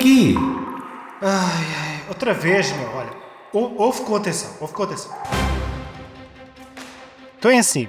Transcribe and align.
Quê? 0.00 0.34
Ai, 1.22 1.66
ai, 1.78 2.00
outra 2.08 2.32
vez, 2.34 2.72
meu, 2.72 2.88
olha. 2.94 3.10
ou- 3.52 3.74
Ouve 3.80 4.02
com 4.02 4.16
atenção, 4.16 4.50
ouve 4.60 4.72
com 4.72 4.82
atenção. 4.84 5.12
Então 7.38 7.50
é 7.50 7.58
assim. 7.58 7.88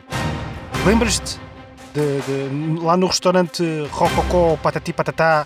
Lembras-te 0.86 1.40
de, 1.94 2.22
de- 2.22 2.80
lá 2.84 2.98
no 2.98 3.08
restaurante 3.08 3.64
Rococó 3.92 4.58
Patati 4.58 4.92
Patatá 4.94 5.46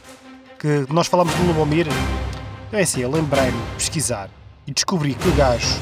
que 0.59 0.85
nós 0.89 1.07
falámos 1.07 1.33
do 1.35 1.47
Lubomir? 1.47 1.87
Então 2.67 2.79
é 2.79 2.83
assim, 2.83 3.01
eu 3.01 3.11
lembrei-me 3.11 3.51
de 3.51 3.73
pesquisar 3.77 4.29
e 4.65 4.73
descobri 4.73 5.13
que 5.15 5.27
o 5.27 5.31
gajo. 5.33 5.79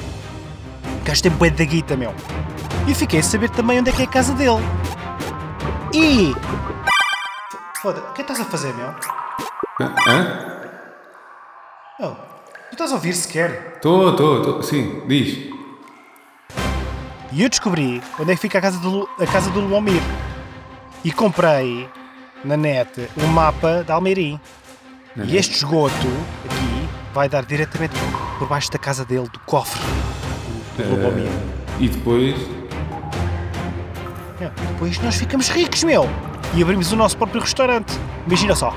O 1.02 1.06
gajo 1.06 1.22
tem 1.22 1.32
bué 1.32 1.50
da 1.50 1.64
guita, 1.64 1.96
meu. 1.96 2.14
E 2.88 2.94
fiquei 2.94 3.20
a 3.20 3.24
saber 3.24 3.50
também 3.52 3.80
onde 3.80 3.90
é 3.90 3.94
que 3.94 4.02
é 4.02 4.06
a 4.06 4.10
casa 4.10 4.34
dele. 4.34 4.58
E. 5.94 6.34
Foda, 7.82 8.00
o 8.00 8.14
que 8.14 8.22
é 8.22 8.24
que 8.26 8.32
estás 8.32 8.40
a 8.40 8.46
fazer, 8.46 8.74
meu? 8.74 8.88
Hã? 10.08 10.63
Oh, 12.04 12.10
tu 12.70 12.74
estás 12.74 12.92
a 12.92 12.96
ouvir 12.96 13.14
sequer? 13.14 13.74
Estou, 13.76 14.10
estou, 14.12 14.38
estou. 14.40 14.64
Sim, 14.64 15.02
diz. 15.08 15.52
E 17.32 17.42
eu 17.42 17.50
descobri 17.50 18.02
onde 18.20 18.32
é 18.32 18.36
que 18.36 18.42
fica 18.42 18.58
a 18.58 18.62
casa 18.62 18.78
do, 18.80 18.90
Lu- 18.90 19.10
a 19.20 19.26
casa 19.26 19.50
do 19.50 19.60
Luomir. 19.62 20.02
E 21.04 21.12
comprei 21.12 21.90
na 22.44 22.56
net 22.58 23.10
um 23.18 23.28
mapa 23.28 23.84
da 23.84 23.94
Almeirim. 23.96 24.40
E 25.24 25.38
este 25.38 25.56
esgoto 25.56 25.94
aqui 26.46 26.90
vai 27.14 27.30
dar 27.30 27.46
diretamente 27.46 27.94
por- 27.98 28.40
por 28.40 28.48
baixo 28.48 28.72
da 28.72 28.80
casa 28.80 29.06
dele, 29.06 29.28
do 29.32 29.40
cofre 29.40 29.80
do, 30.78 30.84
do 30.84 30.90
Lubomir. 30.96 31.30
E 31.80 31.88
depois. 31.88 32.36
Meu, 34.40 34.50
Depois 34.74 35.00
nós 35.00 35.16
ficamos 35.16 35.48
ricos, 35.50 35.84
meu! 35.84 36.08
E 36.56 36.62
abrimos 36.62 36.92
o 36.92 36.96
nosso 36.96 37.16
próprio 37.18 37.40
restaurante. 37.42 37.94
Imagina 38.28 38.56
só. 38.56 38.74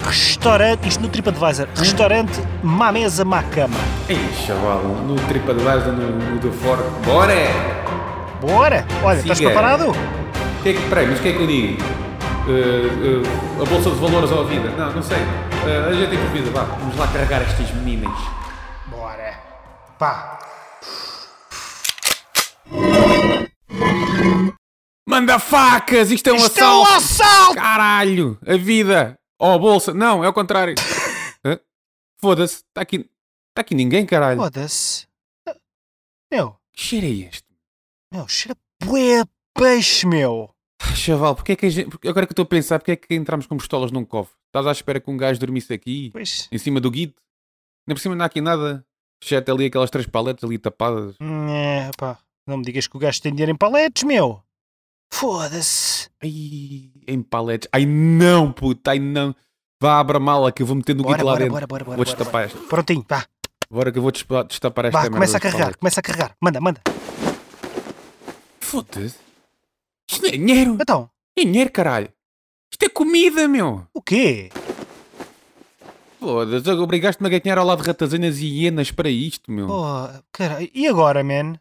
Restaurante, 0.00 0.88
isto 0.88 1.02
no 1.02 1.08
TripAdvisor, 1.08 1.68
restaurante 1.76 2.40
má 2.62 2.90
mesa, 2.90 3.24
má 3.24 3.42
cama. 3.44 3.76
Ei, 4.08 4.18
chaval, 4.46 4.82
no 4.82 5.14
TripAdvisor, 5.28 5.92
no, 5.92 6.34
no 6.34 6.52
Fork. 6.52 6.82
Bora! 7.04 7.34
Bora! 8.40 8.86
Olha, 9.04 9.18
estás 9.18 9.38
Siga. 9.38 9.50
preparado? 9.50 9.90
O 9.90 10.62
que 10.62 10.70
é 10.70 10.72
que, 10.72 10.80
peraí, 10.88 11.06
mas 11.06 11.18
o 11.18 11.22
que 11.22 11.28
é 11.28 11.32
que 11.32 11.40
eu 11.40 11.46
digo? 11.46 11.82
Eh, 12.48 13.22
eh, 13.22 13.62
a 13.62 13.64
Bolsa 13.66 13.90
de 13.90 13.96
Valores 13.96 14.30
ou 14.32 14.40
a 14.40 14.44
vida? 14.44 14.70
Não, 14.70 14.90
não 14.92 15.02
sei. 15.02 15.18
Uh, 15.18 15.90
a 15.90 15.92
gente 15.92 16.08
tem 16.10 16.18
vida, 16.32 16.50
vá. 16.50 16.62
Vamos 16.62 16.96
lá 16.96 17.06
carregar 17.08 17.42
estes 17.42 17.70
meninas. 17.74 18.18
Bora! 18.88 19.34
Pá! 19.98 20.38
Manda 25.06 25.38
facas! 25.38 26.10
Isto 26.10 26.30
é 26.30 26.32
um 26.32 26.36
Isto 26.36 26.58
é 26.58 26.64
um 26.64 26.82
assalto! 26.82 26.96
assalto! 26.96 27.54
Caralho! 27.54 28.38
A 28.46 28.56
vida! 28.56 29.19
Oh, 29.40 29.58
bolsa! 29.58 29.94
Não, 29.94 30.22
é 30.22 30.28
o 30.28 30.32
contrário. 30.32 30.74
Foda-se, 32.20 32.56
está 32.56 32.82
aqui, 32.82 33.08
tá 33.54 33.62
aqui 33.62 33.74
ninguém, 33.74 34.04
caralho. 34.04 34.38
Foda-se. 34.38 35.06
Meu, 36.30 36.56
Que 36.72 36.82
cheiro 36.82 37.06
é 37.06 37.10
este? 37.28 37.44
meu, 38.12 38.28
cheira 38.28 38.56
bué 38.84 39.24
peixe, 39.54 40.06
meu. 40.06 40.54
Ah, 40.82 40.94
Chaval, 40.94 41.34
porque 41.34 41.52
é 41.52 41.56
que 41.56 41.66
a 41.66 41.70
gente, 41.70 41.88
porque 41.90 42.08
agora 42.08 42.26
que 42.26 42.30
eu 42.30 42.34
estou 42.34 42.42
a 42.42 42.46
pensar, 42.46 42.78
porque 42.78 42.92
é 42.92 42.96
que 42.96 43.14
entramos 43.14 43.46
com 43.46 43.56
pistolas 43.56 43.90
num 43.90 44.04
cofre? 44.04 44.34
Estás 44.48 44.66
à 44.66 44.72
espera 44.72 45.00
que 45.00 45.10
um 45.10 45.16
gajo 45.16 45.40
dormisse 45.40 45.72
aqui, 45.72 46.10
Pois. 46.12 46.48
em 46.52 46.58
cima 46.58 46.80
do 46.80 46.90
guide? 46.90 47.14
Nem 47.86 47.94
por 47.94 48.00
cima 48.00 48.14
não 48.14 48.22
há 48.22 48.26
aqui 48.26 48.40
nada. 48.40 48.84
Exceto 49.22 49.52
ali 49.52 49.66
aquelas 49.66 49.90
três 49.90 50.06
paletas 50.06 50.44
ali 50.44 50.58
tapadas. 50.58 51.16
É, 51.20 51.90
pá. 51.96 52.18
Não 52.46 52.56
me 52.58 52.64
digas 52.64 52.86
que 52.86 52.96
o 52.96 53.00
gajo 53.00 53.20
tem 53.20 53.32
dinheiro 53.32 53.52
em 53.52 53.56
paletes, 53.56 54.02
meu. 54.02 54.42
Foda-se. 55.12 56.08
Ai, 56.22 56.90
em 57.06 57.22
paletes. 57.22 57.68
Ai 57.72 57.84
não, 57.86 58.52
puta, 58.52 58.92
ai 58.92 58.98
não. 58.98 59.34
Vá, 59.82 59.98
abra 59.98 60.18
a 60.18 60.20
mala 60.20 60.52
que 60.52 60.62
eu 60.62 60.66
vou 60.66 60.76
meter 60.76 60.94
no 60.94 61.02
Bora, 61.02 61.16
guide 61.16 61.24
lá 61.26 61.32
bora, 61.32 61.38
dentro. 61.44 61.52
bora, 61.52 61.66
bora, 61.66 61.84
bora. 61.84 61.96
vou 61.96 62.04
bora, 62.04 62.16
destapar 62.16 62.32
bora. 62.48 62.58
esta. 62.60 62.68
Prontinho, 62.68 63.04
vá. 63.08 63.24
Bora 63.70 63.92
que 63.92 63.98
eu 63.98 64.02
vou 64.02 64.10
destapar 64.12 64.84
esta 64.86 65.00
Vá, 65.02 65.10
começa 65.10 65.36
a 65.36 65.40
carregar, 65.40 65.76
começa 65.76 66.00
a 66.00 66.02
carregar. 66.02 66.34
Manda, 66.40 66.60
manda. 66.60 66.80
Foda-se. 68.60 69.16
Isto 70.10 70.22
não 70.22 70.28
é 70.28 70.32
dinheiro. 70.32 70.78
Então, 70.80 71.10
É 71.36 71.44
dinheiro, 71.44 71.70
caralho. 71.72 72.08
Isto 72.72 72.84
é 72.84 72.88
comida, 72.88 73.46
meu. 73.48 73.86
o 73.94 74.02
quê? 74.02 74.50
Foda-se, 76.18 76.68
obrigaste-me 76.70 77.34
a 77.34 77.38
ganhar 77.38 77.58
ao 77.58 77.64
lado 77.66 77.80
de 77.82 77.88
ratazanas 77.88 78.38
e 78.38 78.46
hienas 78.46 78.90
para 78.90 79.08
isto, 79.08 79.50
meu. 79.50 79.68
Oh, 79.70 80.08
cara, 80.30 80.58
e 80.74 80.86
agora, 80.86 81.24
man? 81.24 81.54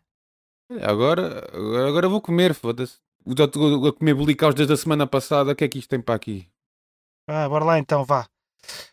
Agora, 0.82 1.48
agora, 1.54 1.88
agora 1.88 2.10
vou 2.10 2.20
comer, 2.22 2.54
foda-se. 2.54 2.98
Estou 3.26 3.88
a 3.88 3.94
comer 3.94 4.14
bolicaus 4.14 4.56
desde 4.56 4.74
a 4.74 4.78
semana 4.78 5.06
passada. 5.06 5.52
O 5.52 5.56
que 5.56 5.64
é 5.64 5.68
que 5.68 5.80
isto 5.80 5.90
tem 5.90 6.02
para 6.02 6.16
aqui? 6.16 6.48
Ah, 7.28 7.48
bora 7.48 7.64
lá 7.66 7.80
então, 7.80 8.04
vá. 8.04 8.28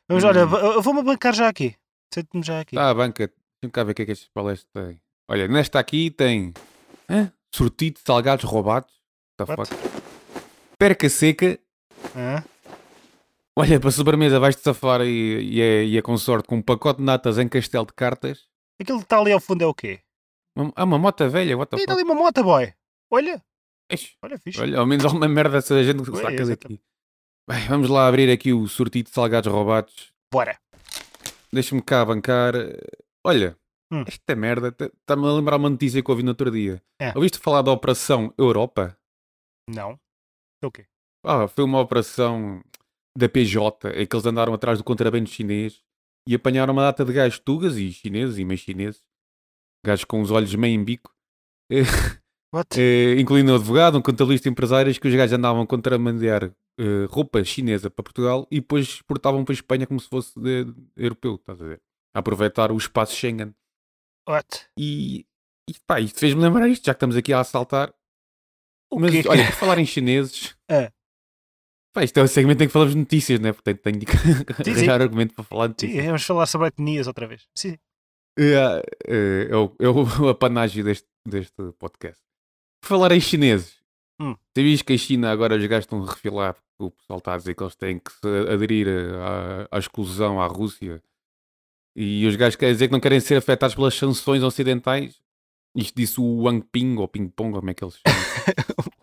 Mas 0.09 0.23
Hum. 0.23 0.29
olha, 0.29 0.41
eu 0.41 0.83
vou-me 0.83 1.03
bancar 1.03 1.35
já 1.35 1.49
aqui. 1.49 1.75
Sente-me 2.13 2.43
já 2.43 2.61
aqui. 2.61 2.77
Tá, 2.77 2.93
banca. 2.95 3.27
Deixa-me 3.27 3.73
cá 3.73 3.83
ver 3.85 3.93
o 3.93 3.95
que 3.95 4.03
é 4.03 4.07
que 4.07 4.13
estes 4.13 4.29
palestos 4.29 4.69
têm. 4.73 5.01
Olha, 5.29 5.49
nesta 5.49 5.79
aqui 5.79 6.11
tem. 6.11 6.53
Hã? 7.09 7.33
Sortido 7.55 7.95
de 7.99 8.03
salgados 8.07 8.45
roubados. 8.45 8.91
What 9.41 9.55
the 9.57 9.61
What? 9.61 9.75
fuck? 9.75 9.97
Perca 10.79 11.09
seca. 11.09 11.59
Hã? 12.15 12.45
Olha, 13.59 13.81
para 13.81 13.91
sobremesa 13.91 14.39
vais-te 14.39 14.63
safar 14.63 15.01
e, 15.01 15.41
e, 15.55 15.61
é, 15.63 15.85
e 15.85 15.97
é 15.97 16.03
com 16.03 16.17
sorte 16.19 16.47
com 16.47 16.57
um 16.57 16.63
pacote 16.63 16.99
de 16.99 17.05
natas 17.05 17.39
em 17.39 17.49
castelo 17.49 17.87
de 17.87 17.95
cartas. 17.95 18.47
Aquilo 18.81 18.99
que 18.99 19.05
está 19.05 19.19
ali 19.19 19.33
ao 19.33 19.41
fundo 19.41 19.63
é 19.65 19.67
o 19.67 19.73
quê? 19.73 20.01
Uma, 20.55 20.73
ah, 20.77 20.85
uma 20.85 20.99
mota 20.99 21.27
velha, 21.29 21.57
what 21.57 21.71
the 21.71 21.79
fuck? 21.79 21.91
ali 21.91 22.03
uma 22.03 22.15
moto, 22.15 22.43
boy. 22.45 22.73
Olha, 23.11 23.43
Olha, 24.23 24.39
fixe. 24.39 24.61
Olha, 24.61 24.79
ao 24.79 24.87
menos 24.87 25.05
alguma 25.05 25.29
merda 25.29 25.59
essa 25.59 25.83
gente 25.85 26.03
que 26.03 26.11
Pois, 26.11 26.23
saca 26.23 26.35
exatamente. 26.35 26.59
daqui. 26.61 26.81
Bem, 27.49 27.69
vamos 27.69 27.89
lá 27.89 28.09
abrir 28.09 28.31
aqui 28.31 28.53
o 28.53 28.67
sortido 28.67 29.09
de 29.09 29.15
salgados 29.15 29.51
roubados. 29.53 30.13
Bora. 30.33 30.59
Deixa-me 31.53 31.81
cá 31.83 32.05
bancar. 32.05 32.55
Olha, 33.25 33.57
Hum. 33.93 34.03
esta 34.07 34.35
merda 34.35 34.69
está-me 34.69 35.27
a 35.29 35.33
lembrar 35.33 35.57
uma 35.57 35.71
notícia 35.71 36.03
que 36.03 36.11
ouvi 36.11 36.23
no 36.25 36.31
outro 36.31 36.51
dia. 36.51 36.83
É. 37.01 37.13
Ouviste 37.15 37.39
falar 37.39 37.63
da 37.63 37.71
Operação 37.71 38.35
Europa? 38.37 38.99
Não. 39.71 39.99
É 40.63 40.67
o 40.67 40.71
quê? 40.73 40.87
Ah, 41.25 41.47
foi 41.47 41.65
uma 41.65 41.81
operação 41.81 42.63
da 43.17 43.29
PJ, 43.29 43.91
em 43.91 44.07
que 44.07 44.15
eles 44.17 44.27
andaram 44.27 44.53
atrás 44.53 44.79
do 44.79 44.85
contrabando 44.85 45.29
chinês 45.29 45.83
e 46.29 46.35
apanharam 46.35 46.73
uma 46.73 46.83
data 46.83 47.05
de 47.05 47.13
gajos 47.13 47.39
tugas 47.39 47.77
e 47.77 47.93
chineses 47.93 48.39
e 48.39 48.45
meio 48.45 48.59
chineses, 48.59 49.03
gajos 49.85 50.05
com 50.05 50.21
os 50.21 50.31
olhos 50.33 50.53
meio 50.57 50.75
em 50.75 50.83
bico, 50.85 51.15
What? 52.57 52.81
eh, 52.81 53.21
incluindo 53.21 53.53
um 53.53 53.57
advogado, 53.57 53.99
um 53.99 54.03
contabilista 54.03 54.49
e 54.49 54.53
empresários, 54.53 54.99
que 54.99 55.09
os 55.09 55.15
gajos 55.15 55.33
andavam 55.35 55.63
a 55.63 55.67
contrabandear 55.67 56.45
eh, 56.79 57.07
roupa 57.11 57.43
chinesa 57.45 57.91
para 57.91 58.03
Portugal 58.03 58.47
e 58.51 58.61
depois 58.61 58.87
exportavam 58.87 59.45
para 59.45 59.53
a 59.53 59.55
Espanha 59.57 59.87
como 59.87 60.01
se 60.01 60.09
fosse 60.09 60.39
de- 60.41 60.65
de 60.65 60.75
europeu, 60.97 61.35
estás 61.37 61.61
a 61.61 61.65
ver? 61.67 61.81
A 62.15 62.19
aproveitar 62.21 62.71
o 62.73 62.77
espaço 62.77 63.15
Schengen. 63.15 63.55
What? 64.29 64.67
E, 64.79 65.27
e 65.69 65.75
pá, 65.87 66.01
isto 66.01 66.19
fez-me 66.19 66.41
lembrar 66.43 66.69
isto, 66.69 66.85
já 66.87 66.93
que 66.95 66.97
estamos 66.97 67.17
aqui 67.17 67.33
a 67.33 67.41
assaltar. 67.41 67.93
O 68.91 68.99
Mas 69.01 69.11
quê? 69.11 69.23
olha, 69.29 69.45
por 69.47 69.53
falar 69.53 69.79
em 69.79 69.87
chineses, 69.87 70.57
É. 70.71 70.91
pá, 71.95 72.05
isto 72.05 72.19
é 72.19 72.23
o 72.23 72.29
segmento 72.29 72.63
em 72.63 72.67
que 72.67 72.73
falamos 72.73 72.95
notícias, 72.95 73.41
né? 73.41 73.53
Portanto, 73.53 73.81
tenho 73.83 73.99
de 73.99 74.07
arranjar 74.71 75.01
argumento 75.03 75.35
para 75.35 75.45
falar 75.45 75.67
de 75.69 75.75
Sim, 75.81 75.87
notícias. 75.87 76.07
vamos 76.07 76.25
falar 76.25 76.47
sobre 76.47 76.69
etnias 76.69 77.07
outra 77.07 77.27
vez. 77.27 77.47
Sim. 77.57 77.77
É, 78.39 78.83
é, 79.07 79.49
é 79.51 79.57
o, 79.57 79.75
é 79.81 79.89
o 80.23 80.29
apanágio 80.29 80.85
deste, 80.85 81.09
deste 81.27 81.55
podcast. 81.79 82.21
Por 82.87 82.91
falar 82.99 83.11
em 83.11 83.21
chineses, 83.21 83.75
Hum. 84.21 84.37
sabias 84.57 84.81
que 84.81 84.93
a 84.93 84.97
China 84.97 85.33
agora 85.33 85.57
os 85.57 85.67
gajos 85.67 85.83
estão 85.87 86.03
a 86.05 86.07
refilar? 86.09 86.55
porque 86.55 86.85
O 86.85 86.91
pessoal 86.93 87.19
está 87.19 87.35
a 87.35 87.37
dizer 87.37 87.55
que 87.57 87.63
eles 87.65 87.75
têm 87.75 87.99
que 87.99 88.13
se 88.13 88.27
aderir 88.49 88.87
à, 89.21 89.67
à 89.77 89.79
exclusão 89.79 90.41
à 90.41 90.47
Rússia 90.47 91.03
e 91.97 92.25
os 92.27 92.37
gajos 92.37 92.55
querem 92.55 92.75
dizer 92.75 92.87
que 92.87 92.93
não 92.93 93.01
querem 93.01 93.19
ser 93.19 93.37
afetados 93.39 93.75
pelas 93.75 93.95
sanções 93.95 94.43
ocidentais. 94.45 95.21
Isto 95.75 95.97
disse 95.97 96.21
o 96.21 96.43
Wang 96.45 96.65
Ping 96.71 96.97
ou 96.97 97.09
Ping 97.09 97.29
Pong, 97.29 97.55
como 97.59 97.69
é 97.71 97.75
que 97.75 97.83
eles 97.85 97.99
chamam? 98.07 98.21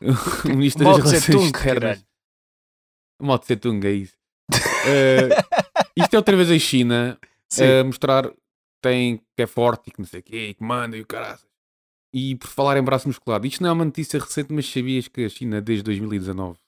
o 0.45 0.49
ministro 0.57 0.85
das 0.85 0.97
Relações 0.97 1.27
Externas. 1.27 1.51
caralho. 1.51 2.05
Mao 3.21 3.37
Tse 3.37 3.55
Tung, 3.57 3.85
é 3.85 3.91
isso. 3.91 4.15
Eh, 4.85 5.29
isto 5.95 6.13
é 6.13 6.17
outra 6.17 6.35
vez 6.35 6.51
a 6.51 6.59
China 6.59 7.17
a 7.57 7.83
mostrar 7.85 8.29
que 8.29 8.35
tem, 8.81 9.17
que 9.17 9.43
é 9.43 9.47
forte 9.47 9.87
e 9.89 9.91
que 9.93 9.99
não 10.01 10.05
sei 10.05 10.19
o 10.19 10.23
quê, 10.23 10.53
que 10.55 10.61
manda 10.63 10.97
e 10.97 11.01
o 11.01 11.05
caraças. 11.07 11.52
E 12.13 12.35
por 12.35 12.47
falar 12.47 12.77
em 12.77 12.83
braço 12.83 13.07
musculado, 13.07 13.47
isto 13.47 13.61
não 13.63 13.69
é 13.69 13.73
uma 13.73 13.85
notícia 13.85 14.19
recente, 14.19 14.53
mas 14.53 14.69
sabias 14.69 15.07
que 15.07 15.25
a 15.25 15.29
China 15.29 15.59
desde 15.59 15.83
2019 15.83 16.59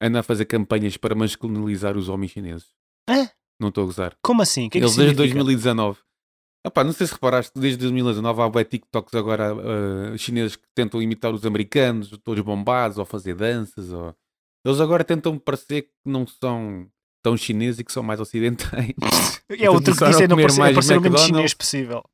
anda 0.00 0.20
a 0.20 0.22
fazer 0.22 0.44
campanhas 0.44 0.96
para 0.96 1.14
masculinizar 1.14 1.96
os 1.96 2.08
homens 2.08 2.32
chineses? 2.32 2.68
Hã? 3.08 3.30
Não 3.58 3.68
estou 3.68 3.82
a 3.82 3.86
gozar. 3.86 4.16
Como 4.22 4.42
assim? 4.42 4.68
Que 4.68 4.78
é 4.78 4.80
que 4.80 4.84
Eles 4.84 4.96
desde 4.96 5.16
significa? 5.16 5.44
2019. 5.44 5.98
Epá, 6.66 6.84
não 6.84 6.92
sei 6.92 7.06
se 7.06 7.14
reparaste, 7.14 7.52
desde 7.58 7.78
2019 7.78 8.42
há 8.42 8.48
bué 8.48 8.64
TikToks 8.64 9.14
agora 9.14 9.52
ah, 9.52 10.16
chineses 10.18 10.56
que 10.56 10.66
tentam 10.74 11.00
imitar 11.00 11.32
os 11.32 11.46
americanos, 11.46 12.10
todos 12.22 12.42
bombados, 12.44 12.98
ou 12.98 13.04
fazer 13.04 13.34
danças. 13.34 13.90
Ou... 13.90 14.14
Eles 14.64 14.80
agora 14.80 15.02
tentam 15.02 15.38
parecer 15.38 15.82
que 15.82 15.92
não 16.04 16.26
são 16.26 16.86
tão 17.22 17.36
chineses 17.36 17.80
e 17.80 17.84
que 17.84 17.92
são 17.92 18.02
mais 18.02 18.20
ocidentais. 18.20 18.94
É 19.50 19.70
o 19.70 19.80
truque 19.80 19.98
começaram 19.98 20.10
disso 20.10 20.22
é 20.24 20.28
não 20.28 20.36
parecer, 20.36 20.60
é 20.60 20.62
mais 20.62 20.74
parecer 20.74 20.98
o 20.98 21.00
menos 21.00 21.22
chinês 21.22 21.54
possível. 21.54 22.04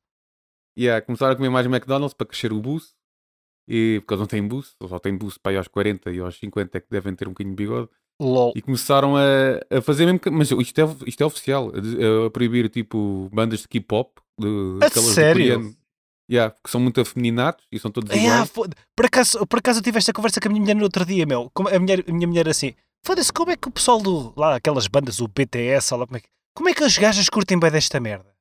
Yeah, 0.78 1.04
começaram 1.04 1.32
a 1.32 1.36
comer 1.36 1.50
mais 1.50 1.66
McDonald's 1.66 2.14
para 2.14 2.26
crescer 2.26 2.52
o 2.52 2.60
buço. 2.60 2.92
E, 3.68 4.00
porque 4.00 4.14
eles 4.14 4.20
não 4.20 4.26
têm 4.26 4.46
buço, 4.46 4.74
só 4.86 4.98
têm 4.98 5.16
buço 5.16 5.40
para 5.40 5.52
aí 5.52 5.56
aos 5.56 5.68
40 5.68 6.10
e 6.10 6.20
aos 6.20 6.36
50 6.38 6.76
é 6.76 6.80
que 6.80 6.86
devem 6.90 7.14
ter 7.14 7.26
um 7.26 7.30
bocadinho 7.30 7.56
de 7.56 7.62
bigode. 7.64 7.88
LOL. 8.20 8.52
E 8.54 8.60
começaram 8.62 9.16
a, 9.16 9.22
a 9.70 9.80
fazer 9.80 10.04
mesmo. 10.06 10.20
Mas 10.30 10.50
isto 10.50 10.80
é, 10.80 10.96
isto 11.06 11.20
é 11.22 11.26
oficial. 11.26 11.72
A, 11.74 12.26
a 12.26 12.30
proibir 12.30 12.68
tipo 12.68 13.28
bandas 13.32 13.60
de 13.60 13.68
K-pop. 13.68 14.12
aquelas 14.82 14.92
do 15.08 15.14
sério? 15.14 15.32
coreano. 15.42 15.76
Yeah, 16.30 16.54
que 16.62 16.70
são 16.70 16.80
muito 16.80 17.00
afeminados 17.00 17.64
e 17.70 17.78
são 17.78 17.90
todos 17.90 18.14
iguais. 18.14 18.48
foda- 18.50 18.74
por, 18.96 19.04
acaso, 19.06 19.46
por 19.46 19.58
acaso 19.58 19.80
eu 19.80 19.82
tive 19.82 19.98
esta 19.98 20.12
conversa 20.12 20.40
com 20.40 20.48
a 20.48 20.50
minha 20.52 20.62
mulher 20.62 20.74
no 20.74 20.84
outro 20.84 21.04
dia, 21.04 21.26
meu. 21.26 21.50
Como 21.52 21.68
a, 21.68 21.78
mulher, 21.78 22.02
a 22.08 22.12
minha 22.12 22.26
mulher 22.26 22.48
assim, 22.48 22.74
foda-se, 23.04 23.30
como 23.32 23.50
é 23.50 23.56
que 23.56 23.68
o 23.68 23.70
pessoal 23.70 24.00
do. 24.00 24.32
lá, 24.36 24.56
aquelas 24.56 24.86
bandas, 24.86 25.20
o 25.20 25.28
BTS, 25.28 25.94
lá, 25.94 26.06
como 26.06 26.16
é 26.16 26.20
que. 26.20 26.28
Como 26.56 26.68
é 26.68 26.74
que 26.74 26.84
as 26.84 26.96
gajas 26.96 27.28
curtem 27.28 27.58
bem 27.58 27.70
desta 27.70 27.98
merda? 28.00 28.33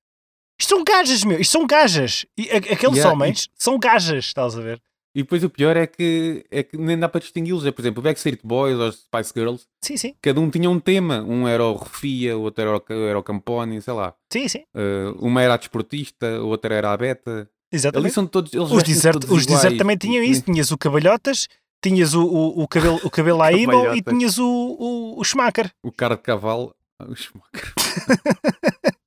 Isto 0.60 0.70
são 0.76 0.84
gajas, 0.84 1.24
meu. 1.24 1.40
Isto 1.40 1.52
são 1.52 1.68
gajas. 1.68 2.26
E 2.38 2.50
a- 2.52 2.58
aqueles 2.58 2.96
Yeah, 2.98 3.12
homens 3.12 3.50
são 3.56 3.78
gajas, 3.80 4.26
estás 4.26 4.58
a 4.58 4.62
ver? 4.62 4.82
E 5.16 5.22
depois 5.22 5.44
o 5.44 5.50
pior 5.50 5.78
é 5.78 5.86
que, 5.86 6.44
é 6.50 6.64
que 6.64 6.76
nem 6.76 6.98
dá 6.98 7.08
para 7.08 7.22
distingui-los. 7.22 7.66
É, 7.68 7.72
por 7.72 7.82
exemplo, 7.84 8.00
o 8.00 8.04
Backstreet 8.04 8.40
Boys 8.44 8.78
ou 8.80 8.88
os 8.88 8.96
Spice 8.96 9.32
Girls, 9.36 9.66
Sim, 9.84 9.96
sim. 9.96 10.16
cada 10.20 10.40
um 10.42 10.50
tinha 10.50 10.68
um 10.70 10.80
tema. 10.80 11.22
Um 11.22 11.48
era 11.48 11.64
o 11.64 11.76
Refia, 11.76 12.36
o 12.36 12.42
outro 12.42 12.64
era 12.64 12.76
o, 12.78 12.84
era 13.08 13.20
o 13.20 13.24
Camponi, 13.24 13.80
sei 13.82 13.94
lá. 13.94 14.16
Sim, 14.32 14.48
sim. 14.48 14.64
Uh, 14.74 15.16
uma 15.24 15.42
era 15.44 15.54
a 15.54 15.58
desportista, 15.58 16.38
a 16.38 16.42
outra 16.42 16.74
era 16.74 16.92
a 16.92 16.98
beta. 16.98 17.48
Exatamente. 17.72 18.14
são 18.14 18.26
todos. 18.26 18.54
Eles 18.54 18.72
Os 18.72 18.82
desert, 18.84 19.24
os 19.30 19.46
desert 19.46 19.78
também 19.78 19.98
tinham 19.98 20.24
isso. 20.24 20.42
Tinhas 20.42 20.72
o 20.72 20.78
cabalhotas, 20.80 21.48
tinhas 21.84 22.16
o, 22.16 22.24
o, 22.26 22.64
o 22.64 22.68
cabelo, 22.68 23.00
o 23.04 23.10
cabelo 23.12 23.42
à 23.44 23.54
emo 23.54 23.94
e 23.96 24.02
tinhas 24.02 24.40
o, 24.40 24.46
o, 24.48 25.20
o 25.20 25.24
Schumacher. 25.24 25.72
O 25.84 25.92
cara 25.92 26.16
de 26.16 26.22
cavalo. 26.24 26.74
Ah, 26.98 27.06
O 27.08 27.16
Schumacher. 27.16 27.74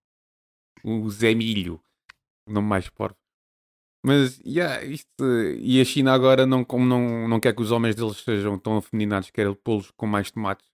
o 0.87 1.11
Zé 1.11 1.35
Milho. 1.35 1.81
O 2.49 2.53
nome 2.53 2.69
mais 2.69 2.89
porco. 2.89 3.19
Mas, 4.05 4.39
yeah, 4.47 4.85
isto. 4.85 5.25
E 5.61 5.81
a 5.81 5.85
China 5.85 6.13
agora, 6.13 6.47
não, 6.47 6.65
como 6.65 6.87
não, 6.87 7.27
não 7.27 7.41
quer 7.41 7.55
que 7.55 7.63
os 7.63 7.73
homens 7.73 7.97
deles 7.97 8.19
sejam 8.19 8.57
tão 8.57 8.77
afeminados, 8.77 9.31
quer 9.31 9.53
pô-los 9.57 9.91
com 9.91 10.07
mais 10.07 10.31
tomates. 10.31 10.67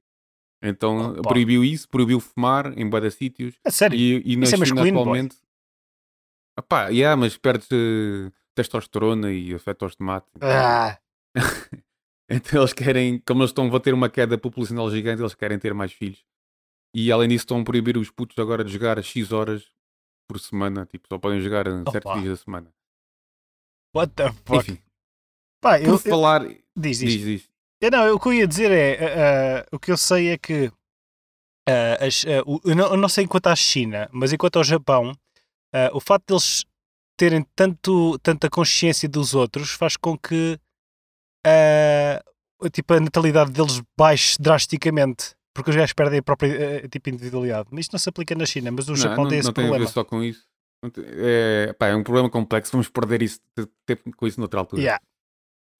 Então 0.62 1.14
proibiu 1.22 1.64
isso, 1.64 1.88
proibiu 1.88 2.20
fumar 2.20 2.78
em 2.78 2.88
de 2.88 3.10
sítios. 3.10 3.54
A 3.64 3.70
sério. 3.70 3.98
E, 3.98 4.22
e 4.32 4.36
na 4.36 4.44
Isso 4.44 4.54
é 4.54 4.58
China 4.58 4.74
masculino, 4.74 4.94
boy. 4.98 5.02
atualmente. 5.02 5.36
Epá, 6.58 6.88
yeah, 6.88 7.16
mas 7.16 7.36
perde 7.36 7.66
testosterona 8.54 9.32
e 9.32 9.54
afeta 9.54 9.86
os 9.86 9.96
tomates. 9.96 10.30
Ah, 10.40 10.98
Então 12.30 12.60
eles 12.60 12.72
querem, 12.72 13.18
como 13.26 13.40
eles 13.42 13.50
estão 13.50 13.74
a 13.74 13.80
ter 13.80 13.92
uma 13.92 14.08
queda 14.08 14.38
populacional 14.38 14.90
gigante, 14.90 15.20
eles 15.20 15.34
querem 15.34 15.58
ter 15.58 15.74
mais 15.74 15.92
filhos. 15.92 16.24
E 16.94 17.10
além 17.12 17.28
disso 17.28 17.42
estão 17.42 17.60
a 17.60 17.64
proibir 17.64 17.96
os 17.98 18.10
putos 18.10 18.38
agora 18.38 18.64
de 18.64 18.72
jogar 18.72 19.02
X 19.02 19.32
horas 19.32 19.70
por 20.28 20.38
semana, 20.40 20.86
tipo, 20.86 21.06
só 21.10 21.18
podem 21.18 21.40
jogar 21.40 21.66
em 21.66 21.84
certos 21.90 22.10
Opa. 22.10 22.20
dias 22.20 22.38
da 22.38 22.44
semana. 22.44 22.72
what 23.94 24.12
the 24.14 24.32
fuck? 24.44 24.56
Enfim, 24.56 24.78
Pá, 25.60 25.78
por 25.78 25.84
eu, 25.86 25.92
eu, 25.92 25.98
falar, 25.98 26.40
diz, 26.76 26.98
diz. 26.98 26.98
diz, 26.98 27.20
diz. 27.24 27.50
Eu 27.80 27.90
não, 27.90 28.14
o 28.14 28.20
que 28.20 28.28
eu 28.28 28.32
ia 28.32 28.46
dizer 28.46 28.70
é, 28.70 28.94
ah, 29.04 29.60
ah, 29.62 29.66
o 29.72 29.78
que 29.78 29.90
eu 29.92 29.96
sei 29.96 30.28
é 30.30 30.38
que 30.38 30.72
ah, 31.68 32.04
as- 32.06 32.24
o- 32.46 32.60
eu, 32.64 32.74
não, 32.74 32.86
eu 32.92 32.96
não 32.96 33.08
sei 33.08 33.24
enquanto 33.24 33.46
à 33.48 33.56
China, 33.56 34.08
mas 34.12 34.32
enquanto 34.32 34.56
ao 34.56 34.64
Japão, 34.64 35.12
o 35.92 36.00
facto 36.00 36.26
deles 36.28 36.64
terem 37.16 37.44
tanto, 37.54 38.18
tanta 38.20 38.48
consciência 38.50 39.08
dos 39.08 39.34
outros 39.34 39.70
faz 39.70 39.96
com 39.96 40.16
que 40.18 40.58
tipo, 42.72 42.94
a 42.94 43.00
natalidade 43.00 43.50
deles 43.52 43.80
baixe 43.98 44.36
drasticamente. 44.40 45.34
Porque 45.54 45.70
os 45.70 45.76
gajos 45.76 45.92
perdem 45.92 46.18
a 46.20 46.22
própria 46.22 46.82
ah, 46.84 46.88
tipo, 46.88 47.10
individualidade. 47.10 47.68
Mas 47.70 47.80
isto 47.82 47.92
não 47.92 47.98
se 47.98 48.08
aplica 48.08 48.34
na 48.34 48.46
China, 48.46 48.70
mas 48.70 48.88
o 48.88 48.92
Não, 48.92 48.96
Japão 48.96 49.24
não, 49.24 49.30
tem 49.30 49.38
esse 49.38 49.46
não 49.48 49.52
tem 49.52 49.64
a 49.64 49.68
problema. 49.68 49.86
ver 49.86 49.92
só 49.92 50.04
com 50.04 50.22
isso. 50.22 50.44
Não 50.82 50.90
É, 51.04 51.72
pá, 51.78 51.88
é 51.88 51.94
um 51.94 52.02
problema 52.02 52.28
complexo, 52.30 52.72
vamos 52.72 52.88
perder 52.88 53.22
isso, 53.22 53.40
com 54.16 54.26
isso 54.26 54.40
noutra 54.40 54.60
altura. 54.60 54.82
Yeah. 54.82 55.02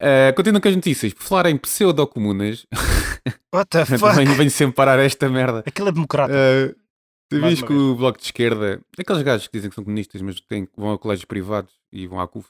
Uh, 0.00 0.34
continuando 0.34 0.60
com 0.60 0.68
as 0.68 0.74
notícias, 0.76 1.12
por 1.14 1.22
falar 1.22 1.46
em 1.46 1.56
pseudocomunas, 1.56 2.66
What 3.54 3.70
the 3.70 3.84
fuck? 3.98 4.00
também 4.14 4.26
venho 4.34 4.50
sempre 4.50 4.74
parar 4.74 4.98
esta 4.98 5.28
merda. 5.28 5.62
Aquilo 5.66 5.88
é 5.88 5.92
democrata. 5.92 6.32
Uh, 6.32 6.74
tu 7.30 7.36
uma 7.36 7.54
que 7.54 7.72
o 7.72 7.94
Bloco 7.94 8.18
de 8.18 8.24
Esquerda, 8.24 8.80
aqueles 8.98 9.22
gajos 9.22 9.46
que 9.46 9.56
dizem 9.56 9.70
que 9.70 9.74
são 9.74 9.84
comunistas, 9.84 10.20
mas 10.20 10.40
têm, 10.40 10.68
vão 10.76 10.92
a 10.92 10.98
colégios 10.98 11.24
privados 11.24 11.72
e 11.92 12.06
vão 12.06 12.20
à 12.20 12.26
CUF, 12.28 12.48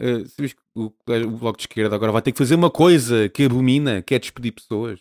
uh, 0.00 0.26
sabes 0.28 0.52
que 0.54 0.60
o, 0.74 0.86
o 0.86 1.30
Bloco 1.38 1.58
de 1.58 1.64
Esquerda 1.64 1.94
agora 1.96 2.12
vai 2.12 2.22
ter 2.22 2.32
que 2.32 2.38
fazer 2.38 2.54
uma 2.54 2.70
coisa 2.70 3.28
que 3.28 3.44
abomina, 3.44 4.00
que 4.02 4.14
é 4.14 4.18
despedir 4.18 4.52
pessoas, 4.52 5.00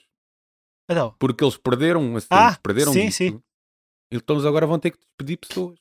Então, 0.89 1.15
porque 1.19 1.43
eles 1.43 1.57
perderam, 1.57 2.15
assim, 2.15 2.27
Ah, 2.31 2.57
perderam 2.61 2.93
sim, 2.93 3.05
disto. 3.07 3.17
sim. 3.17 3.41
Então 4.11 4.35
eles 4.35 4.45
agora 4.45 4.67
vão 4.67 4.77
ter 4.79 4.91
que 4.91 4.99
despedir 4.99 5.37
pessoas. 5.37 5.79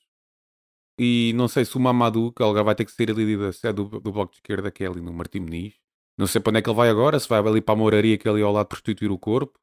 E 0.98 1.32
não 1.34 1.48
sei 1.48 1.64
se 1.64 1.76
o 1.76 1.80
Mamadou, 1.80 2.32
que 2.32 2.42
agora 2.42 2.62
vai 2.62 2.74
ter 2.74 2.84
que 2.84 2.92
sair 2.92 3.10
ali 3.10 3.36
da 3.36 3.52
sede 3.52 3.74
do, 3.74 4.00
do 4.00 4.12
Bloco 4.12 4.32
de 4.32 4.38
Esquerda, 4.38 4.70
que 4.70 4.84
é 4.84 4.86
ali 4.86 5.00
no 5.00 5.12
Martim 5.12 5.40
Muniz, 5.40 5.74
não 6.16 6.26
sei 6.26 6.40
para 6.40 6.50
onde 6.50 6.58
é 6.60 6.62
que 6.62 6.70
ele 6.70 6.76
vai 6.76 6.88
agora, 6.88 7.18
se 7.18 7.28
vai 7.28 7.40
ali 7.40 7.60
para 7.60 7.74
a 7.74 7.76
moraria 7.76 8.16
que 8.16 8.26
é 8.28 8.30
ali 8.30 8.42
ao 8.42 8.52
lado 8.52 8.66
prostituir 8.66 9.10
o 9.10 9.18
corpo, 9.18 9.58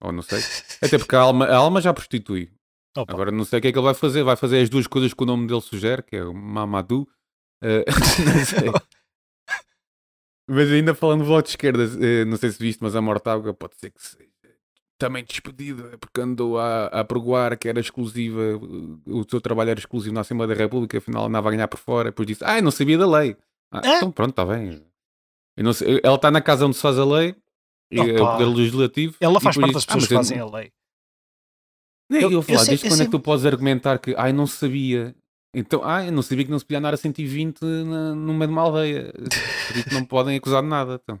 ou 0.00 0.10
não 0.12 0.22
sei. 0.22 0.40
Até 0.82 0.98
porque 0.98 1.14
a 1.16 1.20
alma, 1.20 1.46
a 1.46 1.56
alma 1.56 1.80
já 1.80 1.94
prostitui. 1.94 2.50
opa. 2.96 3.12
Agora 3.12 3.30
não 3.30 3.44
sei 3.44 3.60
o 3.60 3.62
que 3.62 3.68
é 3.68 3.72
que 3.72 3.78
ele 3.78 3.84
vai 3.84 3.94
fazer. 3.94 4.22
Vai 4.24 4.36
fazer 4.36 4.60
as 4.60 4.68
duas 4.68 4.86
coisas 4.88 5.14
que 5.14 5.22
o 5.22 5.26
nome 5.26 5.46
dele 5.46 5.60
sugere, 5.60 6.02
que 6.02 6.16
é 6.16 6.24
o 6.24 6.34
Mamadou. 6.34 7.08
Eh, 7.62 7.84
não 8.26 8.44
sei. 8.44 8.68
Mas 10.48 10.70
ainda 10.70 10.94
falando 10.94 11.20
do 11.20 11.26
Bloco 11.26 11.44
de 11.44 11.50
Esquerda, 11.50 11.84
eh, 12.04 12.24
não 12.24 12.36
sei 12.36 12.50
se 12.50 12.58
viste, 12.58 12.82
mas 12.82 12.96
a 12.96 13.00
Mortágua 13.00 13.54
pode 13.54 13.76
ser 13.76 13.90
que 13.90 14.02
seja 14.04 14.28
também 15.06 15.24
despedida, 15.24 15.96
porque 15.98 16.20
andou 16.20 16.58
a, 16.58 16.86
a 16.86 17.04
pregoar 17.04 17.58
que 17.58 17.68
era 17.68 17.80
exclusiva, 17.80 18.40
o 19.06 19.24
seu 19.28 19.40
trabalho 19.40 19.70
era 19.70 19.80
exclusivo 19.80 20.14
na 20.14 20.20
Assembleia 20.22 20.48
da 20.48 20.54
República, 20.54 20.98
afinal 20.98 21.26
andava 21.26 21.48
a 21.48 21.52
ganhar 21.52 21.68
por 21.68 21.78
fora, 21.78 22.10
depois 22.10 22.26
disse, 22.26 22.44
ah, 22.44 22.60
não 22.62 22.70
sabia 22.70 22.96
da 22.98 23.06
lei. 23.06 23.36
Ah, 23.72 23.80
É? 23.84 23.96
Então 23.96 24.10
pronto, 24.12 24.30
está 24.30 24.44
bem. 24.44 24.82
Sei- 25.74 26.00
ela 26.02 26.16
está 26.16 26.30
na 26.30 26.40
casa 26.40 26.64
onde 26.66 26.76
se 26.76 26.82
faz 26.82 26.98
a 26.98 27.04
lei, 27.04 27.34
e 27.90 27.98
é 27.98 28.02
o 28.22 28.26
poder 28.26 28.46
legislativo. 28.46 29.16
Ela 29.20 29.40
faz 29.40 29.56
parte 29.56 29.72
das 29.74 29.82
diz, 29.82 29.90
"Ah, 29.90 29.94
pessoas 29.96 30.02
mas 30.02 30.08
que 30.08 30.14
fazem 30.14 30.38
a 30.40 30.46
lei. 30.46 30.72
nem 32.10 32.22
Eu- 32.22 32.30
eu, 32.32 32.42
falar, 32.42 32.64
desde 32.64 32.88
quando 32.88 33.00
é 33.02 33.04
que 33.04 33.10
tu 33.10 33.20
podes 33.20 33.44
argumentar 33.46 33.98
que 33.98 34.14
ai 34.16 34.32
não 34.32 34.46
sabia? 34.46 35.14
Então, 35.54 35.82
ai, 35.84 36.08
eu 36.08 36.12
não 36.12 36.22
sabia 36.22 36.44
que 36.46 36.50
não 36.50 36.58
se 36.58 36.64
podia 36.64 36.78
andar 36.78 36.94
a 36.94 36.96
120 36.96 37.60
na, 37.62 38.14
no 38.14 38.32
meio 38.32 38.46
de 38.46 38.52
uma 38.52 38.62
aldeia. 38.62 39.12
Por 39.12 39.76
isso 39.76 39.92
não 39.92 40.04
podem 40.06 40.36
acusar 40.38 40.62
de 40.62 40.68
nada. 40.68 40.98
Então. 41.02 41.20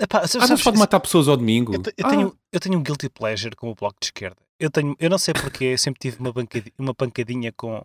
Epá, 0.00 0.18
Ah, 0.20 0.28
sabes- 0.28 0.48
não 0.48 0.56
se 0.56 0.62
pode 0.62 0.62
sabes- 0.62 0.80
matar 0.80 1.00
pessoas 1.00 1.26
ao 1.28 1.36
domingo. 1.36 1.74
eu, 1.74 1.82
eu 1.96 2.06
Ah, 2.06 2.10
tenho, 2.10 2.38
eu 2.52 2.60
tenho 2.60 2.78
um 2.78 2.82
guilty 2.82 3.08
pleasure 3.08 3.56
com 3.56 3.70
o 3.70 3.74
Bloco 3.74 3.96
de 4.00 4.06
Esquerda. 4.06 4.36
Eu, 4.58 4.70
tenho, 4.70 4.94
eu 4.98 5.10
não 5.10 5.18
sei 5.18 5.34
porque, 5.34 5.64
eu 5.64 5.78
sempre 5.78 5.98
tive 6.00 6.18
uma, 6.20 6.32
bancadi- 6.32 6.72
uma 6.78 6.94
pancadinha 6.94 7.52
com, 7.52 7.84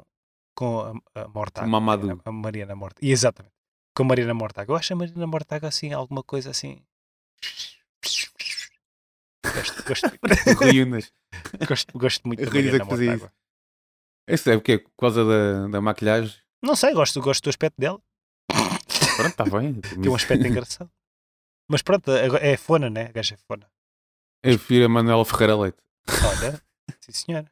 com 0.56 1.02
a, 1.16 1.22
a 1.24 1.28
Mortaga. 1.28 1.68
O 1.68 1.70
Mamadou. 1.70 2.22
A, 2.24 2.30
a 2.30 2.32
Mariana 2.32 2.76
Mortaga. 2.76 3.06
Exatamente. 3.06 3.54
Com 3.96 4.04
a 4.04 4.06
Mariana 4.08 4.34
Mortaga. 4.34 4.72
Eu 4.72 4.76
acho 4.76 4.94
a 4.94 4.96
Mariana 4.96 5.28
Mortaga 5.28 5.68
assim, 5.68 5.92
alguma 5.94 6.24
coisa 6.24 6.50
assim. 6.52 6.82
Gosto, 9.56 9.84
gosto, 9.88 10.08
Ruínas. 10.64 11.12
gosto, 11.68 11.98
gosto 11.98 12.28
muito 12.28 12.44
da 12.44 12.52
Mariana 12.52 12.86
Mortágua. 12.86 13.32
Isso 14.28 14.50
é 14.50 14.56
porque 14.56 14.78
Por 14.80 14.92
causa 14.98 15.26
da, 15.26 15.68
da 15.68 15.82
maquilhagem? 15.82 16.36
Não 16.62 16.76
sei, 16.76 16.94
gosto, 16.94 17.20
gosto 17.22 17.44
do 17.44 17.50
aspecto 17.50 17.76
dela. 17.80 18.00
Pronto, 19.18 19.30
está 19.30 19.44
bem. 19.44 19.74
Tem 19.82 20.10
um 20.10 20.16
aspecto 20.16 20.48
engraçado. 20.48 20.90
Mas 21.70 21.82
pronto, 21.82 22.12
é 22.12 22.58
fona, 22.58 22.90
né? 22.90 23.06
A 23.08 23.12
gaja 23.12 23.36
é 23.36 23.38
fona. 23.38 23.70
Eu 24.44 24.58
prefiro 24.58 24.86
a 24.86 24.90
Manuela 24.90 25.24
Ferreira 25.26 25.56
Leite. 25.56 25.78
Olha, 26.26 26.62
sim 27.00 27.12
senhora. 27.12 27.52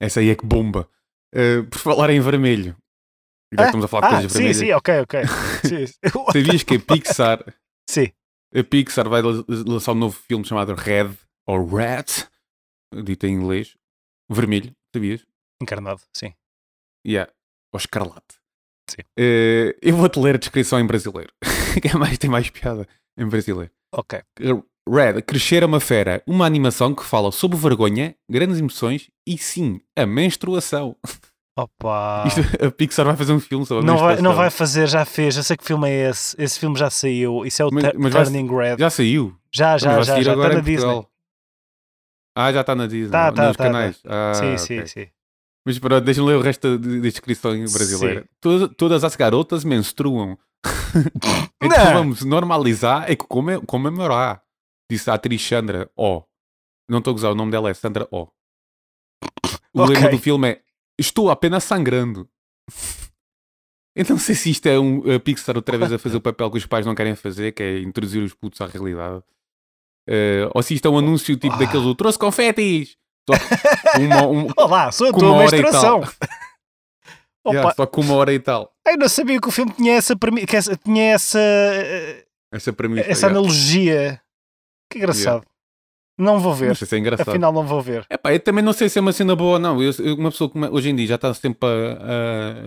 Essa 0.00 0.20
aí 0.20 0.30
é 0.30 0.34
que 0.36 0.44
bomba. 0.44 0.88
Uh, 1.34 1.64
por 1.68 1.78
falar 1.78 2.10
em 2.10 2.20
vermelho. 2.20 2.76
Já 3.54 3.62
Ah, 3.62 3.64
estamos 3.66 3.84
a 3.84 3.88
falar 3.88 4.00
de 4.02 4.06
Ah, 4.06 4.10
coisas 4.18 4.32
sim, 4.32 4.38
vermelhas. 4.38 4.56
sim, 4.58 4.72
ok, 4.72 5.00
ok. 5.00 5.20
Sim, 5.64 5.86
sim. 5.86 5.94
Sabias 6.32 6.62
que 6.62 6.74
a 6.76 6.80
Pixar 6.80 7.54
Sim. 7.88 8.12
A 8.54 8.64
Pixar 8.64 9.08
vai 9.08 9.22
la- 9.22 9.44
lançar 9.66 9.92
um 9.92 9.96
novo 9.96 10.16
filme 10.18 10.44
chamado 10.44 10.74
Red, 10.74 11.10
ou 11.46 11.64
Red, 11.66 12.04
dito 13.04 13.26
em 13.26 13.32
inglês, 13.34 13.76
vermelho, 14.28 14.74
sabias? 14.94 15.24
Encarnado, 15.62 16.00
sim. 16.12 16.34
Yeah. 17.06 17.32
Ou 17.72 17.78
escarlate. 17.78 18.36
Sim. 18.90 19.02
Eh, 19.18 19.76
eu 19.82 19.96
vou-te 19.96 20.18
ler 20.18 20.34
a 20.34 20.38
descrição 20.38 20.78
em 20.80 20.86
brasileiro, 20.86 21.32
que 21.82 21.88
é 21.88 21.94
mais, 21.94 22.18
tem 22.18 22.30
mais 22.30 22.48
piada 22.50 22.86
em 23.18 23.26
brasileiro. 23.26 23.70
Ok. 23.94 24.20
Red, 24.88 25.22
Crescer 25.22 25.62
é 25.62 25.66
uma 25.66 25.80
fera, 25.80 26.22
uma 26.26 26.46
animação 26.46 26.94
que 26.94 27.02
fala 27.04 27.32
sobre 27.32 27.56
vergonha, 27.58 28.14
grandes 28.30 28.58
emoções 28.58 29.08
e 29.26 29.36
sim, 29.36 29.80
a 29.96 30.06
menstruação. 30.06 30.96
Opa. 31.58 32.24
Isto- 32.28 32.64
a 32.66 32.70
Pixar 32.70 33.04
vai 33.06 33.16
fazer 33.16 33.32
um 33.32 33.40
filme 33.40 33.64
sobre 33.66 33.82
a 33.82 33.86
Não 33.86 33.94
vai, 33.96 34.08
menstruação. 34.14 34.22
não 34.30 34.36
vai 34.36 34.50
fazer, 34.50 34.86
já 34.88 35.04
fez. 35.04 35.36
Eu 35.36 35.42
sei 35.42 35.56
que 35.56 35.64
filme 35.64 35.88
é 35.88 36.10
esse. 36.10 36.36
Esse 36.40 36.58
filme 36.60 36.78
já 36.78 36.88
saiu. 36.90 37.44
Isso 37.46 37.62
é 37.62 37.64
o 37.64 37.70
Mas- 37.72 37.92
mas 37.96 38.12
vai- 38.12 38.24
Turning 38.24 38.46
Red. 38.54 38.76
Já 38.78 38.90
saiu. 38.90 39.34
Já, 39.52 39.76
já, 39.78 39.94
vai 39.94 40.04
já. 40.04 40.22
Já 40.22 40.32
está 40.34 40.48
na 40.50 40.60
Disney. 40.60 41.06
Ah, 42.36 42.52
já 42.52 42.60
está 42.60 42.74
na 42.74 42.86
Disney, 42.86 43.10
Tá, 43.10 43.32
tá, 43.32 43.48
nos 43.48 43.56
tá, 43.56 43.64
canais. 43.64 44.00
Ah, 44.04 44.32
sim, 44.34 44.44
ok. 44.52 44.58
sim, 44.58 44.86
sim. 44.86 45.06
Mas 45.66 45.78
pronto, 45.78 46.04
deixa-me 46.04 46.28
ler 46.28 46.36
o 46.36 46.42
resto 46.42 46.78
da 46.78 46.88
descrição 47.00 47.54
em 47.56 47.60
brasileira. 47.64 48.24
Todas, 48.40 48.70
todas 48.76 49.02
as 49.04 49.16
garotas 49.16 49.64
menstruam. 49.64 50.38
então 51.62 51.84
Não. 51.84 51.92
vamos 51.94 52.22
normalizar 52.24 53.10
e 53.10 53.16
come- 53.16 53.60
comemorar. 53.66 54.42
Disse 54.90 55.10
a 55.10 55.14
atriz 55.14 55.42
Sandra 55.46 55.90
O. 55.96 56.22
Não 56.88 56.98
estou 56.98 57.10
a 57.10 57.14
gozar, 57.14 57.32
o 57.32 57.34
nome 57.34 57.50
dela 57.50 57.68
é 57.70 57.74
Sandra 57.74 58.06
O. 58.10 58.28
O 59.74 59.82
Ok. 59.82 59.94
lema 59.94 60.08
do 60.10 60.18
filme 60.18 60.48
é 60.52 60.60
Estou 60.98 61.30
apenas 61.30 61.64
sangrando. 61.64 62.28
Eu 63.94 64.04
não 64.10 64.18
sei 64.18 64.34
se 64.34 64.50
isto 64.50 64.66
é 64.66 64.78
um 64.78 65.02
a 65.14 65.18
Pixar 65.18 65.56
outra 65.56 65.78
vez 65.78 65.90
a 65.92 65.98
fazer 65.98 66.18
o 66.18 66.20
papel 66.20 66.50
que 66.50 66.58
os 66.58 66.66
pais 66.66 66.84
não 66.84 66.94
querem 66.94 67.14
fazer, 67.16 67.52
que 67.52 67.62
é 67.62 67.80
introduzir 67.80 68.22
os 68.22 68.34
putos 68.34 68.60
à 68.60 68.66
realidade. 68.66 69.22
Eh, 70.06 70.46
ou 70.54 70.62
se 70.62 70.74
isto 70.74 70.86
é 70.86 70.90
um 70.90 70.98
anúncio 70.98 71.34
tipo 71.36 71.56
daqueles 71.56 71.82
do 71.84 71.94
trouxe 71.94 72.18
confetis. 72.18 72.96
Uma, 73.98 74.26
um- 74.26 74.48
Olá, 74.56 74.92
sou 74.92 75.08
a 75.08 75.12
tua 75.12 75.38
menstruação. 75.38 76.02
Yeah, 77.52 77.74
só 77.74 77.86
com 77.86 78.00
uma 78.00 78.14
hora 78.14 78.32
e 78.32 78.38
tal. 78.40 78.72
eu 78.86 78.96
não 78.96 79.08
sabia 79.08 79.40
que 79.40 79.48
o 79.48 79.50
filme 79.50 79.72
tinha 79.72 79.94
essa, 79.94 80.14
que 80.16 80.56
essa- 80.56 80.76
tinha 80.76 81.12
essa, 81.12 81.38
Essa 82.52 82.74
mim 82.88 83.00
essa 83.00 83.26
analogia. 83.26 84.20
Que 84.90 84.98
engraçado. 84.98 85.44
Não 86.18 86.38
vou 86.40 86.54
ver. 86.54 86.68
Não 86.68 86.74
sei 86.74 86.86
se 86.86 86.96
é 86.96 86.98
engraçado. 86.98 87.28
Afinal, 87.28 87.52
não 87.52 87.66
vou 87.66 87.82
ver. 87.82 88.06
Epá, 88.08 88.32
eu 88.32 88.40
também 88.40 88.64
não 88.64 88.72
sei 88.72 88.88
se 88.88 88.98
é 88.98 89.02
uma 89.02 89.12
cena 89.12 89.36
boa 89.36 89.54
ou 89.54 89.58
não. 89.58 89.82
Eu- 89.82 89.92
uma 90.16 90.30
pessoa 90.30 90.48
que 90.48 90.58
hoje 90.58 90.88
em 90.88 90.96
dia 90.96 91.06
já 91.08 91.14
está 91.16 91.34
sempre 91.34 91.68
a- 91.68 91.92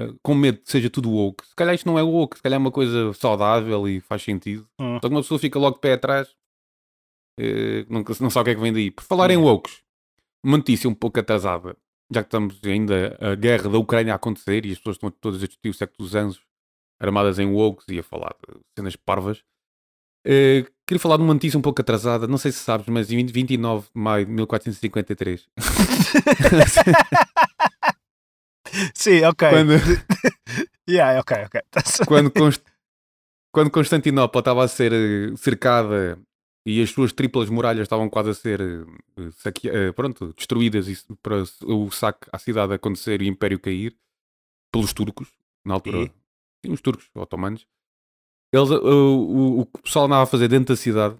a- 0.09 0.13
com 0.21 0.35
medo 0.35 0.59
que 0.59 0.69
seja 0.71 0.87
tudo 0.89 1.09
woke. 1.09 1.47
Se 1.47 1.55
calhar 1.55 1.73
isto 1.73 1.87
não 1.87 1.97
é 1.97 2.03
woke, 2.03 2.37
se 2.37 2.43
calhar 2.43 2.57
é 2.57 2.61
uma 2.61 2.69
coisa 2.71 3.11
saudável 3.13 3.87
e 3.87 3.99
faz 4.01 4.21
sentido. 4.21 4.67
Hum. 4.79 4.95
Só 5.01 5.07
que 5.09 5.15
uma 5.15 5.21
pessoa 5.21 5.39
fica 5.39 5.57
logo 5.57 5.75
de 5.75 5.81
pé 5.81 5.93
atrás, 5.93 6.27
eh, 7.39 7.85
não, 7.89 8.03
não 8.19 8.29
sabe 8.29 8.41
o 8.41 8.43
que 8.45 8.49
é 8.51 8.55
que 8.55 8.61
vem 8.61 8.73
daí. 8.73 8.91
Por 8.91 9.03
falar 9.03 9.31
em 9.31 9.33
Yeah. 9.33 9.51
wokes, 9.51 9.81
uma 10.43 10.57
notícia 10.57 10.87
um 10.87 10.93
pouco 10.93 11.19
atrasada, 11.19 11.75
já 12.11 12.23
que 12.23 12.27
estamos 12.27 12.59
ainda 12.63 13.17
a 13.19 13.35
guerra 13.35 13.69
da 13.69 13.77
Ucrânia 13.77 14.13
a 14.13 14.15
acontecer 14.15 14.65
e 14.65 14.71
as 14.71 14.77
pessoas 14.77 14.95
estão 14.95 15.11
todas 15.11 15.43
a 15.43 15.47
discutir 15.47 15.69
o 15.69 15.73
século 15.73 15.97
dos 15.99 16.15
anos 16.15 16.39
armadas 16.99 17.39
em 17.39 17.47
wokes 17.47 17.85
e 17.89 17.99
a 17.99 18.03
falar 18.03 18.35
de 18.47 18.59
cenas 18.77 18.95
parvas. 18.95 19.43
Eh, 20.25 20.65
queria 20.85 20.99
falar 20.99 21.17
de 21.17 21.23
uma 21.23 21.33
notícia 21.33 21.57
um 21.57 21.61
pouco 21.61 21.81
atrasada, 21.81 22.27
não 22.27 22.37
sei 22.37 22.51
se 22.51 22.59
sabes, 22.59 22.87
mas 22.87 23.09
em 23.11 23.15
20 23.17 23.31
29 23.31 23.87
de 23.95 24.01
maio 24.01 24.25
de 24.25 24.31
1453, 24.33 25.47
Sim, 28.93 29.23
ok. 29.23 29.49
quando, 29.49 29.73
Yeah, 30.89 31.19
ok, 31.19 31.37
ok. 31.45 31.61
Quando, 32.07 32.31
Const- 32.31 32.65
quando 33.53 33.71
Constantinopla 33.71 34.39
estava 34.39 34.63
a 34.63 34.67
ser 34.67 34.91
eh, 34.93 35.35
cercada 35.37 36.19
e 36.69 36.81
as 36.81 36.89
suas 36.89 37.11
triplas 37.11 37.49
muralhas 37.49 37.83
estavam 37.83 38.09
quase 38.09 38.29
a 38.29 38.33
ser 38.33 38.59
saque- 39.37 39.69
eh, 39.69 39.91
pronto, 39.91 40.33
destruídas 40.37 40.87
e 40.87 41.15
para 41.21 41.43
o 41.65 41.89
saque 41.91 42.27
à 42.31 42.37
cidade 42.37 42.73
acontecer 42.73 43.21
e 43.21 43.25
o 43.25 43.27
império 43.27 43.59
cair 43.59 43.95
pelos 44.71 44.93
turcos, 44.93 45.29
na 45.65 45.73
altura, 45.73 45.97
E? 45.97 46.11
sim, 46.65 46.71
os 46.73 46.81
turcos 46.81 47.09
otomanos, 47.15 47.65
eles, 48.53 48.69
eh, 48.71 48.75
o, 48.75 48.79
o, 48.79 49.59
o 49.61 49.65
que 49.65 49.79
o 49.79 49.81
pessoal 49.83 50.05
andava 50.05 50.23
a 50.23 50.27
fazer 50.27 50.47
dentro 50.47 50.73
da 50.73 50.77
cidade 50.77 51.17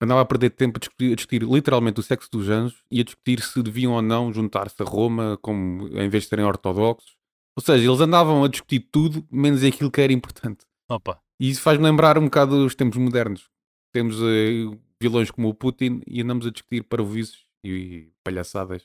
andava 0.00 0.20
a 0.20 0.24
perder 0.24 0.50
tempo 0.50 0.78
a 0.78 0.80
discutir, 0.80 1.12
a 1.12 1.14
discutir 1.14 1.42
literalmente 1.44 2.00
o 2.00 2.02
sexo 2.02 2.28
dos 2.30 2.48
anjos 2.48 2.82
e 2.90 3.00
a 3.00 3.04
discutir 3.04 3.40
se 3.40 3.62
deviam 3.62 3.92
ou 3.92 4.02
não 4.02 4.32
juntar-se 4.32 4.82
a 4.82 4.84
Roma 4.84 5.38
como, 5.40 5.86
em 5.96 6.08
vez 6.08 6.24
de 6.24 6.28
serem 6.30 6.44
ortodoxos. 6.44 7.16
Ou 7.56 7.62
seja, 7.62 7.86
eles 7.86 8.00
andavam 8.00 8.42
a 8.42 8.48
discutir 8.48 8.80
tudo 8.90 9.24
menos 9.30 9.62
aquilo 9.62 9.90
que 9.92 10.00
era 10.00 10.12
importante. 10.12 10.64
Opa. 10.90 11.20
E 11.38 11.48
isso 11.50 11.60
faz-me 11.60 11.84
lembrar 11.84 12.18
um 12.18 12.24
bocado 12.24 12.64
os 12.66 12.74
tempos 12.74 12.98
modernos. 12.98 13.48
Temos 13.92 14.16
eh, 14.22 14.76
vilões 15.02 15.30
como 15.30 15.48
o 15.48 15.54
Putin 15.54 16.00
e 16.06 16.22
andamos 16.22 16.46
a 16.46 16.50
discutir 16.50 16.82
parvoíces 16.84 17.38
e 17.64 18.08
palhaçadas. 18.24 18.82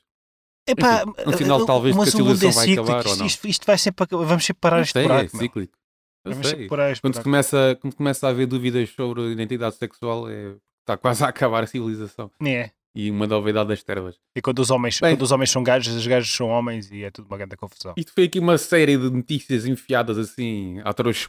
Epá, 0.68 1.04
Enfim, 1.04 1.30
um 1.30 1.38
sinal, 1.38 1.62
eh, 1.62 1.66
talvez, 1.66 1.96
mas 1.96 2.10
que 2.10 2.16
a 2.16 2.18
civilização 2.18 2.50
é 2.50 2.54
vai 2.54 2.66
cíclico. 2.68 2.84
acabar 2.92 3.06
ou 3.06 3.12
Isto, 3.12 3.20
não. 3.20 3.26
isto, 3.28 3.48
isto 3.48 3.66
vai 3.66 3.78
sempre. 3.78 4.06
Vamos 4.12 4.44
sempre 4.46 4.60
parar 4.60 4.82
este 4.82 4.94
sei, 4.94 5.04
buraco. 5.04 5.24
é 5.36 5.40
cíclico. 5.40 5.78
Vamos 6.26 6.48
sempre 6.48 6.68
parar 6.68 6.92
este 6.92 7.02
Quando 7.02 7.14
buraco. 7.14 7.24
começa, 7.24 7.78
quando 7.82 7.96
começa 7.96 8.28
a 8.28 8.30
haver 8.32 8.48
dúvidas 8.48 8.90
sobre 8.90 9.22
a 9.22 9.26
identidade 9.32 9.76
sexual, 9.78 10.28
é, 10.30 10.56
está 10.82 10.98
quase 10.98 11.24
a 11.24 11.28
acabar 11.30 11.64
a 11.64 11.68
civilização. 11.68 12.30
É. 12.46 12.72
E 12.94 13.10
uma 13.12 13.28
novidade 13.28 13.70
das 13.70 13.82
trevas. 13.84 14.16
E 14.36 14.42
quando 14.42 14.60
os, 14.60 14.70
homens, 14.72 15.00
Bem. 15.00 15.14
quando 15.16 15.22
os 15.22 15.32
homens 15.32 15.52
são 15.52 15.64
gajos, 15.64 15.94
os 15.96 16.06
gajos 16.08 16.36
são 16.36 16.48
homens 16.48 16.92
e 16.92 17.04
é 17.04 17.12
tudo 17.12 17.28
uma 17.28 17.38
grande 17.38 17.56
confusão. 17.56 17.94
Isto 17.96 18.12
foi 18.12 18.24
aqui 18.26 18.40
uma 18.40 18.58
série 18.58 18.98
de 18.98 19.10
notícias 19.10 19.66
enfiadas 19.68 20.18
assim 20.18 20.82
a 20.84 20.92
trouxos 20.94 21.26